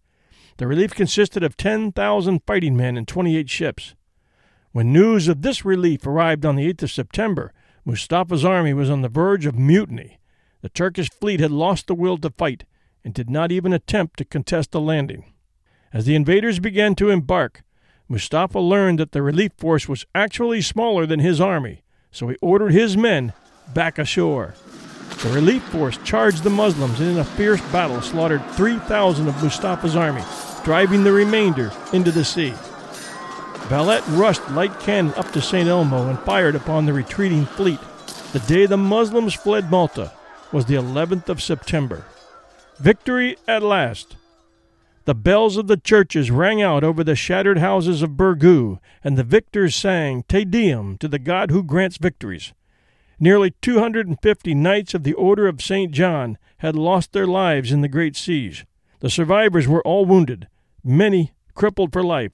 The 0.57 0.65
relief 0.65 0.95
consisted 0.95 1.43
of 1.43 1.55
10,000 1.55 2.41
fighting 2.47 2.75
men 2.75 2.97
and 2.97 3.07
28 3.07 3.47
ships. 3.47 3.93
When 4.71 4.91
news 4.91 5.27
of 5.27 5.43
this 5.43 5.63
relief 5.63 6.07
arrived 6.07 6.47
on 6.47 6.55
the 6.55 6.73
8th 6.73 6.83
of 6.83 6.91
September, 6.91 7.53
Mustafa's 7.85 8.43
army 8.43 8.73
was 8.73 8.89
on 8.89 9.03
the 9.03 9.07
verge 9.07 9.45
of 9.45 9.55
mutiny. 9.55 10.19
The 10.61 10.69
Turkish 10.69 11.11
fleet 11.11 11.39
had 11.39 11.51
lost 11.51 11.85
the 11.85 11.93
will 11.93 12.17
to 12.17 12.31
fight 12.31 12.65
and 13.03 13.13
did 13.13 13.29
not 13.29 13.51
even 13.51 13.71
attempt 13.71 14.17
to 14.17 14.25
contest 14.25 14.73
a 14.73 14.79
landing. 14.79 15.25
As 15.93 16.05
the 16.05 16.15
invaders 16.15 16.59
began 16.59 16.95
to 16.95 17.09
embark, 17.09 17.63
Mustafa 18.07 18.59
learned 18.59 18.99
that 18.99 19.11
the 19.11 19.21
relief 19.21 19.51
force 19.57 19.89
was 19.89 20.05
actually 20.15 20.61
smaller 20.61 21.05
than 21.05 21.19
his 21.19 21.41
army, 21.41 21.83
so 22.11 22.29
he 22.29 22.37
ordered 22.41 22.71
his 22.71 22.95
men 22.95 23.33
back 23.73 23.97
ashore. 23.97 24.53
The 25.23 25.29
relief 25.29 25.63
force 25.63 25.97
charged 26.03 26.43
the 26.43 26.49
Muslims 26.49 26.99
and 26.99 27.11
in 27.11 27.17
a 27.17 27.23
fierce 27.23 27.61
battle 27.71 28.01
slaughtered 28.01 28.45
3,000 28.51 29.27
of 29.27 29.43
Mustafa's 29.43 29.95
army, 29.95 30.23
driving 30.63 31.03
the 31.03 31.11
remainder 31.11 31.71
into 31.93 32.11
the 32.11 32.25
sea. 32.25 32.53
Valette 33.67 34.07
rushed 34.09 34.49
light 34.51 34.77
cannon 34.79 35.13
up 35.15 35.31
to 35.31 35.41
St. 35.41 35.67
Elmo 35.67 36.09
and 36.09 36.19
fired 36.19 36.55
upon 36.55 36.85
the 36.85 36.93
retreating 36.93 37.45
fleet. 37.45 37.79
The 38.33 38.39
day 38.39 38.65
the 38.65 38.77
Muslims 38.77 39.33
fled 39.33 39.69
Malta 39.69 40.11
was 40.51 40.65
the 40.65 40.75
11th 40.75 41.29
of 41.29 41.41
September. 41.41 42.05
Victory 42.79 43.37
at 43.47 43.61
last! 43.61 44.15
The 45.05 45.15
bells 45.15 45.57
of 45.57 45.65
the 45.65 45.77
churches 45.77 46.29
rang 46.29 46.61
out 46.61 46.83
over 46.83 47.03
the 47.03 47.15
shattered 47.15 47.57
houses 47.57 48.03
of 48.03 48.11
Birgu, 48.11 48.77
and 49.03 49.17
the 49.17 49.23
victors 49.23 49.75
sang 49.75 50.23
Te 50.27 50.45
Deum 50.45 50.97
to 50.99 51.07
the 51.07 51.17
God 51.17 51.49
who 51.49 51.63
grants 51.63 51.97
victories. 51.97 52.53
Nearly 53.19 53.51
250 53.61 54.53
knights 54.53 54.93
of 54.93 55.03
the 55.03 55.13
Order 55.13 55.47
of 55.47 55.61
St. 55.61 55.91
John 55.91 56.37
had 56.57 56.75
lost 56.75 57.13
their 57.13 57.25
lives 57.25 57.71
in 57.71 57.81
the 57.81 57.87
great 57.87 58.15
siege. 58.15 58.65
The 58.99 59.09
survivors 59.09 59.67
were 59.67 59.81
all 59.83 60.05
wounded, 60.05 60.47
many 60.83 61.33
crippled 61.55 61.91
for 61.91 62.03
life. 62.03 62.33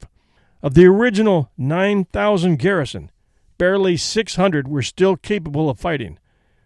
Of 0.61 0.74
the 0.74 0.86
original 0.86 1.51
9,000 1.57 2.57
garrison, 2.57 3.11
barely 3.57 3.95
600 3.95 4.68
were 4.68 4.82
still 4.82 5.15
capable 5.15 5.70
of 5.70 5.80
fighting. 5.80 6.20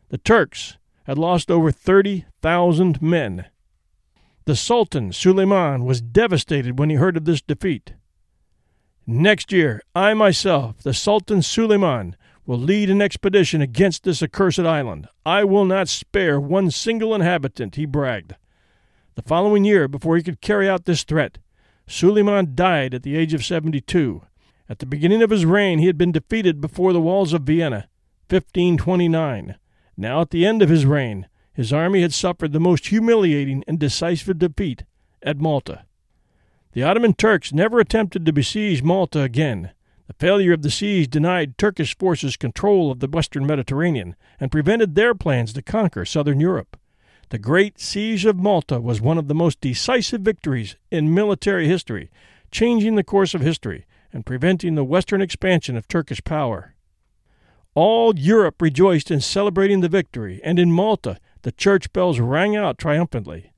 The 0.10 0.18
Turks 0.18 0.78
had 1.04 1.20
lost 1.20 1.52
over 1.52 1.72
30,000 1.72 3.02
men. 3.02 3.46
The 4.46 4.56
Sultan, 4.56 5.14
Suleiman, 5.14 5.86
was 5.86 6.02
devastated 6.02 6.80
when 6.80 6.90
he 6.90 6.96
heard 6.96 7.16
of 7.16 7.26
this 7.26 7.42
defeat. 7.42 7.94
Next 9.06 9.52
year, 9.52 9.82
I 9.94 10.14
myself, 10.14 10.80
the 10.80 10.94
Sultan 10.94 11.42
Suleiman, 11.42 12.16
will 12.46 12.58
lead 12.58 12.90
an 12.90 13.02
expedition 13.02 13.62
against 13.62 14.04
this 14.04 14.24
accursed 14.24 14.60
island. 14.60 15.08
I 15.26 15.44
will 15.44 15.66
not 15.66 15.90
spare 15.90 16.40
one 16.40 16.72
single 16.72 17.14
inhabitant, 17.14 17.76
he 17.76 17.86
bragged. 17.86 18.36
The 19.16 19.22
following 19.22 19.64
year, 19.64 19.88
before 19.88 20.18
he 20.18 20.24
could 20.24 20.42
carry 20.42 20.68
out 20.68 20.86
this 20.86 21.04
threat, 21.04 21.38
Suleiman 21.88 22.56
died 22.56 22.94
at 22.94 23.04
the 23.04 23.16
age 23.16 23.34
of 23.34 23.46
72. 23.46 24.24
At 24.68 24.80
the 24.80 24.86
beginning 24.86 25.22
of 25.22 25.30
his 25.30 25.46
reign, 25.46 25.80
he 25.80 25.88
had 25.88 25.98
been 25.98 26.12
defeated 26.12 26.62
before 26.62 26.94
the 26.94 27.02
walls 27.02 27.34
of 27.34 27.44
Vienna, 27.44 27.90
1529. 28.30 29.56
Now, 29.98 30.22
at 30.22 30.30
the 30.32 30.46
end 30.46 30.62
of 30.62 30.70
his 30.70 30.86
reign, 30.86 31.28
his 31.54 31.74
army 31.74 32.02
had 32.02 32.14
suffered 32.14 32.54
the 32.54 32.60
most 32.60 32.88
humiliating 32.88 33.64
and 33.68 33.80
decisive 33.80 34.40
defeat 34.40 34.84
at 35.22 35.38
Malta. 35.38 35.86
The 36.74 36.84
Ottoman 36.84 37.14
Turks 37.14 37.52
never 37.52 37.80
attempted 37.80 38.26
to 38.26 38.34
besiege 38.34 38.82
Malta 38.82 39.22
again. 39.22 39.72
The 40.08 40.14
failure 40.14 40.54
of 40.54 40.62
the 40.62 40.72
siege 40.72 41.10
denied 41.10 41.58
Turkish 41.58 41.98
forces 41.98 42.38
control 42.38 42.92
of 42.92 43.00
the 43.00 43.08
western 43.08 43.46
Mediterranean 43.46 44.16
and 44.40 44.52
prevented 44.52 44.96
their 44.96 45.14
plans 45.14 45.54
to 45.54 45.62
conquer 45.62 46.06
southern 46.06 46.40
Europe. 46.40 46.78
The 47.30 47.40
Great 47.40 47.80
Siege 47.80 48.26
of 48.26 48.38
Malta 48.38 48.82
was 48.82 49.00
one 49.00 49.18
of 49.18 49.28
the 49.28 49.34
most 49.34 49.62
decisive 49.62 50.22
victories 50.22 50.76
in 50.92 51.14
military 51.14 51.68
history, 51.68 52.12
changing 52.52 52.96
the 52.96 53.04
course 53.06 53.34
of 53.34 53.42
history 53.42 53.86
and 54.12 54.26
preventing 54.26 54.76
the 54.76 54.84
western 54.84 55.22
expansion 55.22 55.78
of 55.78 55.88
Turkish 55.88 56.22
power. 56.24 56.76
All 57.74 58.18
Europe 58.18 58.62
rejoiced 58.62 59.12
in 59.12 59.22
celebrating 59.22 59.80
the 59.80 59.88
victory, 59.88 60.42
and 60.44 60.60
in 60.60 60.74
Malta 60.74 61.18
the 61.44 61.52
church 61.52 61.92
bells 61.94 62.20
rang 62.20 62.56
out 62.56 62.78
triumphantly. 62.78 63.52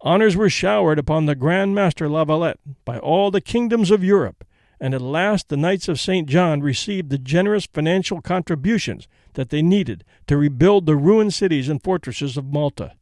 Honors 0.00 0.36
were 0.36 0.50
showered 0.50 0.98
upon 0.98 1.26
the 1.26 1.34
Grand 1.34 1.74
Master 1.74 2.08
La 2.08 2.24
Valette 2.24 2.60
by 2.84 2.98
all 2.98 3.30
the 3.30 3.40
kingdoms 3.40 3.90
of 3.90 4.04
Europe, 4.04 4.44
and 4.80 4.94
at 4.94 5.00
last 5.00 5.48
the 5.48 5.56
Knights 5.56 5.88
of 5.88 5.98
St. 5.98 6.28
John 6.28 6.60
received 6.60 7.10
the 7.10 7.18
generous 7.18 7.66
financial 7.66 8.20
contributions 8.20 9.08
that 9.34 9.50
they 9.50 9.62
needed 9.62 10.04
to 10.26 10.36
rebuild 10.36 10.86
the 10.86 10.96
ruined 10.96 11.34
cities 11.34 11.68
and 11.68 11.82
fortresses 11.82 12.36
of 12.36 12.52
Malta. 12.52 12.92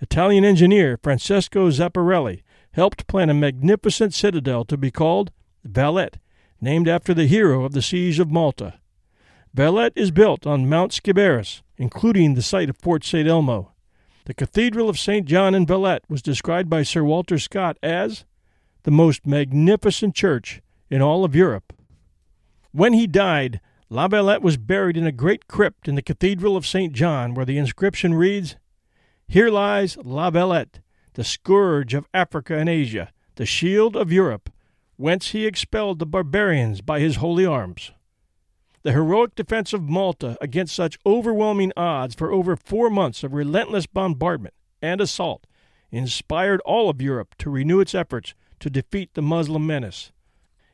Italian 0.00 0.44
engineer 0.44 0.98
Francesco 1.02 1.68
Zapparelli 1.70 2.42
helped 2.72 3.06
plan 3.06 3.28
a 3.28 3.34
magnificent 3.34 4.14
citadel 4.14 4.64
to 4.64 4.76
be 4.76 4.90
called 4.90 5.32
Valette, 5.64 6.18
named 6.60 6.88
after 6.88 7.12
the 7.12 7.26
hero 7.26 7.64
of 7.64 7.72
the 7.72 7.82
siege 7.82 8.18
of 8.18 8.30
Malta. 8.30 8.74
Valette 9.52 9.92
is 9.96 10.10
built 10.10 10.46
on 10.46 10.68
Mount 10.68 10.92
Sciberras, 10.92 11.62
including 11.80 12.34
the 12.34 12.42
site 12.42 12.68
of 12.68 12.76
Fort 12.76 13.02
St. 13.02 13.26
Elmo. 13.26 13.72
The 14.26 14.34
Cathedral 14.34 14.90
of 14.90 14.98
St. 14.98 15.24
John 15.24 15.54
in 15.54 15.64
Valette 15.64 16.04
was 16.10 16.20
described 16.20 16.68
by 16.68 16.82
Sir 16.82 17.02
Walter 17.02 17.38
Scott 17.38 17.78
as 17.82 18.26
the 18.82 18.90
most 18.90 19.26
magnificent 19.26 20.14
church 20.14 20.60
in 20.90 21.00
all 21.00 21.24
of 21.24 21.34
Europe. 21.34 21.72
When 22.72 22.92
he 22.92 23.06
died, 23.06 23.62
La 23.88 24.08
Valette 24.08 24.42
was 24.42 24.58
buried 24.58 24.98
in 24.98 25.06
a 25.06 25.10
great 25.10 25.48
crypt 25.48 25.88
in 25.88 25.94
the 25.94 26.02
Cathedral 26.02 26.54
of 26.54 26.66
St. 26.66 26.92
John, 26.92 27.32
where 27.32 27.46
the 27.46 27.56
inscription 27.56 28.12
reads, 28.12 28.56
Here 29.26 29.48
lies 29.48 29.96
La 30.04 30.28
Valette, 30.28 30.80
the 31.14 31.24
scourge 31.24 31.94
of 31.94 32.06
Africa 32.12 32.58
and 32.58 32.68
Asia, 32.68 33.10
the 33.36 33.46
shield 33.46 33.96
of 33.96 34.12
Europe, 34.12 34.50
whence 34.96 35.30
he 35.30 35.46
expelled 35.46 35.98
the 35.98 36.04
barbarians 36.04 36.82
by 36.82 37.00
his 37.00 37.16
holy 37.16 37.46
arms. 37.46 37.90
The 38.82 38.92
heroic 38.92 39.34
defense 39.34 39.72
of 39.74 39.82
Malta 39.82 40.38
against 40.40 40.74
such 40.74 40.98
overwhelming 41.04 41.72
odds 41.76 42.14
for 42.14 42.32
over 42.32 42.56
four 42.56 42.88
months 42.88 43.22
of 43.22 43.34
relentless 43.34 43.86
bombardment 43.86 44.54
and 44.80 45.00
assault 45.00 45.46
inspired 45.90 46.60
all 46.62 46.88
of 46.88 47.02
Europe 47.02 47.34
to 47.38 47.50
renew 47.50 47.80
its 47.80 47.94
efforts 47.94 48.34
to 48.60 48.70
defeat 48.70 49.10
the 49.12 49.22
Muslim 49.22 49.66
menace. 49.66 50.12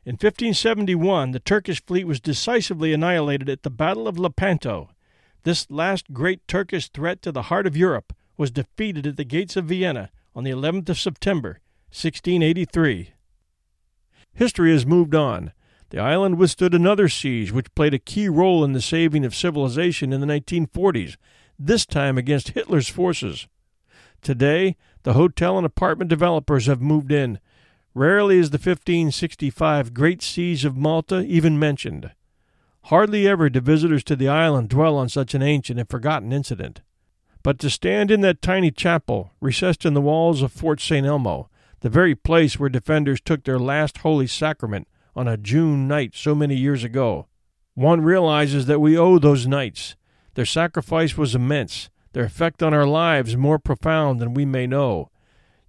In 0.05 0.13
1571, 0.13 1.31
the 1.31 1.39
Turkish 1.39 1.83
fleet 1.85 2.07
was 2.07 2.21
decisively 2.21 2.93
annihilated 2.93 3.49
at 3.49 3.63
the 3.63 3.69
Battle 3.69 4.07
of 4.07 4.17
Lepanto. 4.17 4.89
This 5.43 5.69
last 5.69 6.13
great 6.13 6.47
Turkish 6.47 6.87
threat 6.87 7.21
to 7.23 7.31
the 7.33 7.43
heart 7.43 7.67
of 7.67 7.75
Europe 7.75 8.13
was 8.37 8.51
defeated 8.51 9.05
at 9.05 9.17
the 9.17 9.25
gates 9.25 9.57
of 9.57 9.65
Vienna 9.65 10.11
on 10.33 10.45
the 10.45 10.51
11th 10.51 10.87
of 10.87 10.99
September, 10.99 11.59
1683. 11.89 13.11
History 14.33 14.71
has 14.71 14.85
moved 14.85 15.13
on. 15.13 15.51
The 15.89 15.99
island 15.99 16.37
withstood 16.37 16.73
another 16.73 17.07
siege, 17.07 17.51
which 17.51 17.73
played 17.73 17.93
a 17.93 17.99
key 17.99 18.27
role 18.27 18.63
in 18.63 18.73
the 18.73 18.81
saving 18.81 19.23
of 19.23 19.35
civilization 19.35 20.11
in 20.11 20.19
the 20.19 20.27
1940s, 20.27 21.15
this 21.57 21.85
time 21.85 22.17
against 22.17 22.49
Hitler's 22.49 22.89
forces. 22.89 23.47
Today, 24.21 24.75
the 25.03 25.13
hotel 25.13 25.57
and 25.57 25.65
apartment 25.65 26.09
developers 26.09 26.65
have 26.65 26.81
moved 26.81 27.11
in. 27.11 27.39
Rarely 27.93 28.37
is 28.37 28.49
the 28.49 28.57
1565 28.57 29.93
Great 29.93 30.21
Siege 30.21 30.65
of 30.65 30.75
Malta 30.75 31.21
even 31.21 31.57
mentioned. 31.57 32.11
Hardly 32.83 33.27
ever 33.27 33.49
do 33.49 33.61
visitors 33.61 34.03
to 34.05 34.15
the 34.15 34.27
island 34.27 34.69
dwell 34.69 34.97
on 34.97 35.09
such 35.09 35.33
an 35.33 35.41
ancient 35.41 35.79
and 35.79 35.89
forgotten 35.89 36.31
incident. 36.31 36.81
But 37.43 37.59
to 37.59 37.69
stand 37.69 38.11
in 38.11 38.21
that 38.21 38.41
tiny 38.41 38.71
chapel, 38.71 39.31
recessed 39.39 39.85
in 39.85 39.93
the 39.93 40.01
walls 40.01 40.41
of 40.41 40.51
Fort 40.51 40.81
St. 40.81 41.05
Elmo, 41.05 41.49
the 41.79 41.89
very 41.89 42.15
place 42.15 42.59
where 42.59 42.69
defenders 42.69 43.21
took 43.21 43.43
their 43.43 43.59
last 43.59 43.99
holy 43.99 44.27
sacrament, 44.27 44.87
on 45.17 45.27
a 45.27 45.35
June 45.35 45.87
night 45.87 46.11
so 46.13 46.35
many 46.35 46.55
years 46.55 46.83
ago. 46.83 47.25
One 47.73 48.01
realizes 48.01 48.67
that 48.67 48.79
we 48.79 48.95
owe 48.95 49.17
those 49.17 49.47
knights. 49.47 49.95
Their 50.35 50.45
sacrifice 50.45 51.17
was 51.17 51.33
immense, 51.33 51.89
their 52.13 52.23
effect 52.23 52.61
on 52.61 52.71
our 52.71 52.85
lives 52.85 53.35
more 53.35 53.57
profound 53.57 54.19
than 54.19 54.35
we 54.35 54.45
may 54.45 54.67
know. 54.67 55.09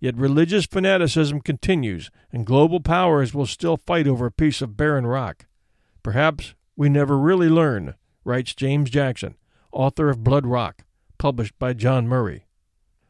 Yet 0.01 0.18
religious 0.18 0.66
fanaticism 0.66 1.40
continues, 1.40 2.11
and 2.30 2.44
global 2.44 2.80
powers 2.80 3.32
will 3.32 3.46
still 3.46 3.78
fight 3.78 4.07
over 4.07 4.26
a 4.26 4.30
piece 4.30 4.61
of 4.61 4.76
barren 4.76 5.07
rock. 5.07 5.46
Perhaps 6.03 6.55
we 6.76 6.90
never 6.90 7.18
really 7.18 7.49
learn, 7.49 7.94
writes 8.24 8.55
James 8.55 8.90
Jackson, 8.90 9.34
author 9.72 10.11
of 10.11 10.22
Blood 10.22 10.46
Rock, 10.46 10.84
published 11.16 11.59
by 11.59 11.72
John 11.72 12.07
Murray. 12.07 12.44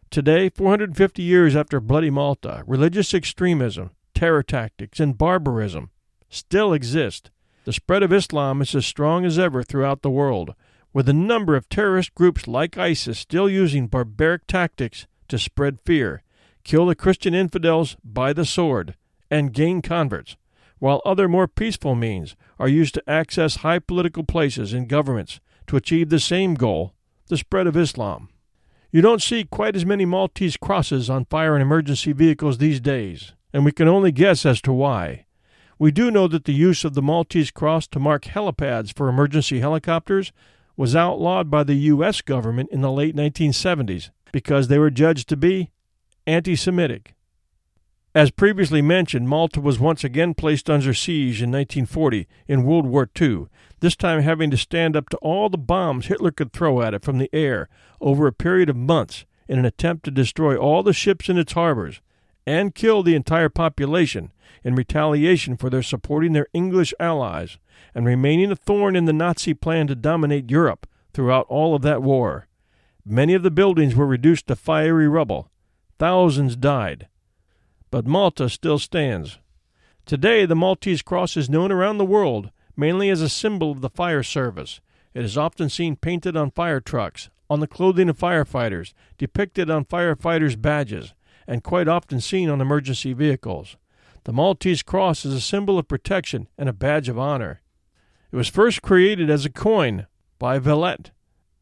Today, 0.09 0.49
450 0.51 1.21
years 1.21 1.57
after 1.57 1.81
Bloody 1.81 2.11
Malta, 2.11 2.63
religious 2.65 3.13
extremism, 3.13 3.91
terror 4.15 4.45
tactics, 4.45 5.01
and 5.01 5.19
barbarism 5.19 5.91
still 6.29 6.73
exist. 6.73 7.31
The 7.65 7.73
spread 7.73 8.03
of 8.03 8.13
Islam 8.13 8.63
is 8.63 8.75
as 8.75 8.87
strong 8.87 9.25
as 9.25 9.39
ever 9.39 9.63
throughout 9.63 10.03
the 10.03 10.11
world, 10.11 10.55
with 10.93 11.09
a 11.09 11.13
number 11.13 11.55
of 11.55 11.69
terrorist 11.69 12.15
groups 12.15 12.49
like 12.49 12.79
ISIS 12.79 13.19
still 13.19 13.49
using 13.49 13.87
barbaric 13.87 14.47
tactics 14.47 15.07
to 15.29 15.39
spread 15.39 15.79
fear, 15.85 16.23
kill 16.65 16.87
the 16.87 16.95
Christian 16.95 17.35
infidels 17.35 17.97
by 18.03 18.33
the 18.33 18.45
sword, 18.45 18.95
and 19.31 19.53
gain 19.53 19.83
converts, 19.83 20.37
while 20.79 21.03
other 21.05 21.29
more 21.29 21.49
peaceful 21.49 21.95
means 21.95 22.37
are 22.59 22.69
used 22.69 22.95
to 22.95 23.11
access 23.11 23.57
high 23.57 23.79
political 23.79 24.25
places 24.25 24.73
in 24.73 24.87
governments 24.87 25.41
to 25.67 25.77
achieve 25.77 26.09
the 26.09 26.21
same 26.21 26.55
goal 26.55 26.95
the 27.29 27.37
spread 27.37 27.67
of 27.67 27.77
Islam. 27.77 28.31
You 28.91 29.03
don't 29.03 29.23
see 29.23 29.45
quite 29.45 29.77
as 29.77 29.85
many 29.85 30.07
Maltese 30.07 30.57
crosses 30.57 31.11
on 31.11 31.27
fire 31.27 31.55
and 31.55 31.63
emergency 31.63 32.13
vehicles 32.13 32.57
these 32.57 32.81
days, 32.81 33.35
and 33.53 33.65
we 33.65 33.73
can 33.73 33.87
only 33.87 34.11
guess 34.11 34.47
as 34.47 34.63
to 34.63 34.73
why. 34.73 35.27
We 35.79 35.93
do 35.93 36.11
know 36.11 36.27
that 36.29 36.45
the 36.45 36.53
use 36.53 36.85
of 36.85 36.95
the 36.95 37.03
Maltese 37.03 37.53
cross 37.53 37.87
to 37.89 38.01
mark 38.01 38.25
helipads 38.25 38.93
for 38.93 39.09
emergency 39.09 39.61
helicopters 39.61 40.33
was 40.77 40.97
outlawed 40.97 41.51
by 41.51 41.63
the 41.63 41.75
U.S. 41.75 42.21
government 42.21 42.71
in 42.73 42.81
the 42.81 42.91
late 42.91 43.15
1970s 43.15 44.11
because 44.33 44.69
they 44.69 44.79
were 44.79 44.91
judged 44.91 45.29
to 45.29 45.37
be 45.37 45.71
anti 46.27 46.57
Semitic. 46.57 47.15
As 48.15 48.33
previously 48.33 48.83
mentioned, 48.83 49.29
Malta 49.29 49.61
was 49.61 49.79
once 49.79 50.03
again 50.03 50.35
placed 50.35 50.69
under 50.69 50.93
siege 50.93 51.43
in 51.43 51.53
1940 51.53 52.27
in 52.49 52.65
World 52.65 52.87
War 52.87 53.09
II, 53.21 53.47
this 53.79 53.95
time 53.95 54.23
having 54.23 54.51
to 54.51 54.57
stand 54.57 54.97
up 54.97 55.09
to 55.11 55.17
all 55.19 55.49
the 55.49 55.59
bombs 55.59 56.07
Hitler 56.07 56.33
could 56.33 56.53
throw 56.53 56.83
at 56.83 56.95
it 56.95 57.05
from 57.05 57.19
the 57.19 57.31
air 57.33 57.69
over 58.01 58.27
a 58.27 58.33
period 58.33 58.69
of 58.69 58.77
months 58.77 59.27
in 59.47 59.59
an 59.59 59.65
attempt 59.65 60.05
to 60.05 60.11
destroy 60.11 60.57
all 60.57 60.83
the 60.83 60.93
ships 60.93 61.29
in 61.29 61.39
its 61.39 61.53
harbors 61.53 62.01
and 62.49 62.75
kill 62.75 63.03
the 63.03 63.15
entire 63.15 63.51
population 63.51 64.33
in 64.65 64.75
retaliation 64.75 65.55
for 65.55 65.69
their 65.69 65.83
supporting 65.83 66.33
their 66.33 66.47
English 66.55 66.95
allies 66.99 67.59
and 67.95 68.07
remaining 68.07 68.51
a 68.51 68.57
thorn 68.57 68.97
in 68.97 69.05
the 69.05 69.13
Nazi 69.13 69.53
plan 69.53 69.87
to 69.87 69.95
dominate 69.95 70.51
Europe 70.51 70.89
throughout 71.13 71.47
all 71.51 71.75
of 71.75 71.83
that 71.83 72.03
war. 72.03 72.49
Many 73.05 73.35
of 73.35 73.43
the 73.43 73.51
buildings 73.51 73.95
were 73.95 74.07
reduced 74.07 74.47
to 74.47 74.57
fiery 74.57 75.07
rubble. 75.07 75.51
Thousands 75.99 76.57
died. 76.57 77.09
But 77.91 78.07
Malta 78.07 78.49
still 78.49 78.79
stands. 78.79 79.39
Today, 80.07 80.47
the 80.47 80.57
Maltese 80.57 81.03
cross 81.03 81.37
is 81.37 81.51
known 81.51 81.71
around 81.71 81.99
the 81.99 82.05
world 82.05 82.51
mainly 82.79 83.11
as 83.11 83.21
a 83.21 83.29
symbol 83.29 83.73
of 83.73 83.83
the 83.83 83.91
fire 83.91 84.23
service. 84.23 84.81
It 85.13 85.25
is 85.25 85.37
often 85.37 85.69
seen 85.69 85.97
painted 85.97 86.37
on 86.37 86.53
fire 86.53 86.81
trucks, 86.81 87.29
on 87.51 87.61
the 87.61 87.67
clothing 87.67 88.09
of 88.09 88.19
firefighters, 88.19 88.95
depicted 89.19 89.69
on 89.69 89.85
firefighters' 89.85 90.61
badges, 90.61 91.13
and 91.49 91.65
quite 91.65 91.89
often 91.89 92.21
seen 92.21 92.51
on 92.51 92.61
emergency 92.61 93.15
vehicles. 93.15 93.77
The 94.25 94.33
Maltese 94.33 94.83
cross 94.83 95.25
is 95.25 95.33
a 95.33 95.41
symbol 95.41 95.79
of 95.79 95.89
protection 95.89 96.47
and 96.59 96.69
a 96.69 96.75
badge 96.75 97.09
of 97.09 97.19
honor. 97.19 97.63
It 98.31 98.37
was 98.37 98.49
first 98.49 98.83
created 98.83 99.31
as 99.31 99.47
a 99.47 99.51
coin 99.51 100.07
by 100.39 100.59
Valette, 100.59 101.11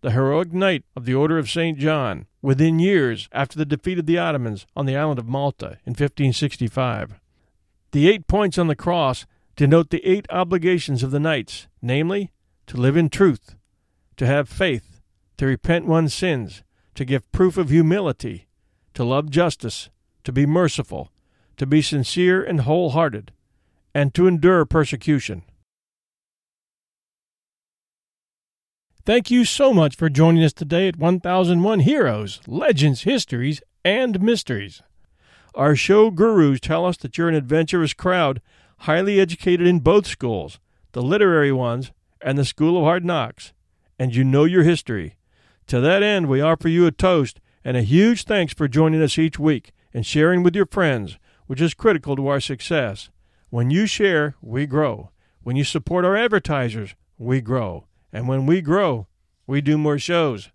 the 0.00 0.10
heroic 0.10 0.52
knight 0.52 0.84
of 0.96 1.04
the 1.04 1.14
Order 1.14 1.38
of 1.38 1.48
St. 1.48 1.78
John, 1.78 2.26
within 2.42 2.80
years 2.80 3.28
after 3.30 3.56
the 3.56 3.64
defeat 3.64 4.00
of 4.00 4.06
the 4.06 4.18
Ottomans 4.18 4.66
on 4.74 4.84
the 4.84 4.96
island 4.96 5.20
of 5.20 5.28
Malta 5.28 5.78
in 5.86 5.92
1565. 5.92 7.20
The 7.92 8.08
eight 8.08 8.26
points 8.26 8.58
on 8.58 8.66
the 8.66 8.74
cross 8.74 9.24
denote 9.54 9.90
the 9.90 10.04
eight 10.04 10.26
obligations 10.30 11.04
of 11.04 11.12
the 11.12 11.20
knights, 11.20 11.68
namely, 11.80 12.32
to 12.66 12.76
live 12.76 12.96
in 12.96 13.08
truth, 13.08 13.54
to 14.16 14.26
have 14.26 14.48
faith, 14.48 15.00
to 15.38 15.46
repent 15.46 15.86
one's 15.86 16.12
sins, 16.12 16.64
to 16.96 17.04
give 17.04 17.30
proof 17.30 17.56
of 17.56 17.70
humility, 17.70 18.45
to 18.96 19.04
love 19.04 19.28
justice, 19.28 19.90
to 20.24 20.32
be 20.32 20.46
merciful, 20.46 21.12
to 21.58 21.66
be 21.66 21.82
sincere 21.82 22.42
and 22.42 22.62
wholehearted, 22.62 23.30
and 23.94 24.14
to 24.14 24.26
endure 24.26 24.64
persecution. 24.64 25.42
Thank 29.04 29.30
you 29.30 29.44
so 29.44 29.74
much 29.74 29.94
for 29.96 30.08
joining 30.08 30.42
us 30.42 30.54
today 30.54 30.88
at 30.88 30.96
1001 30.96 31.80
Heroes, 31.80 32.40
Legends, 32.46 33.02
Histories, 33.02 33.60
and 33.84 34.20
Mysteries. 34.22 34.82
Our 35.54 35.76
show 35.76 36.10
gurus 36.10 36.58
tell 36.58 36.86
us 36.86 36.96
that 36.98 37.18
you're 37.18 37.28
an 37.28 37.34
adventurous 37.34 37.92
crowd, 37.92 38.40
highly 38.78 39.20
educated 39.20 39.66
in 39.66 39.80
both 39.80 40.06
schools, 40.06 40.58
the 40.92 41.02
literary 41.02 41.52
ones 41.52 41.92
and 42.22 42.38
the 42.38 42.46
School 42.46 42.78
of 42.78 42.84
Hard 42.84 43.04
Knocks, 43.04 43.52
and 43.98 44.14
you 44.14 44.24
know 44.24 44.44
your 44.44 44.62
history. 44.62 45.16
To 45.66 45.80
that 45.80 46.02
end, 46.02 46.28
we 46.28 46.40
offer 46.40 46.68
you 46.68 46.86
a 46.86 46.90
toast 46.90 47.40
And 47.66 47.76
a 47.76 47.82
huge 47.82 48.22
thanks 48.22 48.54
for 48.54 48.68
joining 48.68 49.02
us 49.02 49.18
each 49.18 49.40
week 49.40 49.72
and 49.92 50.06
sharing 50.06 50.44
with 50.44 50.54
your 50.54 50.66
friends, 50.66 51.18
which 51.48 51.60
is 51.60 51.74
critical 51.74 52.14
to 52.14 52.28
our 52.28 52.38
success. 52.38 53.10
When 53.50 53.70
you 53.70 53.86
share, 53.86 54.36
we 54.40 54.66
grow. 54.66 55.10
When 55.42 55.56
you 55.56 55.64
support 55.64 56.04
our 56.04 56.16
advertisers, 56.16 56.94
we 57.18 57.40
grow. 57.40 57.88
And 58.12 58.28
when 58.28 58.46
we 58.46 58.60
grow, 58.60 59.08
we 59.48 59.60
do 59.60 59.76
more 59.76 59.98
shows. 59.98 60.52